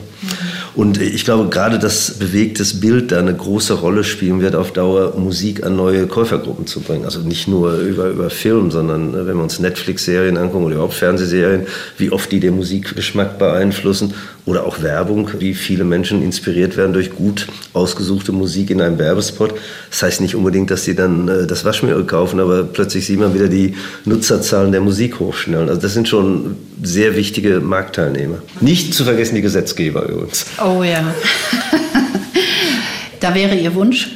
Und 0.75 1.01
ich 1.01 1.23
glaube, 1.25 1.49
gerade 1.49 1.79
das 1.79 2.11
bewegtes 2.11 2.79
Bild 2.79 3.11
da 3.11 3.19
eine 3.19 3.33
große 3.33 3.73
Rolle 3.73 4.03
spielen 4.03 4.41
wird, 4.41 4.55
auf 4.55 4.73
Dauer 4.73 5.17
Musik 5.17 5.65
an 5.65 5.75
neue 5.75 6.07
Käufergruppen 6.07 6.67
zu 6.67 6.81
bringen. 6.81 7.05
Also 7.05 7.19
nicht 7.19 7.47
nur 7.47 7.77
über, 7.77 8.09
über 8.09 8.29
Film, 8.29 8.71
sondern 8.71 9.13
äh, 9.13 9.27
wenn 9.27 9.37
wir 9.37 9.43
uns 9.43 9.59
Netflix-Serien 9.59 10.37
angucken 10.37 10.65
oder 10.65 10.75
überhaupt 10.75 10.93
Fernsehserien, 10.93 11.67
wie 11.97 12.11
oft 12.11 12.31
die 12.31 12.39
den 12.39 12.55
Musikgeschmack 12.55 13.37
beeinflussen 13.39 14.13
oder 14.45 14.65
auch 14.65 14.81
Werbung, 14.81 15.29
wie 15.39 15.53
viele 15.55 15.83
Menschen 15.83 16.21
inspiriert 16.21 16.77
werden 16.77 16.93
durch 16.93 17.11
gut 17.15 17.47
ausgesuchte 17.73 18.31
Musik 18.31 18.69
in 18.69 18.79
einem 18.79 18.99
Werbespot. 18.99 19.55
Das 19.89 20.03
heißt 20.03 20.21
nicht 20.21 20.35
unbedingt, 20.35 20.69
dass 20.69 20.83
sie 20.83 20.95
dann 20.95 21.27
äh, 21.27 21.47
das 21.47 21.65
Waschmittel 21.65 22.05
kaufen, 22.05 22.39
aber 22.39 22.63
plötzlich 22.63 23.05
sieht 23.05 23.19
man 23.19 23.33
wieder 23.33 23.47
die 23.47 23.75
Nutzerzahlen 24.05 24.71
der 24.71 24.81
Musik 24.81 25.19
hochschnellen. 25.19 25.69
Also 25.69 25.81
das 25.81 25.93
sind 25.93 26.07
schon 26.07 26.57
sehr 26.83 27.15
wichtige 27.15 27.59
Marktteilnehmer. 27.59 28.37
Nicht 28.61 28.93
zu 28.93 29.03
vergessen 29.03 29.35
die 29.35 29.41
Gesetzgeber 29.41 30.07
übrigens. 30.07 30.45
Oh 30.63 30.83
ja. 30.83 31.13
da 33.19 33.33
wäre 33.33 33.55
Ihr 33.55 33.73
Wunsch? 33.73 34.09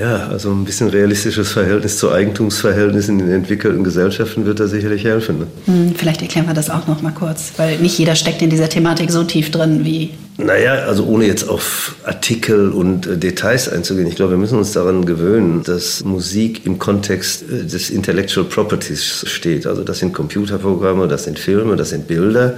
Ja, 0.00 0.28
also 0.28 0.50
ein 0.50 0.64
bisschen 0.64 0.88
realistisches 0.90 1.50
Verhältnis 1.50 1.98
zu 1.98 2.12
Eigentumsverhältnissen 2.12 3.18
in 3.18 3.30
entwickelten 3.30 3.82
Gesellschaften 3.82 4.44
wird 4.46 4.60
da 4.60 4.68
sicherlich 4.68 5.04
helfen. 5.04 5.40
Ne? 5.40 5.46
Hm, 5.66 5.94
vielleicht 5.96 6.22
erklären 6.22 6.46
wir 6.46 6.54
das 6.54 6.70
auch 6.70 6.86
noch 6.86 7.02
mal 7.02 7.10
kurz, 7.10 7.52
weil 7.56 7.78
nicht 7.78 7.98
jeder 7.98 8.14
steckt 8.14 8.42
in 8.42 8.50
dieser 8.50 8.68
Thematik 8.68 9.10
so 9.10 9.24
tief 9.24 9.50
drin 9.50 9.84
wie. 9.84 10.10
Naja, 10.38 10.74
also 10.86 11.04
ohne 11.06 11.26
jetzt 11.26 11.48
auf 11.48 11.96
Artikel 12.04 12.70
und 12.70 13.06
äh, 13.06 13.18
Details 13.18 13.68
einzugehen, 13.68 14.06
ich 14.06 14.14
glaube, 14.14 14.32
wir 14.32 14.38
müssen 14.38 14.56
uns 14.56 14.72
daran 14.72 15.04
gewöhnen, 15.04 15.62
dass 15.64 16.04
Musik 16.04 16.64
im 16.64 16.78
Kontext 16.78 17.42
äh, 17.42 17.64
des 17.64 17.90
Intellectual 17.90 18.46
Properties 18.46 19.24
steht. 19.26 19.66
Also 19.66 19.82
das 19.82 19.98
sind 19.98 20.12
Computerprogramme, 20.12 21.08
das 21.08 21.24
sind 21.24 21.38
Filme, 21.38 21.74
das 21.76 21.90
sind 21.90 22.06
Bilder. 22.06 22.54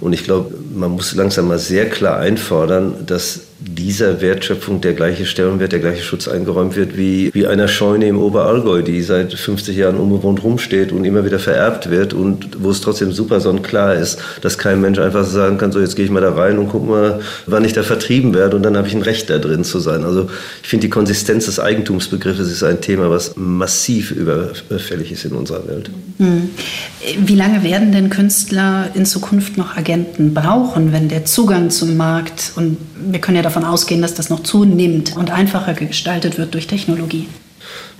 Und 0.00 0.12
ich 0.12 0.22
glaube, 0.22 0.52
man 0.74 0.92
muss 0.92 1.14
langsam 1.14 1.48
mal 1.48 1.58
sehr 1.58 1.88
klar 1.88 2.18
einfordern, 2.18 2.94
dass 3.06 3.40
dieser 3.60 4.20
Wertschöpfung 4.20 4.80
der 4.80 4.94
gleiche 4.94 5.26
Stellenwert, 5.26 5.72
der 5.72 5.80
gleiche 5.80 6.02
Schutz 6.02 6.28
eingeräumt 6.28 6.76
wird 6.76 6.96
wie, 6.96 7.34
wie 7.34 7.48
einer 7.48 7.66
Scheune 7.66 8.06
im 8.06 8.18
Oberallgäu, 8.18 8.82
die 8.82 9.02
seit 9.02 9.34
50 9.34 9.76
Jahren 9.76 9.96
unbewohnt 9.96 10.44
rumsteht 10.44 10.92
und 10.92 11.04
immer 11.04 11.24
wieder 11.24 11.40
vererbt 11.40 11.90
wird 11.90 12.14
und 12.14 12.62
wo 12.62 12.70
es 12.70 12.80
trotzdem 12.80 13.10
super 13.10 13.40
sonnenklar 13.40 13.94
ist, 13.94 14.20
dass 14.42 14.58
kein 14.58 14.80
Mensch 14.80 15.00
einfach 15.00 15.24
sagen 15.24 15.58
kann, 15.58 15.72
so 15.72 15.80
jetzt 15.80 15.96
gehe 15.96 16.04
ich 16.04 16.10
mal 16.10 16.20
da 16.20 16.34
rein 16.34 16.58
und 16.58 16.68
guck 16.68 16.88
mal, 16.88 17.20
wann 17.46 17.64
ich 17.64 17.72
da 17.72 17.82
vertrieben 17.82 18.32
werde 18.32 18.54
und 18.54 18.62
dann 18.62 18.76
habe 18.76 18.86
ich 18.86 18.94
ein 18.94 19.02
Recht 19.02 19.28
da 19.28 19.38
drin 19.38 19.64
zu 19.64 19.80
sein. 19.80 20.04
Also 20.04 20.30
ich 20.62 20.68
finde 20.68 20.86
die 20.86 20.90
Konsistenz 20.90 21.46
des 21.46 21.58
Eigentumsbegriffes 21.58 22.52
ist 22.52 22.62
ein 22.62 22.80
Thema, 22.80 23.10
was 23.10 23.34
massiv 23.34 24.12
überfällig 24.12 25.10
ist 25.10 25.24
in 25.24 25.32
unserer 25.32 25.66
Welt. 25.66 25.90
Hm. 26.18 26.50
Wie 27.24 27.34
lange 27.34 27.64
werden 27.64 27.90
denn 27.90 28.08
Künstler 28.08 28.90
in 28.94 29.04
Zukunft 29.04 29.56
noch 29.56 29.76
Agenten 29.76 30.32
brauchen, 30.32 30.92
wenn 30.92 31.08
der 31.08 31.24
Zugang 31.24 31.70
zum 31.70 31.96
Markt 31.96 32.52
und 32.54 32.76
wir 32.94 33.20
können 33.20 33.36
ja 33.36 33.42
davon 33.48 33.64
ausgehen, 33.64 34.02
dass 34.02 34.14
das 34.14 34.28
noch 34.28 34.42
zunimmt 34.42 35.16
und 35.16 35.30
einfacher 35.30 35.74
gestaltet 35.74 36.38
wird 36.38 36.54
durch 36.54 36.66
Technologie. 36.66 37.28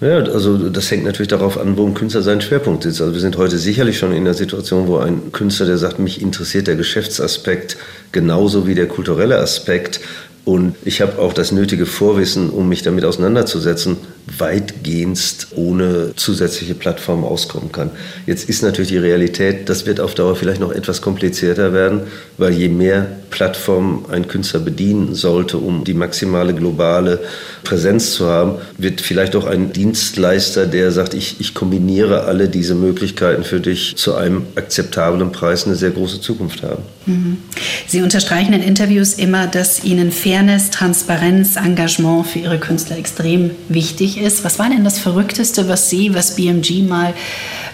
Ja, 0.00 0.18
also 0.18 0.68
das 0.68 0.90
hängt 0.90 1.04
natürlich 1.04 1.28
darauf 1.28 1.58
an, 1.58 1.76
wo 1.76 1.84
ein 1.84 1.94
Künstler 1.94 2.22
seinen 2.22 2.40
Schwerpunkt 2.40 2.84
sitzt. 2.84 3.00
Also 3.00 3.14
wir 3.14 3.20
sind 3.20 3.36
heute 3.36 3.58
sicherlich 3.58 3.98
schon 3.98 4.12
in 4.12 4.24
der 4.24 4.34
Situation, 4.34 4.86
wo 4.86 4.98
ein 4.98 5.32
Künstler, 5.32 5.66
der 5.66 5.78
sagt, 5.78 5.98
mich 5.98 6.22
interessiert 6.22 6.68
der 6.68 6.76
Geschäftsaspekt 6.76 7.76
genauso 8.12 8.66
wie 8.66 8.74
der 8.74 8.86
kulturelle 8.86 9.38
Aspekt 9.38 10.00
Und 10.48 10.76
ich 10.82 11.02
habe 11.02 11.18
auch 11.18 11.34
das 11.34 11.52
nötige 11.52 11.84
Vorwissen, 11.84 12.48
um 12.48 12.70
mich 12.70 12.80
damit 12.80 13.04
auseinanderzusetzen, 13.04 13.98
weitgehend 14.38 15.48
ohne 15.54 16.14
zusätzliche 16.16 16.74
Plattformen 16.74 17.24
auskommen 17.24 17.70
kann. 17.70 17.90
Jetzt 18.26 18.48
ist 18.48 18.62
natürlich 18.62 18.90
die 18.90 18.96
Realität, 18.96 19.68
das 19.68 19.84
wird 19.84 20.00
auf 20.00 20.14
Dauer 20.14 20.36
vielleicht 20.36 20.60
noch 20.60 20.72
etwas 20.72 21.02
komplizierter 21.02 21.74
werden, 21.74 22.00
weil 22.38 22.54
je 22.54 22.68
mehr 22.68 23.06
Plattformen 23.30 24.06
ein 24.10 24.26
Künstler 24.26 24.60
bedienen 24.60 25.14
sollte, 25.14 25.58
um 25.58 25.84
die 25.84 25.94
maximale 25.94 26.54
globale 26.54 27.20
Präsenz 27.62 28.12
zu 28.12 28.26
haben, 28.26 28.54
wird 28.78 29.02
vielleicht 29.02 29.36
auch 29.36 29.44
ein 29.44 29.72
Dienstleister, 29.72 30.66
der 30.66 30.92
sagt, 30.92 31.12
ich, 31.12 31.40
ich 31.40 31.52
kombiniere 31.52 32.24
alle 32.24 32.48
diese 32.48 32.74
Möglichkeiten 32.74 33.44
für 33.44 33.60
dich 33.60 33.96
zu 33.96 34.14
einem 34.14 34.44
akzeptablen 34.54 35.30
Preis, 35.30 35.66
eine 35.66 35.76
sehr 35.76 35.90
große 35.90 36.20
Zukunft 36.20 36.62
haben. 36.62 36.82
Mhm. 37.06 37.38
Sie 37.86 38.02
unterstreichen 38.02 38.52
in 38.52 38.62
Interviews 38.62 39.14
immer, 39.14 39.46
dass 39.46 39.84
Ihnen 39.84 40.10
Fairness, 40.38 40.70
Transparenz, 40.70 41.56
Engagement 41.56 42.24
für 42.24 42.38
Ihre 42.38 42.60
Künstler 42.60 42.96
extrem 42.96 43.50
wichtig 43.68 44.20
ist. 44.20 44.44
Was 44.44 44.60
war 44.60 44.70
denn 44.70 44.84
das 44.84 45.00
Verrückteste, 45.00 45.68
was 45.68 45.90
Sie, 45.90 46.14
was 46.14 46.36
BMG 46.36 46.86
mal 46.88 47.12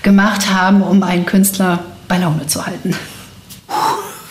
gemacht 0.03 0.51
haben, 0.51 0.83
um 0.83 1.03
einen 1.03 1.27
Künstler 1.27 1.85
bei 2.09 2.17
Laune 2.17 2.47
zu 2.47 2.65
halten? 2.65 2.97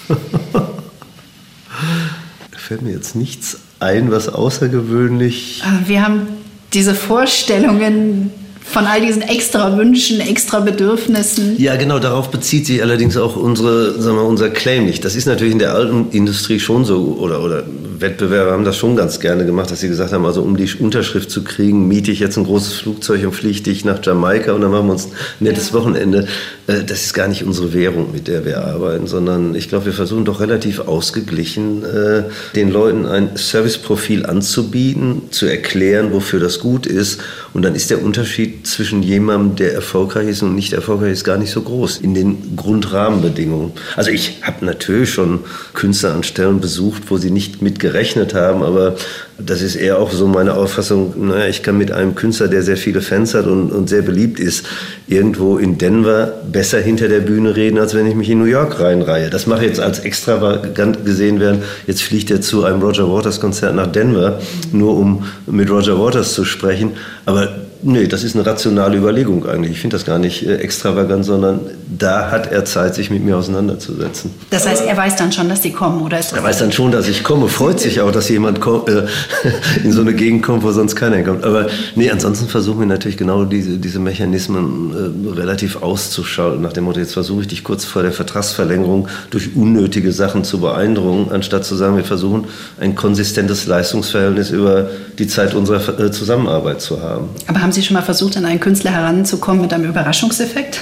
da 0.08 0.18
fällt 2.58 2.82
mir 2.82 2.94
jetzt 2.94 3.16
nichts 3.16 3.60
ein, 3.80 4.12
was 4.12 4.30
außergewöhnlich. 4.30 5.62
Ah, 5.64 5.82
wir 5.86 6.04
haben 6.04 6.26
diese 6.74 6.96
Vorstellungen 6.96 8.32
von 8.64 8.88
all 8.88 9.02
diesen 9.02 9.22
extra 9.22 9.78
Wünschen, 9.78 10.22
extra 10.22 10.60
Bedürfnissen. 10.60 11.62
Ja, 11.62 11.76
genau, 11.76 12.00
darauf 12.00 12.32
bezieht 12.32 12.66
sich 12.66 12.82
allerdings 12.82 13.18
auch 13.18 13.36
unsere, 13.36 14.02
sagen 14.02 14.18
wir, 14.18 14.24
unser 14.24 14.50
Claim 14.50 14.86
nicht. 14.86 15.06
Das 15.06 15.16
ist 15.16 15.28
natürlich 15.28 15.54
in 15.54 15.60
der 15.60 15.76
alten 15.76 16.08
Industrie 16.12 16.60
schon 16.60 16.86
so, 16.86 17.18
oder, 17.20 17.44
oder 17.44 17.64
Wettbewerber 18.00 18.52
haben 18.52 18.66
das 18.66 18.78
schon 18.78 18.96
ganz 18.96 19.20
gerne 19.20 19.46
gemacht, 19.46 19.72
dass 19.72 19.82
sie 19.82 19.88
gesagt 19.88 20.14
haben, 20.14 20.26
also 20.26 20.42
um 20.42 20.58
die 20.58 20.70
Unterschrift 20.80 21.30
zu 21.30 21.44
kriegen, 21.44 21.88
miete 21.88 22.12
ich 22.12 22.20
jetzt 22.20 22.38
ein 22.38 22.44
großes 22.44 22.74
Flugzeug 22.74 23.24
und 23.24 23.34
fliege 23.34 23.62
dich 23.62 23.86
nach 23.86 24.04
Jamaika 24.04 24.54
und 24.54 24.62
dann 24.62 24.72
machen 24.72 24.88
wir 24.88 24.94
uns 24.94 25.06
ein 25.06 25.12
nettes 25.40 25.70
ja. 25.70 25.76
Wochenende. 25.76 26.28
Äh, 26.68 26.84
das 26.84 27.06
ist 27.06 27.14
gar 27.14 27.28
nicht 27.28 27.44
unsere 27.44 27.74
Währung, 27.74 28.12
mit 28.12 28.28
der 28.28 28.46
wir 28.46 28.64
arbeiten, 28.66 29.08
sondern 29.08 29.56
ich 29.56 29.70
glaube, 29.70 29.86
wir 29.86 29.94
versuchen 29.94 30.26
doch 30.26 30.40
relativ 30.40 30.80
ausgeglichen, 30.80 31.84
äh, 31.84 32.24
den 32.56 32.72
Leuten 32.72 33.06
ein 33.06 33.32
Serviceprofil 33.36 34.26
anzubieten, 34.26 35.24
zu 35.32 35.46
erklären, 35.46 36.14
wofür 36.14 36.40
das 36.40 36.60
gut 36.60 36.86
ist. 36.86 37.22
Und 37.54 37.64
dann 37.64 37.76
ist 37.76 37.90
der 37.90 38.04
Unterschied 38.04 38.66
zwischen 38.66 39.04
jemandem, 39.04 39.56
der 39.56 39.74
erfolgreich 39.74 40.28
ist 40.28 40.42
und 40.42 40.56
nicht 40.56 40.74
erfolgreich 40.74 41.14
ist, 41.14 41.24
gar 41.24 41.38
nicht 41.38 41.52
so 41.52 41.62
groß 41.62 41.98
in 41.98 42.14
den 42.14 42.56
Grundrahmenbedingungen. 42.56 43.74
Also 43.96 44.12
ich 44.12 44.40
habe 44.42 44.66
natürlich 44.66 45.12
schon 45.12 45.40
Künstler 45.74 46.14
an 46.14 46.24
Stellen 46.24 46.60
besucht, 46.60 47.04
wo 47.10 47.18
sie 47.18 47.32
nicht 47.32 47.62
mit 47.62 47.80
gerechnet 47.84 48.34
haben, 48.34 48.64
aber 48.64 48.96
das 49.38 49.62
ist 49.62 49.76
eher 49.76 50.00
auch 50.00 50.12
so 50.12 50.26
meine 50.28 50.56
Auffassung, 50.56 51.14
naja, 51.28 51.48
ich 51.48 51.62
kann 51.62 51.78
mit 51.78 51.92
einem 51.92 52.16
Künstler, 52.16 52.48
der 52.48 52.64
sehr 52.64 52.78
viele 52.78 53.02
Fans 53.02 53.34
hat 53.36 53.46
und, 53.46 53.72
und 53.72 53.90
sehr 53.90 54.02
beliebt 54.02 54.40
ist, 54.40 54.66
irgendwo 55.08 55.58
in 55.58 55.78
Denver 55.78 56.34
besser 56.52 56.80
hinter 56.80 57.10
der 57.10 57.20
Bühne 57.20 57.56
reden, 57.56 57.78
als 57.78 57.94
wenn 57.94 58.08
ich 58.08 58.16
mich 58.16 58.30
in 58.30 58.40
New 58.40 58.46
York 58.46 58.80
reinreihe. 58.80 59.30
Das 59.30 59.46
mache 59.46 59.64
ich 59.64 59.68
jetzt 59.68 59.80
als 59.82 60.00
extravagant 60.00 61.06
gesehen 61.06 61.40
werden. 61.40 61.62
Jetzt 61.86 62.02
fliegt 62.02 62.32
er 62.32 62.42
zu 62.42 62.64
einem 62.64 62.82
Roger 62.82 63.12
Waters 63.12 63.40
Konzert 63.40 63.76
nach 63.76 63.88
Denver, 63.88 64.40
nur 64.72 64.98
um 64.98 65.26
mit 65.46 65.70
Roger 65.70 66.00
Waters 66.00 66.34
zu 66.34 66.46
sprechen. 66.46 66.94
Aber 67.26 67.50
Nee, 67.86 68.08
das 68.08 68.24
ist 68.24 68.36
eine 68.36 68.46
rationale 68.46 68.98
Überlegung 68.98 69.46
eigentlich. 69.46 69.74
Ich 69.74 69.80
finde 69.80 69.96
das 69.98 70.06
gar 70.06 70.18
nicht 70.18 70.46
äh, 70.46 70.56
extravagant, 70.56 71.26
sondern 71.26 71.60
da 71.98 72.32
hat 72.32 72.52
er 72.52 72.64
Zeit, 72.64 72.96
sich 72.96 73.10
mit 73.10 73.24
mir 73.24 73.38
auseinanderzusetzen. 73.38 74.32
Das 74.50 74.66
heißt, 74.66 74.86
er 74.86 74.96
weiß 74.96 75.18
dann 75.18 75.32
schon, 75.34 75.50
dass 75.50 75.62
Sie 75.62 75.72
kommen, 75.72 76.02
oder 76.02 76.20
ist 76.20 76.32
das 76.32 76.40
Er 76.40 76.44
weiß 76.44 76.60
dann 76.60 76.72
schon, 76.72 76.92
dass 76.92 77.10
ich 77.10 77.24
komme, 77.24 77.50
freut 77.50 77.82
sich 77.82 78.00
auch, 78.00 78.12
dass 78.12 78.30
jemand 78.30 78.62
kommt, 78.62 78.88
äh, 78.88 79.04
in 79.84 79.92
so 79.92 80.02
eine 80.02 80.14
Gegend 80.14 80.44
kommt, 80.44 80.64
wo 80.64 80.72
sonst 80.72 80.96
keiner 80.96 81.22
kommt. 81.24 81.44
Aber 81.44 81.68
nee, 81.96 82.10
ansonsten 82.10 82.48
versuchen 82.48 82.80
wir 82.80 82.86
natürlich 82.88 83.18
genau 83.18 83.44
diese, 83.44 83.78
diese 83.78 84.00
Mechanismen 84.00 85.26
äh, 85.28 85.38
relativ 85.38 85.82
auszuschalten. 85.82 86.62
Nach 86.62 86.74
dem 86.74 86.86
Motto, 86.86 87.00
jetzt 87.00 87.14
versuche 87.14 87.42
ich 87.42 87.48
dich 87.50 87.64
kurz 87.66 87.84
vor 87.84 88.02
der 88.02 88.14
Vertragsverlängerung 88.14 89.10
durch 89.30 89.56
unnötige 89.56 90.14
Sachen 90.14 90.46
zu 90.46 90.60
beeindrucken, 90.60 91.32
anstatt 91.34 91.66
zu 91.66 91.76
sagen, 91.76 91.98
wir 91.98 92.06
versuchen 92.06 92.46
ein 92.80 92.96
konsistentes 92.96 93.66
Leistungsverhältnis 93.66 94.52
über 94.52 94.90
die 95.20 95.28
Zeit 95.28 95.54
unserer 95.54 96.00
äh, 96.00 96.12
Zusammenarbeit 96.12 96.82
zu 96.82 97.02
haben. 97.02 97.30
Aber 97.48 97.62
haben 97.62 97.73
Sie 97.74 97.84
schon 97.84 97.96
mal 97.96 98.04
versucht, 98.04 98.38
an 98.38 98.46
einen 98.46 98.60
Künstler 98.60 98.92
heranzukommen 98.92 99.62
mit 99.62 99.74
einem 99.74 99.86
Überraschungseffekt? 99.86 100.82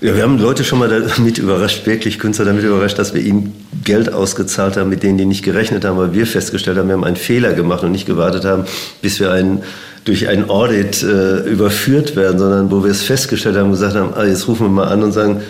Ja, 0.00 0.16
wir 0.16 0.24
haben 0.24 0.38
Leute 0.38 0.64
schon 0.64 0.80
mal 0.80 0.88
damit 0.88 1.38
überrascht, 1.38 1.86
wirklich 1.86 2.18
Künstler 2.18 2.44
damit 2.44 2.64
überrascht, 2.64 2.98
dass 2.98 3.14
wir 3.14 3.22
ihnen 3.22 3.54
Geld 3.84 4.12
ausgezahlt 4.12 4.76
haben, 4.76 4.90
mit 4.90 5.04
denen 5.04 5.16
die 5.16 5.24
nicht 5.24 5.44
gerechnet 5.44 5.84
haben, 5.84 5.96
weil 5.96 6.12
wir 6.12 6.26
festgestellt 6.26 6.76
haben, 6.76 6.88
wir 6.88 6.94
haben 6.94 7.04
einen 7.04 7.14
Fehler 7.14 7.52
gemacht 7.52 7.84
und 7.84 7.92
nicht 7.92 8.06
gewartet 8.06 8.44
haben, 8.44 8.64
bis 9.00 9.20
wir 9.20 9.30
einen 9.30 9.62
durch 10.04 10.26
ein 10.26 10.50
Audit 10.50 11.04
äh, 11.04 11.48
überführt 11.48 12.16
werden, 12.16 12.38
sondern 12.38 12.70
wo 12.72 12.82
wir 12.82 12.90
es 12.90 13.02
festgestellt 13.02 13.56
haben, 13.56 13.70
gesagt 13.70 13.94
haben, 13.94 14.12
ah, 14.14 14.24
jetzt 14.24 14.48
rufen 14.48 14.66
wir 14.66 14.70
mal 14.70 14.88
an 14.88 15.04
und 15.04 15.12
sagen, 15.12 15.40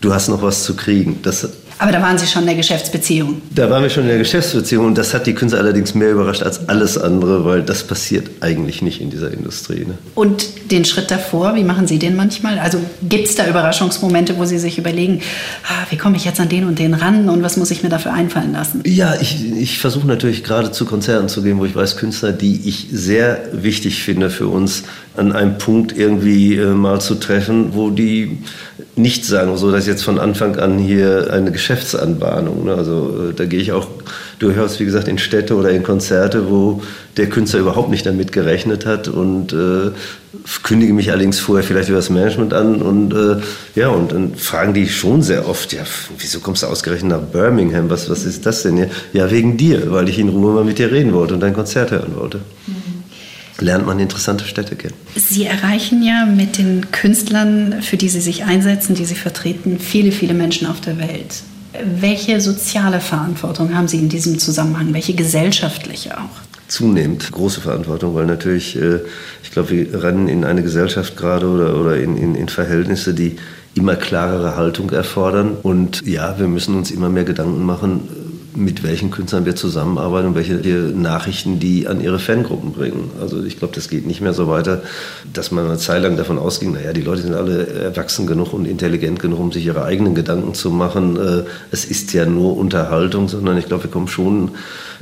du 0.00 0.14
hast 0.14 0.28
noch 0.28 0.40
was 0.40 0.64
zu 0.64 0.74
kriegen. 0.74 1.18
Das 1.22 1.46
aber 1.78 1.92
da 1.92 2.02
waren 2.02 2.18
Sie 2.18 2.26
schon 2.26 2.42
in 2.42 2.48
der 2.48 2.56
Geschäftsbeziehung. 2.56 3.40
Da 3.54 3.70
waren 3.70 3.82
wir 3.82 3.90
schon 3.90 4.02
in 4.04 4.08
der 4.08 4.18
Geschäftsbeziehung 4.18 4.86
und 4.86 4.98
das 4.98 5.14
hat 5.14 5.26
die 5.26 5.34
Künstler 5.34 5.60
allerdings 5.60 5.94
mehr 5.94 6.10
überrascht 6.10 6.42
als 6.42 6.68
alles 6.68 6.98
andere, 6.98 7.44
weil 7.44 7.62
das 7.62 7.84
passiert 7.84 8.28
eigentlich 8.40 8.82
nicht 8.82 9.00
in 9.00 9.10
dieser 9.10 9.32
Industrie. 9.32 9.84
Ne? 9.84 9.96
Und 10.14 10.70
den 10.72 10.84
Schritt 10.84 11.10
davor, 11.10 11.54
wie 11.54 11.64
machen 11.64 11.86
Sie 11.86 11.98
den 11.98 12.16
manchmal? 12.16 12.58
Also 12.58 12.78
gibt 13.02 13.28
es 13.28 13.36
da 13.36 13.46
Überraschungsmomente, 13.46 14.38
wo 14.38 14.44
Sie 14.44 14.58
sich 14.58 14.78
überlegen, 14.78 15.20
ah, 15.64 15.86
wie 15.90 15.96
komme 15.96 16.16
ich 16.16 16.24
jetzt 16.24 16.40
an 16.40 16.48
den 16.48 16.64
und 16.64 16.78
den 16.78 16.94
ran 16.94 17.28
und 17.28 17.42
was 17.42 17.56
muss 17.56 17.70
ich 17.70 17.82
mir 17.82 17.88
dafür 17.88 18.12
einfallen 18.12 18.52
lassen? 18.52 18.82
Ja, 18.84 19.14
ich, 19.20 19.52
ich 19.52 19.78
versuche 19.78 20.06
natürlich 20.06 20.42
gerade 20.42 20.72
zu 20.72 20.84
Konzerten 20.84 21.28
zu 21.28 21.42
gehen, 21.42 21.58
wo 21.58 21.64
ich 21.64 21.76
weiß, 21.76 21.96
Künstler, 21.96 22.32
die 22.32 22.68
ich 22.68 22.88
sehr 22.92 23.40
wichtig 23.52 24.02
finde 24.02 24.30
für 24.30 24.48
uns, 24.48 24.82
an 25.16 25.32
einem 25.32 25.58
Punkt 25.58 25.96
irgendwie 25.96 26.56
äh, 26.56 26.66
mal 26.66 27.00
zu 27.00 27.16
treffen, 27.16 27.74
wo 27.74 27.90
die 27.90 28.38
nicht 28.98 29.24
sagen, 29.24 29.56
so 29.56 29.70
dass 29.70 29.86
jetzt 29.86 30.02
von 30.02 30.18
Anfang 30.18 30.56
an 30.56 30.78
hier 30.78 31.32
eine 31.32 31.52
Geschäftsanbahnung. 31.52 32.64
Ne? 32.64 32.74
Also 32.74 33.30
äh, 33.30 33.34
da 33.34 33.44
gehe 33.44 33.60
ich 33.60 33.72
auch 33.72 33.88
durchaus, 34.38 34.78
wie 34.80 34.84
gesagt, 34.84 35.08
in 35.08 35.18
Städte 35.18 35.54
oder 35.54 35.70
in 35.70 35.82
Konzerte, 35.82 36.50
wo 36.50 36.82
der 37.16 37.28
Künstler 37.28 37.60
überhaupt 37.60 37.90
nicht 37.90 38.06
damit 38.06 38.32
gerechnet 38.32 38.86
hat 38.86 39.08
und 39.08 39.52
äh, 39.52 39.90
kündige 40.62 40.92
mich 40.92 41.10
allerdings 41.10 41.40
vorher 41.40 41.64
vielleicht 41.64 41.88
über 41.88 41.98
das 41.98 42.10
Management 42.10 42.52
an 42.54 42.82
und 42.82 43.12
äh, 43.12 43.40
ja, 43.74 43.88
und 43.88 44.12
dann 44.12 44.34
fragen 44.36 44.74
die 44.74 44.88
schon 44.88 45.22
sehr 45.22 45.48
oft, 45.48 45.72
ja, 45.72 45.82
wieso 46.18 46.40
kommst 46.40 46.62
du 46.62 46.66
ausgerechnet 46.66 47.10
nach 47.10 47.20
Birmingham? 47.20 47.90
Was, 47.90 48.08
was 48.10 48.24
ist 48.24 48.46
das 48.46 48.62
denn 48.62 48.76
hier? 48.76 48.90
Ja, 49.12 49.30
wegen 49.30 49.56
dir, 49.56 49.90
weil 49.90 50.08
ich 50.08 50.18
in 50.18 50.28
Ruhe 50.28 50.52
mal 50.52 50.64
mit 50.64 50.78
dir 50.78 50.92
reden 50.92 51.12
wollte 51.12 51.34
und 51.34 51.40
dein 51.40 51.54
Konzert 51.54 51.90
hören 51.90 52.14
wollte. 52.16 52.38
Mhm 52.66 52.77
lernt 53.60 53.86
man 53.86 53.98
interessante 53.98 54.44
Städte 54.44 54.76
kennen. 54.76 54.94
Sie 55.16 55.44
erreichen 55.44 56.02
ja 56.02 56.26
mit 56.26 56.58
den 56.58 56.90
Künstlern, 56.90 57.82
für 57.82 57.96
die 57.96 58.08
Sie 58.08 58.20
sich 58.20 58.44
einsetzen, 58.44 58.94
die 58.94 59.04
Sie 59.04 59.14
vertreten, 59.14 59.78
viele, 59.78 60.12
viele 60.12 60.34
Menschen 60.34 60.66
auf 60.66 60.80
der 60.80 60.98
Welt. 60.98 61.42
Welche 62.00 62.40
soziale 62.40 63.00
Verantwortung 63.00 63.74
haben 63.74 63.88
Sie 63.88 63.98
in 63.98 64.08
diesem 64.08 64.38
Zusammenhang? 64.38 64.92
Welche 64.94 65.14
gesellschaftliche 65.14 66.16
auch? 66.18 66.40
Zunehmend 66.68 67.30
große 67.32 67.60
Verantwortung, 67.60 68.14
weil 68.14 68.26
natürlich, 68.26 68.76
äh, 68.76 69.00
ich 69.42 69.50
glaube, 69.50 69.70
wir 69.70 70.02
rennen 70.02 70.28
in 70.28 70.44
eine 70.44 70.62
Gesellschaft 70.62 71.16
gerade 71.16 71.46
oder, 71.46 71.80
oder 71.80 71.96
in, 71.96 72.16
in, 72.16 72.34
in 72.34 72.48
Verhältnisse, 72.48 73.14
die 73.14 73.36
immer 73.74 73.96
klarere 73.96 74.56
Haltung 74.56 74.90
erfordern. 74.90 75.56
Und 75.62 76.06
ja, 76.06 76.38
wir 76.38 76.46
müssen 76.46 76.74
uns 76.74 76.90
immer 76.90 77.08
mehr 77.08 77.24
Gedanken 77.24 77.64
machen, 77.64 78.08
mit 78.54 78.82
welchen 78.82 79.10
Künstlern 79.10 79.44
wir 79.44 79.56
zusammenarbeiten 79.56 80.28
und 80.28 80.34
welche 80.34 80.54
Nachrichten 80.54 81.60
die 81.60 81.86
an 81.86 82.00
ihre 82.00 82.18
Fangruppen 82.18 82.72
bringen. 82.72 83.10
Also 83.20 83.42
ich 83.42 83.58
glaube, 83.58 83.74
das 83.74 83.88
geht 83.88 84.06
nicht 84.06 84.20
mehr 84.20 84.32
so 84.32 84.48
weiter, 84.48 84.82
dass 85.32 85.50
man 85.50 85.66
eine 85.66 85.78
Zeit 85.78 86.02
lang 86.02 86.16
davon 86.16 86.38
ausging, 86.38 86.72
naja, 86.72 86.92
die 86.92 87.02
Leute 87.02 87.22
sind 87.22 87.34
alle 87.34 87.66
erwachsen 87.66 88.26
genug 88.26 88.52
und 88.52 88.66
intelligent 88.66 89.20
genug, 89.20 89.38
um 89.38 89.52
sich 89.52 89.66
ihre 89.66 89.84
eigenen 89.84 90.14
Gedanken 90.14 90.54
zu 90.54 90.70
machen. 90.70 91.16
Äh, 91.16 91.42
es 91.70 91.84
ist 91.84 92.12
ja 92.12 92.26
nur 92.26 92.56
Unterhaltung, 92.56 93.28
sondern 93.28 93.58
ich 93.58 93.66
glaube, 93.66 93.84
wir 93.84 93.90
kommen 93.90 94.08
schon 94.08 94.52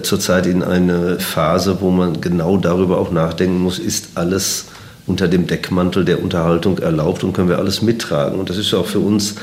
zurzeit 0.02 0.46
in 0.46 0.62
eine 0.62 1.18
Phase, 1.18 1.78
wo 1.80 1.90
man 1.90 2.20
genau 2.20 2.56
darüber 2.56 2.98
auch 2.98 3.11
nachdenken 3.11 3.59
muss, 3.59 3.78
ist 3.78 4.11
alles 4.16 4.66
unter 5.06 5.28
dem 5.28 5.46
Deckmantel 5.46 6.04
der 6.04 6.22
Unterhaltung 6.22 6.78
erlaubt 6.78 7.22
und 7.22 7.32
können 7.32 7.48
wir 7.48 7.59
alles 7.59 7.80
mittragen. 7.80 8.38
Und 8.38 8.50
das 8.50 8.56
ist 8.56 8.74
auch 8.74 8.87
für 8.87 8.98
uns 8.98 9.37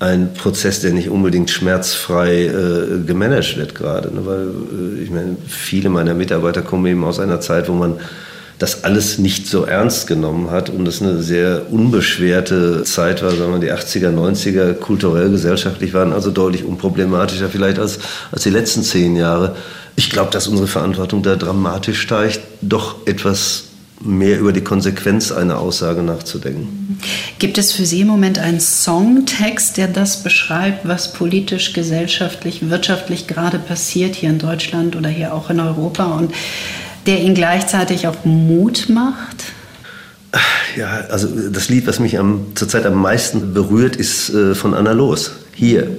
ein 0.00 0.34
Prozess, 0.34 0.80
der 0.80 0.92
nicht 0.92 1.08
unbedingt 1.08 1.50
schmerzfrei 1.50 2.46
äh, 2.46 3.04
gemanagt 3.06 3.56
wird 3.56 3.74
gerade. 3.74 4.14
Ne? 4.14 4.26
Weil 4.26 4.48
äh, 4.48 5.02
ich 5.02 5.10
meine, 5.10 5.36
viele 5.46 5.88
meiner 5.88 6.14
Mitarbeiter 6.14 6.62
kommen 6.62 6.86
eben 6.86 7.04
aus 7.04 7.20
einer 7.20 7.40
Zeit, 7.40 7.68
wo 7.68 7.72
man 7.72 7.98
das 8.58 8.84
alles 8.84 9.18
nicht 9.18 9.48
so 9.48 9.64
ernst 9.64 10.06
genommen 10.06 10.50
hat 10.50 10.70
und 10.70 10.86
es 10.86 11.02
eine 11.02 11.22
sehr 11.22 11.72
unbeschwerte 11.72 12.84
Zeit 12.84 13.22
war, 13.22 13.32
sagen 13.32 13.52
wir 13.52 13.58
die 13.58 13.72
80er, 13.72 14.10
90er 14.10 14.74
kulturell, 14.74 15.30
gesellschaftlich 15.30 15.92
waren 15.92 16.12
also 16.12 16.30
deutlich 16.30 16.64
unproblematischer 16.64 17.48
vielleicht 17.48 17.78
als, 17.78 17.98
als 18.30 18.44
die 18.44 18.50
letzten 18.50 18.82
zehn 18.82 19.16
Jahre. 19.16 19.56
Ich 19.96 20.08
glaube, 20.08 20.30
dass 20.30 20.46
unsere 20.46 20.68
Verantwortung 20.68 21.22
da 21.22 21.34
dramatisch 21.36 22.00
steigt, 22.00 22.40
doch 22.60 23.06
etwas 23.06 23.63
mehr 24.00 24.38
über 24.38 24.52
die 24.52 24.60
Konsequenz 24.60 25.32
einer 25.32 25.58
Aussage 25.58 26.02
nachzudenken. 26.02 26.98
Gibt 27.38 27.58
es 27.58 27.72
für 27.72 27.86
Sie 27.86 28.00
im 28.00 28.08
Moment 28.08 28.38
einen 28.38 28.60
Songtext, 28.60 29.76
der 29.76 29.88
das 29.88 30.22
beschreibt, 30.22 30.86
was 30.86 31.12
politisch, 31.12 31.72
gesellschaftlich, 31.72 32.68
wirtschaftlich 32.68 33.26
gerade 33.26 33.58
passiert 33.58 34.14
hier 34.14 34.30
in 34.30 34.38
Deutschland 34.38 34.96
oder 34.96 35.08
hier 35.08 35.32
auch 35.32 35.50
in 35.50 35.60
Europa 35.60 36.06
und 36.16 36.32
der 37.06 37.20
Ihnen 37.20 37.34
gleichzeitig 37.34 38.06
auch 38.06 38.24
Mut 38.24 38.88
macht? 38.88 39.44
Ja, 40.76 41.04
also 41.08 41.28
das 41.50 41.68
Lied, 41.68 41.86
was 41.86 42.00
mich 42.00 42.18
am, 42.18 42.46
zurzeit 42.54 42.86
am 42.86 43.00
meisten 43.00 43.54
berührt, 43.54 43.96
ist 43.96 44.30
äh, 44.30 44.54
von 44.54 44.74
Anna 44.74 44.92
Los. 44.92 45.32
Hier. 45.54 45.98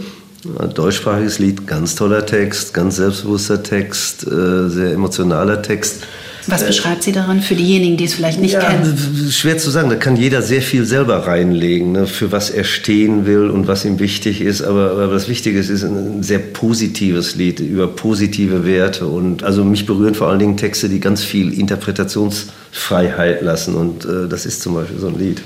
Deutschsprachiges 0.76 1.40
Lied, 1.40 1.66
ganz 1.66 1.96
toller 1.96 2.24
Text, 2.24 2.74
ganz 2.74 2.98
selbstbewusster 2.98 3.64
Text, 3.64 4.28
äh, 4.28 4.70
sehr 4.70 4.92
emotionaler 4.94 5.64
Text. 5.64 6.04
Was 6.48 6.64
äh, 6.64 6.68
beschreibt 6.68 7.04
sie 7.04 7.12
daran 7.12 7.42
für 7.42 7.56
diejenigen, 7.56 7.98
die 7.98 8.06
es 8.06 8.14
vielleicht 8.14 8.40
nicht 8.40 8.54
ja, 8.54 8.60
kennen? 8.60 9.30
Schwer 9.32 9.58
zu 9.58 9.70
sagen. 9.70 9.90
Da 9.90 9.96
kann 9.96 10.16
jeder 10.16 10.42
sehr 10.42 10.62
viel 10.62 10.86
selber 10.86 11.28
reinlegen, 11.28 11.92
ne, 11.92 12.08
für 12.08 12.32
was 12.32 12.50
er 12.50 12.64
stehen 12.64 13.26
will 13.26 13.50
und 13.50 13.68
was 13.68 13.86
ihm 13.86 14.00
wichtig 14.00 14.42
ist. 14.42 14.62
Aber, 14.62 14.92
aber 14.92 15.08
das 15.08 15.28
Wichtige 15.28 15.60
ist, 15.60 15.70
ist 15.70 15.84
ein 15.84 16.24
sehr 16.24 16.40
positives 16.40 17.36
Lied 17.36 17.60
über 17.60 17.88
positive 17.88 18.66
Werte. 18.66 19.08
Und 19.08 19.44
also 19.44 19.64
mich 19.64 19.86
berühren 19.86 20.16
vor 20.16 20.28
allen 20.28 20.40
Dingen 20.40 20.58
Texte, 20.58 20.90
die 20.90 21.00
ganz 21.00 21.24
viel 21.24 21.58
Interpretationsfreiheit 21.58 23.42
lassen. 23.42 23.76
Und 23.76 24.06
äh, 24.06 24.28
das 24.28 24.46
ist 24.46 24.62
zum 24.62 24.76
Beispiel 24.76 25.00
so 25.00 25.08
ein 25.08 25.18
Lied. 25.18 25.42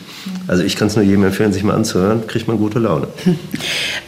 Also 0.47 0.63
ich 0.63 0.75
kann 0.75 0.88
es 0.88 0.95
nur 0.95 1.05
jedem 1.05 1.23
empfehlen, 1.23 1.53
sich 1.53 1.63
mal 1.63 1.75
anzuhören. 1.75 2.27
Kriegt 2.27 2.47
man 2.47 2.57
gute 2.57 2.79
Laune. 2.79 3.07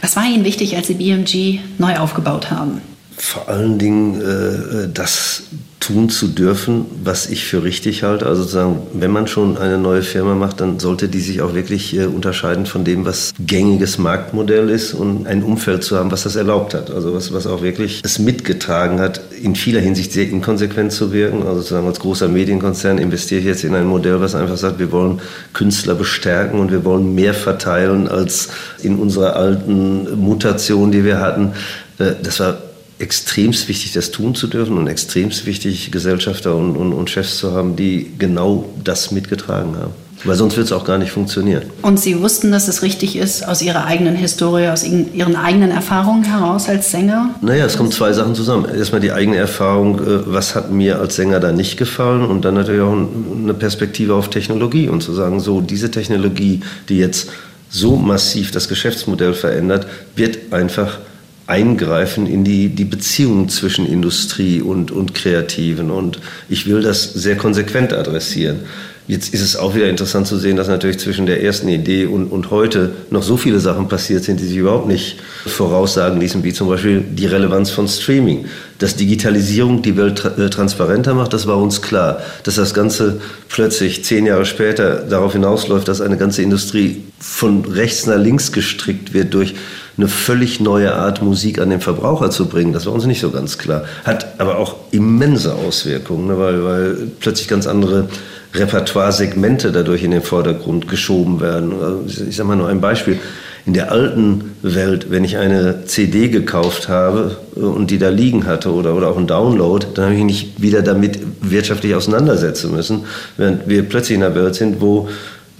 Was 0.00 0.16
war 0.16 0.24
Ihnen 0.24 0.44
wichtig, 0.44 0.76
als 0.76 0.88
Sie 0.88 0.94
BMG 0.94 1.60
neu 1.78 1.96
aufgebaut 1.96 2.50
haben? 2.50 2.80
Vor 3.16 3.48
allen 3.48 3.78
Dingen 3.78 4.20
äh, 4.20 4.88
das 4.92 5.44
tun 5.82 6.08
zu 6.08 6.28
dürfen, 6.28 6.86
was 7.02 7.28
ich 7.28 7.44
für 7.44 7.64
richtig 7.64 8.04
halte. 8.04 8.26
Also 8.26 8.42
sozusagen, 8.42 8.82
wenn 8.92 9.10
man 9.10 9.26
schon 9.26 9.58
eine 9.58 9.78
neue 9.78 10.02
Firma 10.02 10.34
macht, 10.34 10.60
dann 10.60 10.78
sollte 10.78 11.08
die 11.08 11.20
sich 11.20 11.42
auch 11.42 11.54
wirklich 11.54 11.96
äh, 11.96 12.06
unterscheiden 12.06 12.66
von 12.66 12.84
dem, 12.84 13.04
was 13.04 13.34
gängiges 13.40 13.98
Marktmodell 13.98 14.70
ist 14.70 14.94
und 14.94 15.26
ein 15.26 15.42
Umfeld 15.42 15.82
zu 15.82 15.98
haben, 15.98 16.12
was 16.12 16.22
das 16.22 16.36
erlaubt 16.36 16.74
hat. 16.74 16.90
Also 16.90 17.12
was, 17.14 17.32
was 17.32 17.48
auch 17.48 17.62
wirklich 17.62 18.00
es 18.04 18.20
mitgetragen 18.20 19.00
hat, 19.00 19.20
in 19.42 19.56
vieler 19.56 19.80
Hinsicht 19.80 20.12
sehr 20.12 20.28
inkonsequent 20.28 20.92
zu 20.92 21.12
wirken. 21.12 21.42
Also 21.42 21.56
sozusagen 21.56 21.88
als 21.88 21.98
großer 21.98 22.28
Medienkonzern 22.28 22.98
investiere 22.98 23.40
ich 23.40 23.46
jetzt 23.46 23.64
in 23.64 23.74
ein 23.74 23.86
Modell, 23.86 24.20
was 24.20 24.36
einfach 24.36 24.56
sagt, 24.56 24.78
wir 24.78 24.92
wollen 24.92 25.20
Künstler 25.52 25.96
bestärken 25.96 26.60
und 26.60 26.70
wir 26.70 26.84
wollen 26.84 27.12
mehr 27.14 27.34
verteilen 27.34 28.06
als 28.06 28.50
in 28.82 29.00
unserer 29.00 29.34
alten 29.34 30.16
Mutation, 30.16 30.92
die 30.92 31.04
wir 31.04 31.18
hatten. 31.18 31.54
Äh, 31.98 32.12
das 32.22 32.38
war 32.38 32.56
extremst 33.02 33.68
wichtig, 33.68 33.92
das 33.92 34.12
tun 34.12 34.34
zu 34.34 34.46
dürfen 34.46 34.78
und 34.78 34.86
extremst 34.86 35.44
wichtig, 35.44 35.90
Gesellschafter 35.90 36.54
und, 36.54 36.76
und, 36.76 36.92
und 36.92 37.10
Chefs 37.10 37.38
zu 37.38 37.52
haben, 37.52 37.74
die 37.74 38.12
genau 38.18 38.64
das 38.82 39.10
mitgetragen 39.10 39.76
haben. 39.76 39.92
Weil 40.24 40.36
sonst 40.36 40.56
wird 40.56 40.66
es 40.66 40.72
auch 40.72 40.84
gar 40.84 40.98
nicht 40.98 41.10
funktionieren. 41.10 41.64
Und 41.82 41.98
Sie 41.98 42.20
wussten, 42.22 42.52
dass 42.52 42.68
es 42.68 42.82
richtig 42.82 43.16
ist, 43.16 43.46
aus 43.46 43.60
Ihrer 43.60 43.86
eigenen 43.86 44.14
Historie, 44.14 44.68
aus 44.68 44.84
Ihren 44.84 45.34
eigenen 45.34 45.72
Erfahrungen 45.72 46.22
heraus 46.22 46.68
als 46.68 46.92
Sänger? 46.92 47.30
Naja, 47.40 47.66
es 47.66 47.76
kommen 47.76 47.90
zwei 47.90 48.12
Sachen 48.12 48.36
zusammen. 48.36 48.66
Erstmal 48.72 49.00
die 49.00 49.10
eigene 49.10 49.36
Erfahrung, 49.36 49.98
äh, 49.98 50.20
was 50.26 50.54
hat 50.54 50.70
mir 50.70 51.00
als 51.00 51.16
Sänger 51.16 51.40
da 51.40 51.50
nicht 51.50 51.76
gefallen 51.76 52.24
und 52.24 52.44
dann 52.44 52.54
natürlich 52.54 52.82
auch 52.82 52.92
eine 52.92 53.54
Perspektive 53.54 54.14
auf 54.14 54.30
Technologie 54.30 54.88
und 54.88 55.02
zu 55.02 55.12
sagen, 55.12 55.40
so 55.40 55.60
diese 55.60 55.90
Technologie, 55.90 56.60
die 56.88 56.98
jetzt 56.98 57.30
so 57.68 57.96
massiv 57.96 58.52
das 58.52 58.68
Geschäftsmodell 58.68 59.34
verändert, 59.34 59.88
wird 60.14 60.52
einfach 60.52 60.98
eingreifen 61.46 62.26
in 62.26 62.44
die, 62.44 62.68
die 62.68 62.84
Beziehungen 62.84 63.48
zwischen 63.48 63.86
Industrie 63.86 64.60
und, 64.60 64.90
und 64.90 65.14
Kreativen. 65.14 65.90
Und 65.90 66.20
ich 66.48 66.66
will 66.66 66.82
das 66.82 67.12
sehr 67.12 67.36
konsequent 67.36 67.92
adressieren. 67.92 68.60
Jetzt 69.08 69.34
ist 69.34 69.40
es 69.40 69.56
auch 69.56 69.74
wieder 69.74 69.88
interessant 69.90 70.28
zu 70.28 70.38
sehen, 70.38 70.56
dass 70.56 70.68
natürlich 70.68 71.00
zwischen 71.00 71.26
der 71.26 71.42
ersten 71.42 71.68
Idee 71.68 72.06
und, 72.06 72.28
und 72.28 72.52
heute 72.52 72.92
noch 73.10 73.24
so 73.24 73.36
viele 73.36 73.58
Sachen 73.58 73.88
passiert 73.88 74.22
sind, 74.22 74.38
die 74.38 74.46
sich 74.46 74.56
überhaupt 74.56 74.86
nicht 74.86 75.18
voraussagen 75.44 76.20
ließen, 76.20 76.44
wie 76.44 76.52
zum 76.52 76.68
Beispiel 76.68 77.00
die 77.00 77.26
Relevanz 77.26 77.70
von 77.70 77.88
Streaming. 77.88 78.46
Dass 78.78 78.94
Digitalisierung 78.94 79.82
die 79.82 79.96
Welt 79.96 80.18
tra 80.18 80.28
äh, 80.40 80.48
transparenter 80.50 81.14
macht, 81.14 81.32
das 81.32 81.48
war 81.48 81.58
uns 81.58 81.82
klar. 81.82 82.22
Dass 82.44 82.54
das 82.54 82.74
Ganze 82.74 83.20
plötzlich 83.48 84.04
zehn 84.04 84.24
Jahre 84.24 84.46
später 84.46 84.98
darauf 85.00 85.32
hinausläuft, 85.32 85.88
dass 85.88 86.00
eine 86.00 86.16
ganze 86.16 86.42
Industrie 86.42 87.02
von 87.18 87.64
rechts 87.64 88.06
nach 88.06 88.18
links 88.18 88.52
gestrickt 88.52 89.14
wird 89.14 89.34
durch 89.34 89.54
eine 89.96 90.08
völlig 90.08 90.60
neue 90.60 90.94
Art 90.94 91.22
Musik 91.22 91.60
an 91.60 91.70
den 91.70 91.80
Verbraucher 91.80 92.30
zu 92.30 92.46
bringen, 92.48 92.72
das 92.72 92.86
war 92.86 92.92
uns 92.92 93.04
nicht 93.06 93.20
so 93.20 93.30
ganz 93.30 93.58
klar. 93.58 93.84
Hat 94.04 94.40
aber 94.40 94.58
auch 94.58 94.76
immense 94.90 95.54
Auswirkungen, 95.54 96.28
ne, 96.28 96.38
weil, 96.38 96.64
weil 96.64 96.96
plötzlich 97.20 97.48
ganz 97.48 97.66
andere 97.66 98.08
Repertoire-Segmente 98.54 99.72
dadurch 99.72 100.02
in 100.02 100.10
den 100.10 100.22
Vordergrund 100.22 100.88
geschoben 100.88 101.40
werden. 101.40 101.72
Also 101.80 102.24
ich 102.28 102.36
sage 102.36 102.48
mal 102.48 102.56
nur 102.56 102.68
ein 102.68 102.80
Beispiel. 102.80 103.18
In 103.64 103.74
der 103.74 103.92
alten 103.92 104.56
Welt, 104.62 105.06
wenn 105.10 105.22
ich 105.22 105.36
eine 105.36 105.84
CD 105.84 106.28
gekauft 106.28 106.88
habe 106.88 107.36
und 107.54 107.92
die 107.92 107.98
da 107.98 108.08
liegen 108.08 108.44
hatte 108.44 108.72
oder, 108.72 108.96
oder 108.96 109.08
auch 109.08 109.16
ein 109.16 109.28
Download, 109.28 109.86
dann 109.94 110.06
habe 110.06 110.14
ich 110.14 110.24
mich 110.24 110.32
nicht 110.42 110.62
wieder 110.62 110.82
damit 110.82 111.20
wirtschaftlich 111.40 111.94
auseinandersetzen 111.94 112.72
müssen, 112.74 113.04
während 113.36 113.68
wir 113.68 113.84
plötzlich 113.84 114.18
in 114.18 114.24
einer 114.24 114.34
Welt 114.34 114.56
sind, 114.56 114.80
wo 114.80 115.08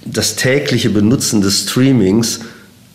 das 0.05 0.35
tägliche 0.35 0.89
Benutzen 0.89 1.39
des 1.39 1.61
Streamings 1.61 2.41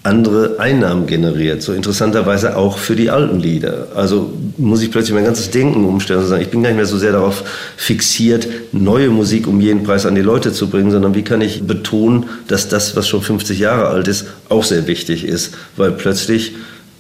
andere 0.09 0.59
Einnahmen 0.59 1.07
generiert. 1.07 1.63
So 1.63 1.75
interessanterweise 1.75 2.57
auch 2.57 2.79
für 2.79 2.97
die 2.97 3.11
alten 3.11 3.39
Lieder. 3.39 3.89
Also 3.95 4.33
muss 4.57 4.83
ich 4.83 4.91
plötzlich 4.91 5.15
mein 5.15 5.25
ganzes 5.25 5.51
Denken 5.51 5.85
umstellen 5.85 6.21
und 6.21 6.27
sagen, 6.27 6.43
ich 6.43 6.49
bin 6.49 6.63
gar 6.63 6.71
nicht 6.71 6.79
mehr 6.79 6.87
so 6.87 6.97
sehr 6.97 7.13
darauf 7.13 7.45
fixiert, 7.77 8.49
neue 8.73 9.11
Musik 9.11 9.47
um 9.47 9.61
jeden 9.61 9.85
Preis 9.85 10.07
an 10.07 10.15
die 10.15 10.23
Leute 10.23 10.53
zu 10.53 10.69
bringen, 10.69 10.91
sondern 10.91 11.15
wie 11.15 11.23
kann 11.23 11.43
ich 11.43 11.63
betonen, 11.63 12.25
dass 12.49 12.69
das, 12.69 12.97
was 12.97 13.07
schon 13.07 13.21
50 13.21 13.59
Jahre 13.59 13.89
alt 13.89 14.09
ist, 14.09 14.27
auch 14.49 14.65
sehr 14.65 14.87
wichtig 14.87 15.25
ist. 15.25 15.55
Weil 15.77 15.93
plötzlich, 15.93 16.55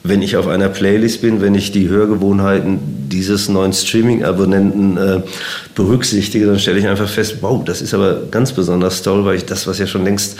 wenn 0.04 0.20
ich 0.20 0.36
auf 0.36 0.46
einer 0.46 0.68
Playlist 0.68 1.22
bin, 1.22 1.40
wenn 1.40 1.54
ich 1.54 1.72
die 1.72 1.88
Hörgewohnheiten 1.88 3.08
dieses 3.08 3.48
neuen 3.48 3.72
Streaming-Abonnenten 3.72 4.96
äh, 4.98 5.22
berücksichtige, 5.74 6.46
dann 6.46 6.58
stelle 6.58 6.78
ich 6.78 6.86
einfach 6.86 7.08
fest, 7.08 7.36
wow, 7.40 7.64
das 7.64 7.80
ist 7.80 7.94
aber 7.94 8.20
ganz 8.30 8.52
besonders 8.52 9.02
toll, 9.02 9.24
weil 9.24 9.36
ich 9.36 9.46
das, 9.46 9.66
was 9.66 9.78
ja 9.78 9.86
schon 9.86 10.04
längst 10.04 10.36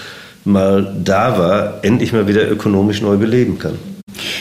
mal 0.49 0.95
da 1.05 1.39
war, 1.39 1.79
endlich 1.83 2.13
mal 2.13 2.27
wieder 2.27 2.51
ökonomisch 2.51 3.01
neu 3.03 3.17
beleben 3.17 3.59
kann. 3.59 3.75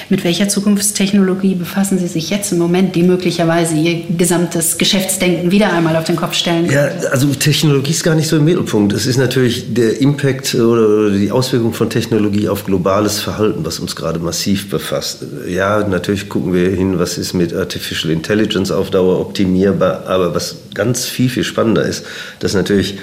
Mit 0.10 0.24
welcher 0.24 0.48
Zukunftstechnologie 0.48 1.56
befassen 1.56 2.00
Sie 2.00 2.08
sich 2.08 2.30
jetzt 2.30 2.52
im 2.54 2.60
Moment, 2.60 2.96
die 2.96 3.04
möglicherweise 3.04 3.76
Ihr 3.76 4.04
gesamtes 4.18 4.78
Geschäftsdenken 4.78 5.52
wieder 5.52 5.74
einmal 5.74 5.96
auf 5.98 6.06
den 6.06 6.16
Kopf 6.16 6.34
stellen? 6.34 6.72
Ja, 6.72 6.88
also 7.12 7.28
Technologie 7.28 7.92
ist 7.92 8.04
gar 8.04 8.16
nicht 8.16 8.28
so 8.28 8.38
im 8.38 8.46
Mittelpunkt. 8.46 8.94
Es 8.94 9.06
ist 9.06 9.18
natürlich 9.18 9.74
der 9.74 10.00
Impact 10.00 10.56
oder 10.56 11.12
die 11.12 11.30
Auswirkung 11.30 11.74
von 11.74 11.90
Technologie 11.90 12.48
auf 12.48 12.66
globales 12.66 13.20
Verhalten, 13.20 13.66
was 13.66 13.80
uns 13.80 13.96
gerade 13.96 14.20
massiv 14.20 14.70
befasst. 14.70 15.26
Ja, 15.48 15.86
natürlich 15.86 16.30
gucken 16.30 16.54
wir 16.54 16.70
hin, 16.70 17.00
was 17.00 17.18
ist 17.18 17.34
mit 17.34 17.54
Artificial 17.54 18.12
Intelligence 18.12 18.72
auf 18.72 18.90
Dauer 18.90 19.20
optimierbar, 19.20 20.06
aber 20.08 20.34
was 20.34 20.56
ganz 20.74 21.06
viel, 21.06 21.30
viel 21.30 21.44
spannender 21.44 21.84
ist, 21.84 22.06
dass 22.40 22.54
natürlich 22.54 22.98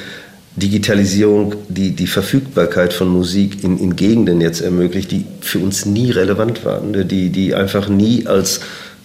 Digitalisierung 0.56 1.54
die, 1.68 1.90
die 1.90 2.06
Verfügbarkeit 2.06 2.92
von 2.92 3.08
Musik 3.08 3.64
in, 3.64 3.78
in 3.78 3.96
Gegenden 3.96 4.40
jetzt 4.40 4.60
ermöglicht, 4.60 5.10
die 5.10 5.24
für 5.40 5.58
uns 5.58 5.84
nie 5.84 6.12
relevant 6.12 6.64
waren, 6.64 6.92
ne? 6.92 7.04
die, 7.04 7.30
die 7.30 7.54
einfach 7.54 7.88
nie 7.88 8.26
als 8.26 8.60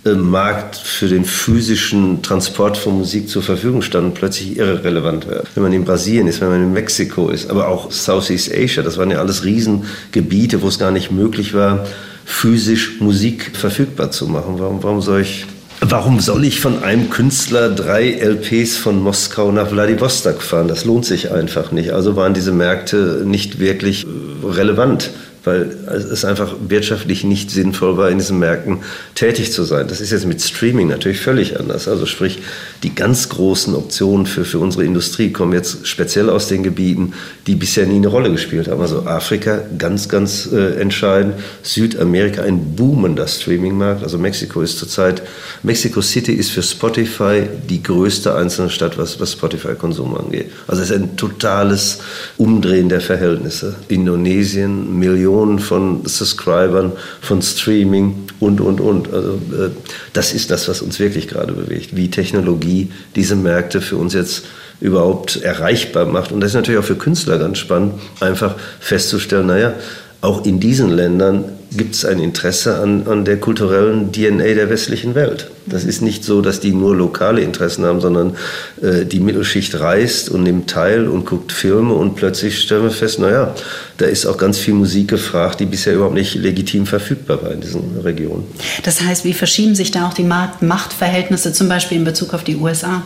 äh, 0.06 0.12
Markt 0.14 0.76
für 0.76 1.08
den 1.08 1.26
physischen 1.26 2.22
Transport 2.22 2.78
von 2.78 3.00
Musik 3.00 3.30
zur 3.30 3.42
Verfügung 3.42 3.82
standen, 3.82 4.14
plötzlich 4.14 4.58
irrelevant 4.58 5.28
werden. 5.28 5.48
Wenn 5.56 5.64
man 5.64 5.74
in 5.74 5.86
Brasilien 5.86 6.28
ist, 6.28 6.40
wenn 6.40 6.50
man 6.50 6.64
in 6.64 6.74
Mexiko 6.74 7.30
ist, 7.30 7.50
aber 7.50 7.68
auch 7.68 7.92
Southeast 7.92 8.54
Asia, 8.54 8.84
das 8.84 8.98
waren 8.98 9.10
ja 9.10 9.18
alles 9.18 9.44
Riesengebiete, 9.44 10.62
wo 10.62 10.68
es 10.68 10.78
gar 10.78 10.92
nicht 10.92 11.12
möglich 11.12 11.56
war, 11.56 11.88
physisch 12.26 13.02
Musik 13.02 13.52
verfügbar 13.58 14.12
zu 14.12 14.28
machen. 14.28 14.56
Warum, 14.60 14.84
warum 14.84 15.02
soll 15.02 15.22
ich 15.22 15.48
Warum 15.82 16.20
soll 16.20 16.44
ich 16.44 16.60
von 16.60 16.84
einem 16.84 17.10
Künstler 17.10 17.70
drei 17.70 18.12
LPs 18.12 18.76
von 18.76 19.02
Moskau 19.02 19.52
nach 19.52 19.70
Vladivostok 19.70 20.42
fahren? 20.42 20.68
Das 20.68 20.84
lohnt 20.84 21.06
sich 21.06 21.32
einfach 21.32 21.72
nicht. 21.72 21.92
Also 21.92 22.18
waren 22.18 22.34
diese 22.34 22.52
Märkte 22.52 23.24
nicht 23.26 23.60
wirklich 23.60 24.06
relevant 24.44 25.12
weil 25.44 25.72
es 26.12 26.26
einfach 26.26 26.56
wirtschaftlich 26.68 27.24
nicht 27.24 27.50
sinnvoll 27.52 27.98
war, 27.98 28.10
in 28.10 28.18
diesen 28.18 28.40
Märkten 28.40 28.80
tätig 29.16 29.52
zu 29.52 29.64
sein. 29.64 29.88
Das 29.88 30.02
ist 30.02 30.12
jetzt 30.12 30.26
mit 30.26 30.42
Streaming 30.42 30.88
natürlich 30.88 31.22
völlig 31.22 31.60
anders. 31.60 31.88
Also 31.88 32.06
sprich, 32.06 32.40
die 32.84 32.94
ganz 32.94 33.30
großen 33.30 33.74
Optionen 33.76 34.26
für, 34.26 34.46
für 34.46 34.60
unsere 34.60 34.84
Industrie 34.84 35.32
kommen 35.32 35.54
jetzt 35.54 35.88
speziell 35.88 36.30
aus 36.30 36.48
den 36.48 36.64
Gebieten, 36.64 37.14
die 37.48 37.56
bisher 37.56 37.86
nie 37.86 37.96
eine 37.96 38.08
Rolle 38.08 38.32
gespielt 38.32 38.68
haben. 38.68 38.82
Also 38.82 39.06
Afrika 39.06 39.62
ganz, 39.78 40.10
ganz 40.10 40.50
äh, 40.52 40.80
entscheidend, 40.80 41.36
Südamerika 41.64 42.42
ein 42.42 42.76
boomender 42.76 43.28
Streamingmarkt. 43.28 44.04
Also 44.04 44.18
Mexiko 44.18 44.62
ist 44.62 44.78
zurzeit, 44.78 45.22
Mexico 45.64 46.02
City 46.02 46.34
ist 46.34 46.52
für 46.52 46.64
Spotify 46.64 47.44
die 47.70 47.82
größte 47.82 48.36
einzelne 48.36 48.70
Stadt, 48.70 48.98
was, 48.98 49.20
was 49.20 49.34
Spotify-Konsum 49.34 50.16
angeht. 50.16 50.52
Also 50.68 50.82
es 50.82 50.90
ist 50.90 50.96
ein 50.96 51.16
totales 51.16 52.00
Umdrehen 52.38 52.90
der 52.90 53.02
Verhältnisse. 53.02 53.76
Indonesien, 53.88 54.98
Millionen 55.00 55.29
Millionen 55.30 55.60
von 55.60 56.06
Subscribern, 56.06 56.94
von 57.22 57.42
Streaming 57.42 58.28
und, 58.40 58.62
und, 58.62 58.82
und. 58.82 59.14
Also 59.14 59.34
äh, 59.34 59.70
das 60.14 60.34
ist 60.34 60.50
das, 60.52 60.68
was 60.68 60.82
uns 60.82 61.00
wirklich 61.00 61.28
gerade 61.28 61.54
bewegt, 61.54 61.96
wie 61.96 62.10
Technologie 62.10 62.92
diese 63.16 63.36
Märkte 63.36 63.82
für 63.82 63.98
uns 63.98 64.14
jetzt 64.14 64.46
überhaupt 64.82 65.42
erreichbar 65.42 66.06
macht. 66.06 66.32
Und 66.32 66.42
das 66.42 66.52
ist 66.52 66.56
natürlich 66.56 66.80
auch 66.80 66.86
für 66.86 66.96
Künstler 66.96 67.38
ganz 67.38 67.60
spannend, 67.60 67.94
einfach 68.20 68.56
festzustellen, 68.80 69.48
naja, 69.48 69.74
auch 70.22 70.46
in 70.46 70.60
diesen 70.60 70.90
Ländern 70.90 71.46
gibt 71.72 71.96
es 71.96 72.04
ein 72.04 72.20
Interesse 72.20 72.80
an, 72.80 73.08
an 73.08 73.26
der 73.26 73.38
kulturellen 73.38 74.12
DNA 74.12 74.56
der 74.56 74.70
westlichen 74.70 75.14
Welt. 75.16 75.52
Das 75.66 75.84
ist 75.84 76.02
nicht 76.02 76.24
so, 76.24 76.42
dass 76.42 76.60
die 76.60 76.72
nur 76.72 76.96
lokale 76.96 77.42
Interessen 77.42 77.86
haben, 77.86 78.02
sondern 78.02 78.36
äh, 78.82 79.06
die 79.06 79.20
Mittelschicht 79.20 79.80
reist 79.80 80.30
und 80.30 80.44
nimmt 80.44 80.70
teil 80.70 81.08
und 81.08 81.26
guckt 81.26 81.52
Filme 81.52 81.94
und 81.94 82.16
plötzlich 82.16 82.60
stellen 82.60 82.84
wir 82.84 82.92
fest, 82.92 83.20
naja, 83.20 83.54
da 83.98 84.06
ist 84.06 84.26
auch 84.26 84.38
ganz 84.38 84.58
viel 84.58 84.74
Musik 84.74 85.10
gefragt, 85.10 85.60
die 85.60 85.66
bisher 85.66 85.94
überhaupt 85.94 86.16
nicht 86.16 86.36
legitim 86.36 86.86
verfügbar 86.86 87.44
war 87.44 87.52
in 87.52 87.62
diesen 87.62 88.00
Regionen. 88.04 88.46
Das 88.84 89.02
heißt, 89.02 89.24
wie 89.24 89.34
verschieben 89.34 89.76
sich 89.76 89.92
da 89.92 90.08
auch 90.08 90.14
die 90.14 90.24
Machtverhältnisse 90.24 91.54
zum 91.54 91.70
Beispiel 91.70 92.00
in 92.00 92.04
Bezug 92.04 92.34
auf 92.34 92.44
die 92.44 92.56
USA? 92.56 93.04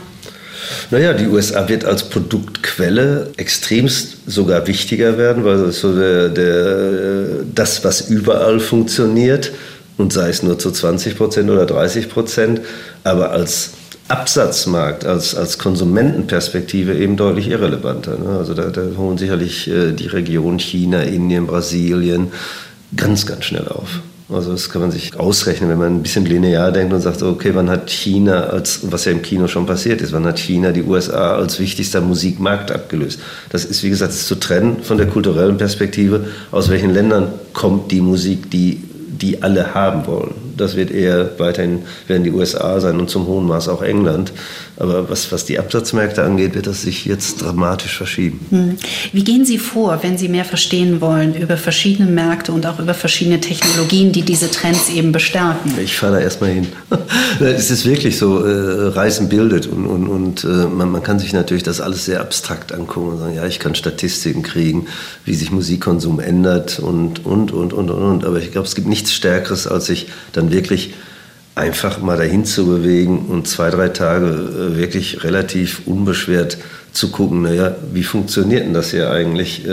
Naja, 0.92 1.14
die 1.14 1.28
USA 1.28 1.68
wird 1.70 1.86
als 1.86 2.04
Produktquelle 2.10 3.32
extremst 3.38 4.18
sogar 4.28 4.68
wichtiger 4.68 5.18
werden, 5.18 5.44
weil 5.44 5.58
das, 5.66 5.80
so 5.80 5.96
der, 5.96 6.30
der, 6.30 7.26
das 7.54 7.84
was 7.84 8.10
überall 8.10 8.60
funktioniert, 8.60 9.52
und 9.98 10.12
sei 10.12 10.30
es 10.30 10.44
nur 10.44 10.58
zu 10.58 10.72
20 10.72 11.18
Prozent 11.18 11.50
oder 11.50 11.66
30 11.66 12.10
Prozent, 12.10 12.62
aber 13.04 13.32
als 13.32 13.72
Absatzmarkt, 14.08 15.06
als, 15.06 15.36
als 15.36 15.58
Konsumentenperspektive 15.58 16.96
eben 16.96 17.16
deutlich 17.16 17.48
irrelevanter. 17.48 18.18
Ne? 18.18 18.38
Also 18.38 18.54
da, 18.54 18.70
da 18.70 18.82
holen 18.98 19.18
sicherlich 19.18 19.70
äh, 19.70 19.92
die 19.94 20.08
Region 20.08 20.60
China, 20.60 21.02
Indien, 21.04 21.48
Brasilien 21.48 22.32
ganz, 22.96 23.26
ganz 23.26 23.46
schnell 23.46 23.68
auf. 23.68 24.02
Also 24.30 24.52
das 24.52 24.70
kann 24.70 24.82
man 24.82 24.92
sich 24.92 25.20
ausrechnen, 25.20 25.70
wenn 25.70 25.78
man 25.78 25.96
ein 25.96 26.02
bisschen 26.02 26.26
linear 26.26 26.72
denkt 26.72 26.94
und 26.94 27.02
sagt, 27.02 27.22
okay, 27.22 27.52
wann 27.54 27.70
hat 27.70 27.90
China, 27.90 28.46
als, 28.46 28.80
was 28.92 29.06
ja 29.06 29.12
im 29.12 29.22
Kino 29.22 29.48
schon 29.48 29.66
passiert 29.66 30.02
ist, 30.02 30.14
wann 30.14 30.26
hat 30.26 30.40
China 30.40 30.72
die 30.72 30.84
USA 30.84 31.36
als 31.36 31.60
wichtigster 31.60 32.02
Musikmarkt 32.02 32.72
abgelöst? 32.72 33.20
Das 33.50 33.66
ist, 33.66 33.84
wie 33.84 33.90
gesagt, 33.90 34.14
ist 34.14 34.28
zu 34.28 34.36
trennen 34.36 34.78
von 34.82 34.98
der 34.98 35.08
kulturellen 35.08 35.58
Perspektive, 35.58 36.28
aus 36.52 36.70
welchen 36.70 36.94
Ländern 36.94 37.34
kommt 37.54 37.92
die 37.92 38.02
Musik, 38.02 38.50
die 38.50 38.82
die 39.24 39.42
alle 39.42 39.74
haben 39.74 40.06
wollen. 40.06 40.34
Das 40.58 40.76
wird 40.76 40.92
eher 40.92 41.32
weiterhin, 41.40 41.84
werden 42.08 42.24
die 42.24 42.32
USA 42.32 42.80
sein 42.80 43.00
und 43.00 43.10
zum 43.10 43.28
hohen 43.28 43.46
Maß 43.48 43.70
auch 43.70 43.82
England. 43.82 44.32
Aber 44.78 45.10
was, 45.10 45.32
was 45.32 45.46
die 45.46 45.60
Absatzmärkte 45.60 46.24
angeht, 46.24 46.56
wird 46.56 46.66
das 46.66 46.82
sich 46.82 47.06
jetzt 47.06 47.44
dramatisch 47.44 47.96
verschieben. 47.96 48.40
Hm. 48.50 48.78
Wie 49.12 49.24
gehen 49.24 49.46
Sie 49.46 49.60
vor, 49.60 50.00
wenn 50.02 50.18
Sie 50.18 50.28
mehr 50.28 50.46
verstehen 50.46 51.00
wollen 51.00 51.36
über 51.36 51.58
verschiedene 51.58 52.10
Märkte 52.10 52.52
und 52.52 52.66
auch 52.66 52.80
über 52.80 52.96
verschiedene 52.96 53.40
Technologien, 53.40 54.12
die 54.12 54.24
diese 54.24 54.50
Trends 54.50 54.90
eben 54.90 55.12
bestärken? 55.12 55.74
Ich 55.82 55.96
fahre 55.96 56.14
da 56.14 56.20
erstmal 56.20 56.52
hin. 56.52 56.68
es 57.40 57.70
ist 57.70 57.86
wirklich 57.86 58.18
so, 58.18 58.44
äh, 58.44 58.88
Reisen 58.88 59.30
bildet 59.30 59.68
und, 59.68 59.86
und, 59.86 60.08
und 60.08 60.44
äh, 60.44 60.48
man, 60.48 60.92
man 60.92 61.04
kann 61.04 61.20
sich 61.20 61.34
natürlich 61.34 61.64
das 61.64 61.80
alles 61.80 62.06
sehr 62.06 62.22
abstrakt 62.22 62.72
angucken 62.72 63.12
und 63.12 63.20
sagen, 63.20 63.36
ja, 63.36 63.46
ich 63.46 63.60
kann 63.60 63.76
Statistiken 63.76 64.42
kriegen, 64.42 64.88
wie 65.24 65.36
sich 65.36 65.52
Musikkonsum 65.52 66.20
ändert 66.20 66.80
und, 66.80 67.26
und, 67.26 67.52
und, 67.52 67.74
und, 67.74 67.92
und. 67.92 68.26
Aber 68.26 68.40
ich 68.40 68.52
glaube, 68.52 68.68
es 68.68 68.76
gibt 68.76 68.88
nichts 68.88 69.14
Stärkeres, 69.14 69.68
als 69.68 69.86
sich 69.86 70.08
dann 70.32 70.43
wirklich 70.52 70.94
einfach 71.56 72.00
mal 72.00 72.18
dahin 72.18 72.46
zu 72.46 72.66
bewegen 72.66 73.28
und 73.28 73.48
zwei, 73.48 73.70
drei 73.70 73.90
Tage 73.90 74.26
äh, 74.26 74.78
wirklich 74.78 75.24
relativ 75.24 75.82
unbeschwert 75.86 76.58
zu 76.92 77.12
gucken, 77.12 77.44
naja, 77.44 77.76
wie 77.92 78.04
funktioniert 78.04 78.66
denn 78.66 78.74
das 78.74 78.92
hier 78.92 79.12
eigentlich? 79.12 79.68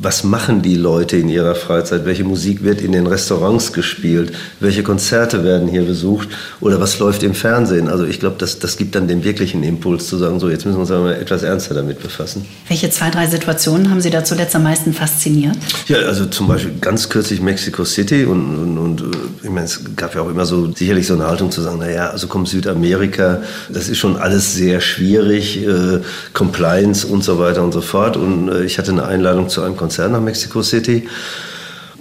Was 0.00 0.24
machen 0.24 0.60
die 0.60 0.76
Leute 0.76 1.16
in 1.16 1.28
ihrer 1.28 1.54
Freizeit? 1.54 2.04
Welche 2.04 2.24
Musik 2.24 2.62
wird 2.62 2.82
in 2.82 2.92
den 2.92 3.06
Restaurants 3.06 3.72
gespielt? 3.72 4.32
Welche 4.60 4.82
Konzerte 4.82 5.42
werden 5.42 5.68
hier 5.68 5.82
besucht? 5.82 6.28
Oder 6.60 6.80
was 6.80 6.98
läuft 6.98 7.22
im 7.22 7.34
Fernsehen? 7.34 7.88
Also 7.88 8.04
ich 8.04 8.20
glaube, 8.20 8.36
das, 8.38 8.58
das 8.58 8.76
gibt 8.76 8.94
dann 8.94 9.08
den 9.08 9.24
wirklichen 9.24 9.62
Impuls 9.62 10.06
zu 10.06 10.18
sagen, 10.18 10.38
so 10.40 10.50
jetzt 10.50 10.66
müssen 10.66 10.76
wir 10.76 10.82
uns 10.82 10.90
aber 10.90 11.18
etwas 11.18 11.42
ernster 11.42 11.74
damit 11.74 12.02
befassen. 12.02 12.44
Welche 12.68 12.90
zwei, 12.90 13.10
drei 13.10 13.26
Situationen 13.26 13.90
haben 13.90 14.02
Sie 14.02 14.10
da 14.10 14.22
zuletzt 14.24 14.54
am 14.54 14.64
meisten 14.64 14.92
fasziniert? 14.92 15.56
Ja, 15.88 15.98
also 15.98 16.26
zum 16.26 16.48
Beispiel 16.48 16.72
ganz 16.80 17.08
kürzlich 17.08 17.40
Mexico 17.40 17.84
City 17.84 18.24
und, 18.24 18.58
und, 18.58 18.78
und 18.78 19.00
äh, 19.00 19.16
ich 19.44 19.50
meine, 19.50 19.66
es 19.66 19.80
gab 19.96 20.14
ja 20.14 20.20
auch 20.20 20.30
immer 20.30 20.46
so 20.46 20.72
sicherlich 20.74 21.06
so 21.06 21.14
eine 21.14 21.26
Haltung 21.26 21.50
zu 21.50 21.62
sagen, 21.62 21.78
naja, 21.78 22.10
also 22.10 22.26
kommt 22.26 22.48
Südamerika, 22.48 23.42
das 23.70 23.88
ist 23.88 23.98
schon 23.98 24.16
alles 24.16 24.54
sehr 24.54 24.80
schwierig, 24.80 25.66
äh, 25.66 26.00
Compliance 26.32 27.06
und 27.06 27.24
so 27.24 27.38
weiter 27.38 27.62
und 27.62 27.72
so 27.72 27.80
fort. 27.80 28.16
Und 28.16 28.48
äh, 28.48 28.64
ich 28.64 28.78
hatte 28.78 28.92
eine 28.92 29.04
Einladung 29.04 29.33
zu 29.48 29.62
einem 29.62 29.76
Konzert 29.76 30.12
nach 30.12 30.20
Mexico 30.20 30.62
City. 30.62 31.08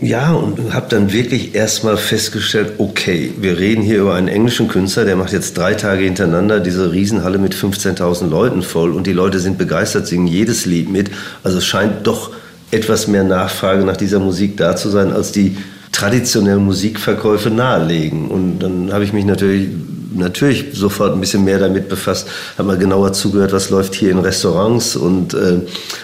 Ja, 0.02 0.34
und 0.34 0.74
habe 0.74 0.88
dann 0.90 1.14
wirklich 1.14 1.56
erstmal 1.56 1.98
festgestellt, 1.98 2.74
okay, 2.78 3.34
wir 3.40 3.58
reden 3.60 3.84
hier 3.84 4.02
über 4.02 4.16
einen 4.16 4.28
englischen 4.28 4.68
Künstler, 4.68 5.06
der 5.06 5.16
macht 5.16 5.32
jetzt 5.32 5.58
drei 5.58 5.76
Tage 5.76 6.04
hintereinander 6.04 6.60
diese 6.60 6.92
Riesenhalle 6.92 7.38
mit 7.38 7.56
15.000 7.56 8.28
Leuten 8.28 8.64
voll 8.64 8.92
und 8.92 9.08
die 9.08 9.14
Leute 9.14 9.40
sind 9.40 9.58
begeistert, 9.58 10.08
singen 10.08 10.28
jedes 10.28 10.66
Lied 10.66 10.90
mit. 10.90 11.12
Also 11.44 11.60
es 11.60 11.66
scheint 11.66 12.06
doch 12.08 12.32
etwas 12.72 13.08
mehr 13.08 13.24
Nachfrage 13.24 13.86
nach 13.86 13.96
dieser 13.96 14.20
Musik 14.20 14.58
da 14.58 14.76
zu 14.76 14.90
sein, 14.90 15.14
als 15.14 15.32
die 15.32 15.58
traditionellen 15.92 16.66
Musikverkäufe 16.66 17.50
nahelegen. 17.50 18.28
Und 18.28 18.60
dann 18.60 18.92
habe 18.92 19.04
ich 19.04 19.14
mich 19.14 19.26
natürlich 19.26 19.70
natürlich 20.16 20.66
sofort 20.74 21.14
ein 21.14 21.20
bisschen 21.20 21.44
mehr 21.44 21.60
damit 21.60 21.90
befasst, 21.90 22.28
habe 22.58 22.68
mal 22.68 22.78
genauer 22.78 23.14
zugehört, 23.14 23.54
was 23.54 23.70
läuft 23.70 23.96
hier 23.96 24.12
in 24.12 24.20
Restaurants 24.20 24.96
und 24.96 25.34
äh, 25.34 25.60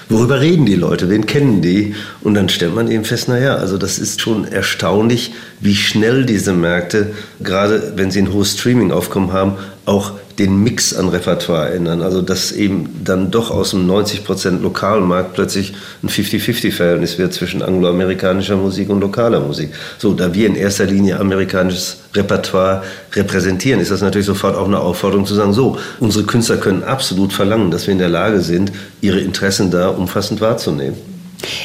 worüber 0.10 0.41
reden 0.41 0.66
die 0.66 0.76
Leute, 0.76 1.10
wen 1.10 1.26
kennen 1.26 1.62
die? 1.62 1.95
Und 2.22 2.34
dann 2.34 2.49
stellt 2.49 2.76
man 2.76 2.89
eben 2.89 3.05
fest, 3.05 3.28
naja, 3.28 3.55
also 3.55 3.78
das 3.78 3.99
ist 3.99 4.22
schon 4.22 4.45
erstaunlich, 4.45 5.34
wie 5.60 5.76
schnell 5.76 6.26
diese 6.26 6.53
Märkte, 6.53 7.12
gerade 7.41 7.93
wenn 7.95 8.12
sie 8.12 8.20
ein 8.20 8.34
hohes 8.34 8.53
Streaming-Aufkommen 8.53 9.34
haben, 9.34 9.53
auch 9.89 10.11
den 10.37 10.63
Mix 10.63 10.93
an 10.93 11.09
Repertoire 11.09 11.73
ändern. 11.73 12.03
Also 12.03 12.21
dass 12.21 12.51
eben 12.51 13.01
dann 13.03 13.31
doch 13.31 13.49
aus 13.49 13.73
einem 13.73 13.89
90% 13.89 14.61
lokalen 14.61 15.03
Markt 15.03 15.33
plötzlich 15.33 15.73
ein 16.03 16.09
50-50-Verhältnis 16.09 17.17
wird 17.17 17.33
zwischen 17.33 17.63
angloamerikanischer 17.63 18.55
Musik 18.55 18.89
und 18.89 19.01
lokaler 19.01 19.39
Musik. 19.39 19.73
So, 19.97 20.13
da 20.13 20.33
wir 20.33 20.45
in 20.45 20.55
erster 20.55 20.85
Linie 20.85 21.19
amerikanisches 21.19 21.97
Repertoire 22.13 22.83
repräsentieren, 23.13 23.81
ist 23.81 23.89
das 23.89 24.01
natürlich 24.01 24.27
sofort 24.27 24.55
auch 24.55 24.67
eine 24.67 24.79
Aufforderung 24.79 25.25
zu 25.25 25.33
sagen, 25.33 25.53
so, 25.53 25.77
unsere 25.99 26.25
Künstler 26.25 26.57
können 26.57 26.83
absolut 26.83 27.33
verlangen, 27.33 27.71
dass 27.71 27.87
wir 27.87 27.91
in 27.93 27.99
der 27.99 28.09
Lage 28.09 28.41
sind, 28.41 28.71
ihre 29.01 29.19
Interessen 29.19 29.71
da 29.71 29.89
umfassend 29.89 30.39
wahrzunehmen. 30.39 31.09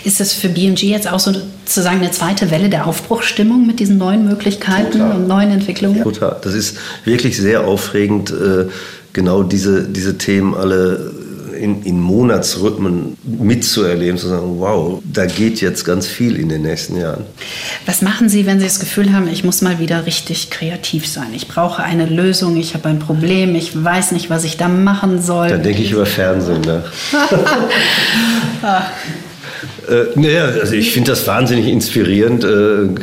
Ist 0.04 0.20
das 0.20 0.32
für 0.32 0.48
BG 0.48 0.88
jetzt 0.88 1.10
auch 1.10 1.18
sozusagen 1.18 1.98
eine 1.98 2.10
zweite 2.10 2.50
Welle 2.50 2.68
der 2.68 2.86
Aufbruchsstimmung 2.86 3.66
mit 3.66 3.80
diesen 3.80 3.98
neuen 3.98 4.26
Möglichkeiten 4.26 4.92
Total. 4.92 5.16
und 5.16 5.26
neuen 5.28 5.50
Entwicklungen? 5.50 6.02
Total. 6.02 6.36
Das 6.42 6.54
ist 6.54 6.76
wirklich 7.04 7.36
sehr 7.36 7.66
aufregend, 7.66 8.30
äh, 8.30 8.66
genau 9.12 9.42
diese, 9.42 9.84
diese 9.88 10.18
Themen 10.18 10.54
alle 10.54 11.12
in, 11.54 11.82
in 11.84 12.00
Monatsrhythmen 12.00 13.16
mitzuerleben, 13.24 14.18
zu 14.18 14.28
sagen, 14.28 14.58
wow, 14.58 15.00
da 15.04 15.26
geht 15.26 15.60
jetzt 15.60 15.84
ganz 15.84 16.06
viel 16.06 16.36
in 16.36 16.48
den 16.48 16.62
nächsten 16.62 16.98
Jahren. 16.98 17.24
Was 17.86 18.02
machen 18.02 18.28
Sie, 18.28 18.44
wenn 18.44 18.58
Sie 18.58 18.66
das 18.66 18.80
Gefühl 18.80 19.12
haben, 19.12 19.28
ich 19.28 19.44
muss 19.44 19.62
mal 19.62 19.78
wieder 19.78 20.04
richtig 20.04 20.50
kreativ 20.50 21.06
sein? 21.06 21.28
Ich 21.32 21.48
brauche 21.48 21.82
eine 21.82 22.06
Lösung, 22.06 22.56
ich 22.56 22.74
habe 22.74 22.88
ein 22.88 22.98
Problem, 22.98 23.54
ich 23.54 23.82
weiß 23.82 24.12
nicht, 24.12 24.30
was 24.30 24.44
ich 24.44 24.56
da 24.56 24.68
machen 24.68 25.22
soll. 25.22 25.48
Dann 25.48 25.62
denke 25.62 25.82
ich 25.82 25.92
über 25.92 26.06
Fernsehen 26.06 26.62
nach. 26.62 26.84
Äh, 29.88 30.18
naja, 30.18 30.44
also 30.44 30.74
ich 30.74 30.92
finde 30.92 31.10
das 31.10 31.26
wahnsinnig 31.26 31.68
inspirierend. 31.68 32.44
Äh, 32.44 32.48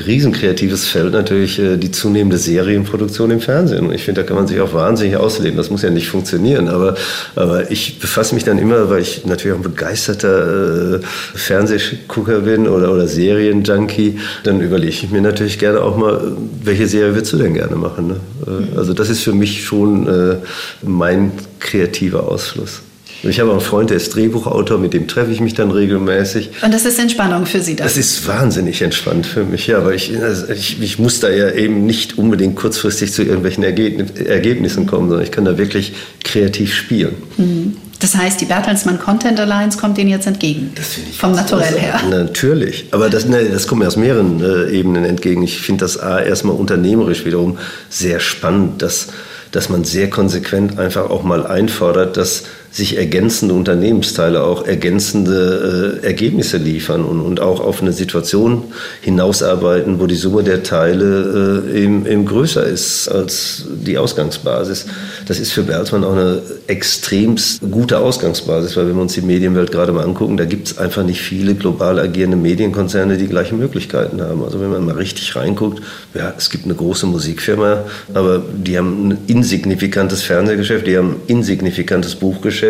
riesenkreatives 0.05 0.87
Feld 0.87 1.13
natürlich 1.13 1.59
äh, 1.59 1.77
die 1.77 1.91
zunehmende 1.91 2.37
Serienproduktion 2.37 3.31
im 3.31 3.39
Fernsehen. 3.39 3.91
Ich 3.91 4.03
finde, 4.03 4.21
da 4.21 4.27
kann 4.27 4.35
man 4.35 4.47
sich 4.47 4.59
auch 4.59 4.73
wahnsinnig 4.73 5.15
ausleben. 5.15 5.57
Das 5.57 5.69
muss 5.69 5.81
ja 5.81 5.89
nicht 5.89 6.09
funktionieren, 6.09 6.67
aber, 6.67 6.95
aber 7.35 7.69
ich 7.71 7.99
befasse 7.99 8.35
mich 8.35 8.43
dann 8.43 8.57
immer, 8.57 8.89
weil 8.89 9.01
ich 9.01 9.25
natürlich 9.25 9.53
auch 9.53 9.59
ein 9.59 9.71
begeisterter 9.71 10.95
äh, 10.95 10.99
Fernsehgucker 11.35 12.41
bin 12.41 12.67
oder, 12.67 12.91
oder 12.91 13.07
Serienjunkie, 13.07 14.19
dann 14.43 14.61
überlege 14.61 14.91
ich 14.91 15.09
mir 15.11 15.21
natürlich 15.21 15.59
gerne 15.59 15.81
auch 15.81 15.97
mal, 15.97 16.33
welche 16.63 16.87
Serie 16.87 17.13
würdest 17.13 17.33
du 17.33 17.37
denn 17.37 17.53
gerne 17.53 17.75
machen? 17.75 18.07
Ne? 18.07 18.15
Äh, 18.47 18.77
also 18.77 18.93
das 18.93 19.09
ist 19.09 19.23
für 19.23 19.33
mich 19.33 19.63
schon 19.63 20.07
äh, 20.07 20.37
mein 20.81 21.31
kreativer 21.59 22.27
Ausfluss. 22.27 22.81
Ich 23.23 23.39
habe 23.39 23.51
einen 23.51 23.61
Freund, 23.61 23.89
der 23.89 23.97
ist 23.97 24.15
Drehbuchautor, 24.15 24.77
mit 24.77 24.93
dem 24.93 25.07
treffe 25.07 25.31
ich 25.31 25.41
mich 25.41 25.53
dann 25.53 25.71
regelmäßig. 25.71 26.49
Und 26.63 26.73
das 26.73 26.85
ist 26.85 26.99
Entspannung 26.99 27.45
für 27.45 27.61
Sie 27.61 27.75
dann? 27.75 27.85
Das 27.85 27.97
ist 27.97 28.27
wahnsinnig 28.27 28.81
entspannt 28.81 29.25
für 29.25 29.43
mich, 29.43 29.67
ja, 29.67 29.85
weil 29.85 29.95
ich, 29.95 30.19
also 30.21 30.51
ich, 30.51 30.81
ich 30.81 30.99
muss 30.99 31.19
da 31.19 31.29
ja 31.29 31.51
eben 31.51 31.85
nicht 31.85 32.17
unbedingt 32.17 32.55
kurzfristig 32.55 33.13
zu 33.13 33.23
irgendwelchen 33.23 33.63
Ergebnissen 33.63 34.87
kommen, 34.87 35.09
sondern 35.09 35.25
ich 35.25 35.31
kann 35.31 35.45
da 35.45 35.57
wirklich 35.57 35.93
kreativ 36.23 36.73
spielen. 36.73 37.15
Mhm. 37.37 37.77
Das 38.01 38.15
heißt, 38.15 38.41
die 38.41 38.45
Bertelsmann 38.45 38.99
Content 38.99 39.39
Alliance 39.39 39.77
kommt 39.77 39.99
Ihnen 39.99 40.09
jetzt 40.09 40.25
entgegen. 40.25 40.71
Das 40.73 40.87
finde 40.87 41.11
ich. 41.11 41.17
Vom 41.19 41.33
Naturell 41.33 41.77
her. 41.77 42.01
Natürlich. 42.09 42.85
Aber 42.89 43.11
das, 43.11 43.25
ne, 43.25 43.43
das 43.45 43.67
kommt 43.67 43.81
mir 43.81 43.87
aus 43.87 43.95
mehreren 43.95 44.41
äh, 44.41 44.71
Ebenen 44.71 45.05
entgegen. 45.05 45.43
Ich 45.43 45.61
finde 45.61 45.85
das 45.85 45.99
A, 45.99 46.19
erstmal 46.19 46.55
unternehmerisch 46.55 47.25
wiederum 47.25 47.59
sehr 47.89 48.19
spannend, 48.19 48.81
dass, 48.81 49.09
dass 49.51 49.69
man 49.69 49.83
sehr 49.83 50.09
konsequent 50.09 50.79
einfach 50.79 51.11
auch 51.11 51.21
mal 51.23 51.45
einfordert, 51.45 52.17
dass 52.17 52.45
sich 52.71 52.97
ergänzende 52.97 53.53
Unternehmensteile 53.53 54.41
auch 54.41 54.65
ergänzende 54.65 55.99
äh, 56.01 56.05
Ergebnisse 56.05 56.55
liefern 56.55 57.03
und, 57.03 57.19
und 57.19 57.41
auch 57.41 57.59
auf 57.59 57.81
eine 57.81 57.91
Situation 57.91 58.63
hinausarbeiten, 59.01 59.99
wo 59.99 60.07
die 60.07 60.15
Summe 60.15 60.41
der 60.43 60.63
Teile 60.63 61.65
äh, 61.73 61.83
eben, 61.83 62.05
eben 62.05 62.25
größer 62.25 62.65
ist 62.65 63.09
als 63.09 63.65
die 63.69 63.97
Ausgangsbasis. 63.97 64.85
Das 65.27 65.37
ist 65.39 65.51
für 65.51 65.63
Bertelsmann 65.63 66.05
auch 66.05 66.13
eine 66.13 66.41
extremst 66.67 67.59
gute 67.69 67.99
Ausgangsbasis, 67.99 68.77
weil 68.77 68.87
wenn 68.87 68.95
wir 68.95 69.01
uns 69.01 69.13
die 69.15 69.21
Medienwelt 69.21 69.73
gerade 69.73 69.91
mal 69.91 70.05
angucken, 70.05 70.37
da 70.37 70.45
gibt 70.45 70.67
es 70.67 70.77
einfach 70.77 71.03
nicht 71.03 71.19
viele 71.19 71.55
global 71.55 71.99
agierende 71.99 72.37
Medienkonzerne, 72.37 73.17
die 73.17 73.27
gleiche 73.27 73.53
Möglichkeiten 73.53 74.21
haben. 74.21 74.45
Also 74.45 74.61
wenn 74.61 74.71
man 74.71 74.85
mal 74.85 74.95
richtig 74.95 75.35
reinguckt, 75.35 75.81
ja, 76.13 76.33
es 76.37 76.49
gibt 76.49 76.63
eine 76.63 76.75
große 76.75 77.05
Musikfirma, 77.05 77.83
aber 78.13 78.41
die 78.55 78.77
haben 78.77 79.09
ein 79.09 79.17
insignifikantes 79.27 80.23
Fernsehgeschäft, 80.23 80.87
die 80.87 80.97
haben 80.97 81.09
ein 81.09 81.21
insignifikantes 81.27 82.15
Buchgeschäft. 82.15 82.60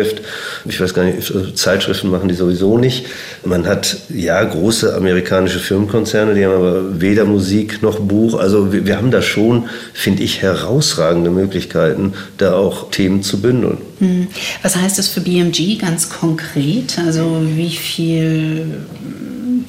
Ich 0.64 0.80
weiß 0.80 0.94
gar 0.94 1.04
nicht, 1.04 1.32
Zeitschriften 1.56 2.10
machen 2.10 2.28
die 2.28 2.34
sowieso 2.34 2.78
nicht. 2.78 3.06
Man 3.44 3.66
hat 3.66 3.96
ja 4.08 4.42
große 4.42 4.94
amerikanische 4.94 5.58
Firmenkonzerne, 5.58 6.34
die 6.34 6.44
haben 6.44 6.54
aber 6.54 7.00
weder 7.00 7.24
Musik 7.24 7.82
noch 7.82 8.00
Buch. 8.00 8.38
Also 8.38 8.72
wir, 8.72 8.86
wir 8.86 8.96
haben 8.96 9.10
da 9.10 9.22
schon, 9.22 9.68
finde 9.92 10.22
ich, 10.22 10.42
herausragende 10.42 11.30
Möglichkeiten, 11.30 12.14
da 12.38 12.54
auch 12.54 12.90
Themen 12.90 13.22
zu 13.22 13.40
bündeln. 13.40 13.78
Hm. 13.98 14.28
Was 14.62 14.76
heißt 14.76 14.98
das 14.98 15.08
für 15.08 15.20
BMG 15.20 15.78
ganz 15.78 16.10
konkret? 16.10 16.98
Also 16.98 17.42
wie 17.54 17.70
viel 17.70 18.66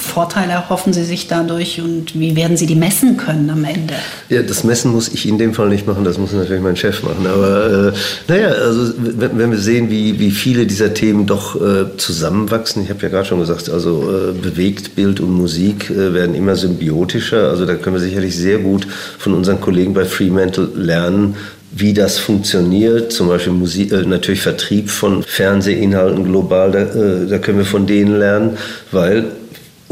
Vorteile 0.03 0.53
erhoffen 0.53 0.93
Sie 0.93 1.03
sich 1.03 1.27
dadurch 1.27 1.81
und 1.81 2.19
wie 2.19 2.35
werden 2.35 2.57
Sie 2.57 2.65
die 2.65 2.75
messen 2.75 3.17
können 3.17 3.49
am 3.49 3.63
Ende? 3.63 3.93
Ja, 4.29 4.43
das 4.43 4.63
Messen 4.63 4.91
muss 4.91 5.07
ich 5.07 5.27
in 5.27 5.37
dem 5.37 5.53
Fall 5.53 5.69
nicht 5.69 5.87
machen, 5.87 6.03
das 6.03 6.17
muss 6.17 6.33
natürlich 6.33 6.61
mein 6.61 6.75
Chef 6.75 7.01
machen. 7.03 7.25
Aber 7.25 7.89
äh, 7.89 7.93
naja, 8.27 8.49
also 8.49 8.93
wenn, 8.97 9.37
wenn, 9.37 9.51
wir 9.51 9.57
sehen, 9.57 9.89
wie, 9.89 10.19
wie 10.19 10.31
viele 10.31 10.65
dieser 10.65 10.93
Themen 10.93 11.25
doch 11.25 11.55
äh, 11.55 11.97
zusammenwachsen, 11.97 12.83
ich 12.83 12.89
habe 12.89 13.01
ja 13.01 13.09
gerade 13.09 13.25
schon 13.25 13.39
gesagt, 13.39 13.69
also 13.69 14.03
äh, 14.03 14.31
bewegt 14.33 14.95
Bild 14.95 15.19
und 15.19 15.31
Musik 15.31 15.89
äh, 15.89 16.13
werden 16.13 16.35
immer 16.35 16.55
symbiotischer. 16.55 17.49
Also 17.49 17.65
da 17.65 17.75
können 17.75 17.95
wir 17.95 18.01
sicherlich 18.01 18.35
sehr 18.35 18.59
gut 18.59 18.87
von 19.17 19.33
unseren 19.33 19.61
Kollegen 19.61 19.93
bei 19.93 20.05
Fremantle 20.05 20.69
lernen, 20.75 21.35
wie 21.75 21.93
das 21.93 22.19
funktioniert, 22.19 23.11
zum 23.11 23.27
Beispiel 23.27 23.53
Musik, 23.53 23.91
äh, 23.91 24.03
natürlich 24.03 24.41
Vertrieb 24.41 24.89
von 24.89 25.23
Fernsehinhalten 25.23 26.23
global, 26.23 26.71
da, 26.71 26.79
äh, 26.81 27.27
da 27.27 27.39
können 27.39 27.57
wir 27.57 27.65
von 27.65 27.87
denen 27.87 28.19
lernen, 28.19 28.57
weil 28.91 29.25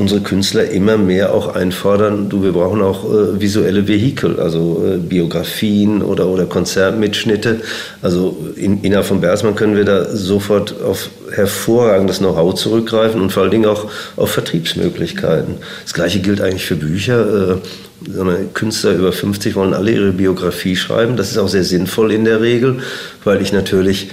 unsere 0.02 0.22
Künstler 0.22 0.70
immer 0.70 0.98
mehr 0.98 1.34
auch 1.34 1.56
einfordern, 1.56 2.28
du, 2.28 2.44
wir 2.44 2.52
brauchen 2.52 2.82
auch 2.82 3.06
äh, 3.06 3.40
visuelle 3.40 3.88
Vehikel, 3.88 4.40
also 4.40 4.84
äh, 4.86 4.98
Biografien 4.98 6.02
oder, 6.02 6.28
oder 6.28 6.46
Konzertmitschnitte. 6.46 7.62
Also 8.02 8.36
in, 8.56 8.82
innerhalb 8.82 9.06
von 9.06 9.22
Bertelsmann 9.22 9.56
können 9.56 9.78
wir 9.78 9.86
da 9.86 10.06
sofort 10.06 10.76
auf 10.82 11.10
hervorragendes 11.32 12.18
Know-how 12.18 12.56
zurückgreifen 12.56 13.22
und 13.22 13.32
vor 13.32 13.44
allen 13.44 13.52
Dingen 13.52 13.68
auch 13.68 13.90
auf 14.18 14.32
Vertriebsmöglichkeiten. 14.32 15.56
Das 15.84 15.94
gleiche 15.94 16.20
gilt 16.20 16.42
eigentlich 16.42 16.66
für 16.66 16.76
Bücher. 16.76 17.52
Äh, 17.52 17.56
Künstler 18.56 18.94
über 18.94 19.12
50 19.12 19.56
wollen 19.56 19.76
alle 19.76 19.92
ihre 19.92 20.12
Biografie 20.12 20.76
schreiben. 20.76 21.18
Das 21.18 21.30
ist 21.30 21.38
auch 21.38 21.48
sehr 21.48 21.64
sinnvoll 21.64 22.12
in 22.12 22.26
der 22.26 22.42
Regel, 22.42 22.80
weil 23.24 23.42
ich 23.44 23.54
natürlich 23.54 24.10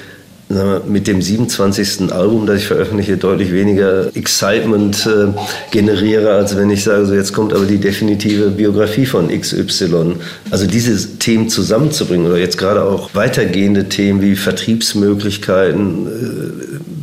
wir, 0.48 0.82
mit 0.86 1.06
dem 1.06 1.20
27. 1.20 2.10
Album, 2.12 2.46
das 2.46 2.58
ich 2.58 2.66
veröffentliche, 2.66 3.16
deutlich 3.16 3.52
weniger 3.52 4.14
Excitement 4.16 5.06
äh, 5.06 5.28
generiere, 5.70 6.32
als 6.32 6.56
wenn 6.56 6.70
ich 6.70 6.84
sage, 6.84 7.06
so 7.06 7.14
jetzt 7.14 7.32
kommt 7.32 7.52
aber 7.52 7.66
die 7.66 7.78
definitive 7.78 8.50
Biografie 8.50 9.06
von 9.06 9.28
XY. 9.28 10.14
Also 10.50 10.66
diese 10.66 11.18
Themen 11.18 11.48
zusammenzubringen 11.48 12.26
oder 12.26 12.38
jetzt 12.38 12.56
gerade 12.56 12.82
auch 12.82 13.10
weitergehende 13.14 13.88
Themen 13.88 14.22
wie 14.22 14.36
Vertriebsmöglichkeiten, 14.36 16.06
äh, 16.06 16.97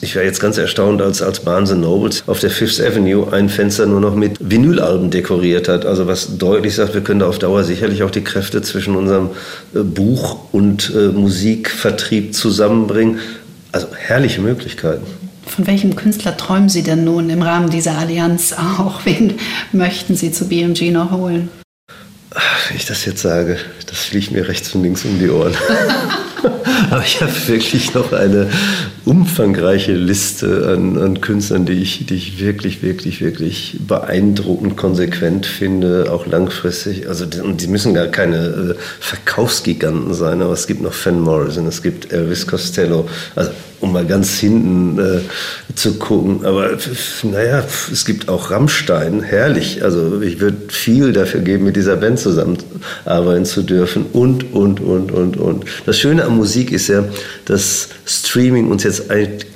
ich 0.00 0.16
war 0.16 0.22
jetzt 0.22 0.40
ganz 0.40 0.58
erstaunt, 0.58 1.00
als, 1.00 1.22
als 1.22 1.40
Barnes 1.40 1.72
Nobles 1.72 2.24
auf 2.26 2.40
der 2.40 2.50
Fifth 2.50 2.80
Avenue 2.80 3.32
ein 3.32 3.48
Fenster 3.48 3.86
nur 3.86 4.00
noch 4.00 4.14
mit 4.14 4.36
Vinylalben 4.40 5.10
dekoriert 5.10 5.68
hat. 5.68 5.86
Also 5.86 6.06
was 6.06 6.36
deutlich 6.38 6.74
sagt, 6.74 6.94
wir 6.94 7.00
können 7.00 7.20
da 7.20 7.28
auf 7.28 7.38
Dauer 7.38 7.64
sicherlich 7.64 8.02
auch 8.02 8.10
die 8.10 8.22
Kräfte 8.22 8.62
zwischen 8.62 8.96
unserem 8.96 9.30
äh, 9.74 9.80
Buch- 9.80 10.52
und 10.52 10.92
äh, 10.94 11.08
Musikvertrieb 11.08 12.34
zusammenbringen. 12.34 13.20
Also 13.72 13.88
herrliche 13.96 14.40
Möglichkeiten. 14.40 15.06
Von 15.46 15.66
welchem 15.66 15.96
Künstler 15.96 16.36
träumen 16.36 16.68
Sie 16.68 16.82
denn 16.82 17.04
nun 17.04 17.30
im 17.30 17.42
Rahmen 17.42 17.70
dieser 17.70 17.96
Allianz 17.98 18.52
auch? 18.52 19.00
Wen 19.04 19.34
möchten 19.72 20.14
Sie 20.14 20.32
zu 20.32 20.48
BMG 20.48 20.90
noch 20.90 21.10
holen? 21.12 21.48
Wenn 22.68 22.76
ich 22.76 22.84
das 22.84 23.04
jetzt 23.06 23.22
sage, 23.22 23.56
das 23.86 23.98
fliegt 24.00 24.30
mir 24.30 24.46
rechts 24.46 24.74
und 24.74 24.82
links 24.82 25.04
um 25.04 25.18
die 25.18 25.30
Ohren. 25.30 25.54
Aber 26.90 27.02
ich 27.04 27.20
habe 27.20 27.32
wirklich 27.46 27.94
noch 27.94 28.12
eine 28.12 28.48
umfangreiche 29.04 29.92
Liste 29.92 30.74
an, 30.74 30.98
an 30.98 31.20
Künstlern, 31.20 31.66
die 31.66 31.74
ich, 31.74 32.06
die 32.06 32.14
ich 32.14 32.40
wirklich, 32.40 32.82
wirklich, 32.82 33.20
wirklich 33.20 33.78
beeindruckend 33.86 34.76
konsequent 34.76 35.46
finde, 35.46 36.10
auch 36.10 36.26
langfristig. 36.26 37.08
Also 37.08 37.26
die 37.26 37.66
müssen 37.66 37.94
gar 37.94 38.08
keine 38.08 38.36
äh, 38.36 38.74
Verkaufsgiganten 39.00 40.14
sein, 40.14 40.42
aber 40.42 40.52
es 40.52 40.66
gibt 40.66 40.82
noch 40.82 40.94
Van 41.04 41.20
Morrison, 41.20 41.66
es 41.66 41.82
gibt 41.82 42.12
Elvis 42.12 42.46
Costello. 42.46 43.08
Also 43.34 43.50
um 43.80 43.92
mal 43.92 44.06
ganz 44.06 44.38
hinten 44.38 44.98
äh, 44.98 45.20
zu 45.74 45.94
gucken. 45.94 46.44
Aber 46.44 46.70
naja, 47.22 47.64
es 47.92 48.04
gibt 48.04 48.28
auch 48.28 48.50
Rammstein, 48.50 49.22
herrlich. 49.22 49.82
Also 49.82 50.20
ich 50.20 50.40
würde 50.40 50.56
viel 50.68 51.12
dafür 51.12 51.40
geben, 51.40 51.64
mit 51.64 51.76
dieser 51.76 51.96
Band 51.96 52.18
zusammenarbeiten 52.18 53.44
zu 53.44 53.62
dürfen 53.62 54.06
und, 54.12 54.52
und, 54.52 54.80
und, 54.80 55.12
und, 55.12 55.36
und. 55.36 55.64
Das 55.86 55.98
Schöne 55.98 56.24
an 56.24 56.36
Musik 56.36 56.72
ist 56.72 56.88
ja, 56.88 57.04
dass 57.44 57.88
Streaming 58.06 58.70
uns 58.70 58.82
jetzt 58.84 59.04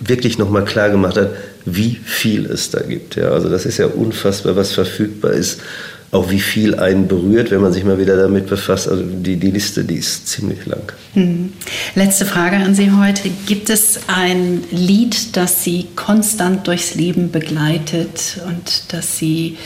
wirklich 0.00 0.38
nochmal 0.38 0.64
klar 0.64 0.90
gemacht 0.90 1.16
hat, 1.16 1.30
wie 1.64 2.00
viel 2.04 2.46
es 2.46 2.70
da 2.70 2.80
gibt. 2.80 3.16
Ja, 3.16 3.30
also 3.30 3.48
das 3.48 3.66
ist 3.66 3.78
ja 3.78 3.86
unfassbar, 3.86 4.56
was 4.56 4.72
verfügbar 4.72 5.32
ist 5.32 5.60
auch 6.12 6.30
wie 6.30 6.40
viel 6.40 6.74
einen 6.78 7.08
berührt, 7.08 7.50
wenn 7.50 7.62
man 7.62 7.72
sich 7.72 7.84
mal 7.84 7.98
wieder 7.98 8.16
damit 8.16 8.46
befasst. 8.46 8.86
Also 8.86 9.02
die, 9.02 9.36
die 9.36 9.50
Liste, 9.50 9.82
die 9.82 9.96
ist 9.96 10.28
ziemlich 10.28 10.66
lang. 10.66 10.92
Hm. 11.14 11.54
Letzte 11.94 12.26
Frage 12.26 12.56
an 12.56 12.74
Sie 12.74 12.92
heute. 12.92 13.30
Gibt 13.46 13.70
es 13.70 14.00
ein 14.08 14.62
Lied, 14.70 15.36
das 15.36 15.64
Sie 15.64 15.86
konstant 15.96 16.66
durchs 16.66 16.94
Leben 16.94 17.30
begleitet 17.30 18.42
und 18.46 18.92
das 18.92 19.16
Sie 19.16 19.56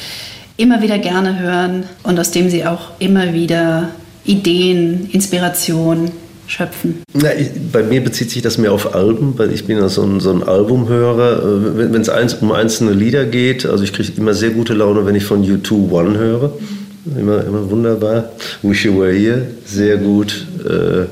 immer 0.57 0.81
wieder 0.83 0.99
gerne 0.99 1.41
hören 1.41 1.85
und 2.05 2.19
aus 2.19 2.31
dem 2.31 2.49
Sie 2.49 2.65
auch 2.65 2.93
immer 3.01 3.35
wieder 3.35 3.89
Ideen, 4.25 5.11
Inspiration 5.11 6.13
schöpfen? 6.47 7.03
Na, 7.15 7.35
ich, 7.35 7.51
bei 7.73 7.83
mir 7.83 8.03
bezieht 8.03 8.31
sich 8.31 8.43
das 8.43 8.59
mehr 8.59 8.73
auf 8.73 8.95
Alben, 8.95 9.35
weil 9.37 9.53
ich 9.53 9.67
bin 9.67 9.79
ja 9.79 9.89
so 9.89 10.03
ein, 10.03 10.21
so 10.21 10.31
ein 10.31 10.43
Albumhörer. 10.43 11.43
Äh, 11.43 11.93
wenn 11.93 12.01
es 12.01 12.09
eins, 12.09 12.35
um 12.35 12.53
einzelne 12.53 12.93
Lieder 12.93 13.25
geht, 13.25 13.67
also 13.67 13.85
ich 13.85 13.93
kriege 13.93 14.13
immer 14.17 14.35
sehr 14.35 14.51
gute 14.51 14.75
Laune, 14.75 15.07
wenn 15.07 15.15
ich 15.15 15.25
von 15.25 15.45
U2 15.45 15.91
One 15.91 16.19
höre. 16.19 16.53
Immer, 17.19 17.45
immer 17.45 17.71
wunderbar. 17.71 18.31
Wish 18.63 18.85
You 18.85 18.99
Were 18.99 19.13
Here, 19.13 19.47
sehr 19.65 19.97
gut. 19.97 20.47
Äh, 20.65 21.07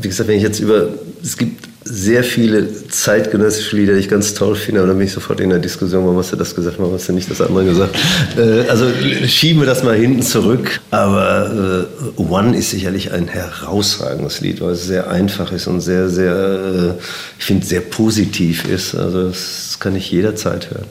wie 0.00 0.08
gesagt, 0.08 0.28
wenn 0.28 0.36
ich 0.36 0.42
jetzt 0.42 0.60
über, 0.60 0.88
es 1.22 1.36
gibt 1.36 1.67
sehr 1.90 2.22
viele 2.22 2.86
zeitgenössische 2.88 3.76
Lieder, 3.76 3.94
die 3.94 4.00
ich 4.00 4.08
ganz 4.08 4.34
toll 4.34 4.54
finde, 4.56 4.80
aber 4.80 4.88
dann 4.88 4.98
bin 4.98 5.06
ich 5.06 5.12
sofort 5.12 5.40
in 5.40 5.50
der 5.50 5.58
Diskussion, 5.58 6.04
warum 6.04 6.18
hast 6.18 6.32
du 6.32 6.36
das 6.36 6.54
gesagt, 6.54 6.78
warum 6.78 6.92
hast 6.92 7.08
du 7.08 7.12
nicht 7.12 7.30
das 7.30 7.40
andere 7.40 7.64
gesagt. 7.64 7.96
Äh, 8.36 8.68
also 8.68 8.86
schieben 9.26 9.62
wir 9.62 9.66
das 9.66 9.82
mal 9.82 9.96
hinten 9.96 10.22
zurück, 10.22 10.80
aber 10.90 11.86
äh, 12.16 12.20
One 12.20 12.56
ist 12.56 12.70
sicherlich 12.70 13.12
ein 13.12 13.26
herausragendes 13.26 14.40
Lied, 14.40 14.60
weil 14.60 14.72
es 14.72 14.86
sehr 14.86 15.10
einfach 15.10 15.50
ist 15.52 15.66
und 15.66 15.80
sehr, 15.80 16.08
sehr, 16.10 16.34
äh, 16.34 17.02
ich 17.38 17.44
finde, 17.44 17.64
sehr 17.64 17.80
positiv 17.80 18.68
ist. 18.68 18.94
Also 18.94 19.28
das 19.28 19.78
kann 19.80 19.96
ich 19.96 20.10
jederzeit 20.10 20.70
hören. 20.70 20.86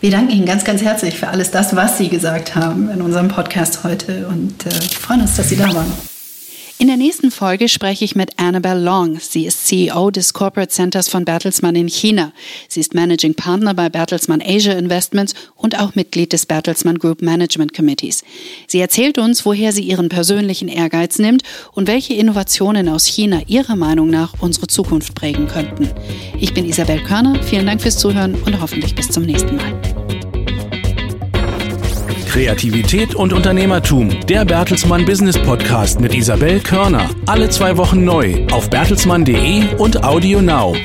Wir 0.00 0.10
danken 0.10 0.32
Ihnen 0.32 0.46
ganz, 0.46 0.64
ganz 0.64 0.80
herzlich 0.80 1.16
für 1.16 1.28
alles 1.28 1.50
das, 1.50 1.76
was 1.76 1.98
Sie 1.98 2.08
gesagt 2.08 2.54
haben 2.54 2.88
in 2.90 3.02
unserem 3.02 3.28
Podcast 3.28 3.84
heute 3.84 4.26
und 4.28 4.64
äh, 4.64 4.70
freuen 4.98 5.20
uns, 5.20 5.36
dass 5.36 5.50
Sie 5.50 5.56
da 5.56 5.72
waren. 5.74 6.09
In 6.80 6.86
der 6.86 6.96
nächsten 6.96 7.30
Folge 7.30 7.68
spreche 7.68 8.06
ich 8.06 8.16
mit 8.16 8.38
Annabelle 8.38 8.80
Long. 8.80 9.20
Sie 9.20 9.44
ist 9.44 9.66
CEO 9.66 10.10
des 10.10 10.32
Corporate 10.32 10.72
Centers 10.72 11.10
von 11.10 11.26
Bertelsmann 11.26 11.76
in 11.76 11.88
China. 11.88 12.32
Sie 12.68 12.80
ist 12.80 12.94
Managing 12.94 13.34
Partner 13.34 13.74
bei 13.74 13.90
Bertelsmann 13.90 14.40
Asia 14.42 14.72
Investments 14.72 15.34
und 15.56 15.78
auch 15.78 15.94
Mitglied 15.94 16.32
des 16.32 16.46
Bertelsmann 16.46 16.96
Group 16.98 17.20
Management 17.20 17.74
Committees. 17.74 18.24
Sie 18.66 18.80
erzählt 18.80 19.18
uns, 19.18 19.44
woher 19.44 19.72
sie 19.72 19.82
ihren 19.82 20.08
persönlichen 20.08 20.68
Ehrgeiz 20.68 21.18
nimmt 21.18 21.42
und 21.72 21.86
welche 21.86 22.14
Innovationen 22.14 22.88
aus 22.88 23.04
China 23.04 23.42
ihrer 23.46 23.76
Meinung 23.76 24.08
nach 24.08 24.32
unsere 24.40 24.66
Zukunft 24.66 25.14
prägen 25.14 25.48
könnten. 25.48 25.90
Ich 26.38 26.54
bin 26.54 26.64
Isabel 26.64 27.02
Körner. 27.02 27.42
Vielen 27.42 27.66
Dank 27.66 27.82
fürs 27.82 27.98
Zuhören 27.98 28.36
und 28.46 28.58
hoffentlich 28.58 28.94
bis 28.94 29.10
zum 29.10 29.24
nächsten 29.24 29.56
Mal. 29.56 29.99
Kreativität 32.30 33.16
und 33.16 33.32
Unternehmertum. 33.32 34.08
Der 34.28 34.44
Bertelsmann 34.44 35.04
Business 35.04 35.36
Podcast 35.36 36.00
mit 36.00 36.14
Isabel 36.14 36.60
Körner. 36.60 37.10
Alle 37.26 37.50
zwei 37.50 37.76
Wochen 37.76 38.04
neu 38.04 38.46
auf 38.52 38.70
bertelsmann.de 38.70 39.74
und 39.78 40.04
Audio 40.04 40.40
Now. 40.40 40.76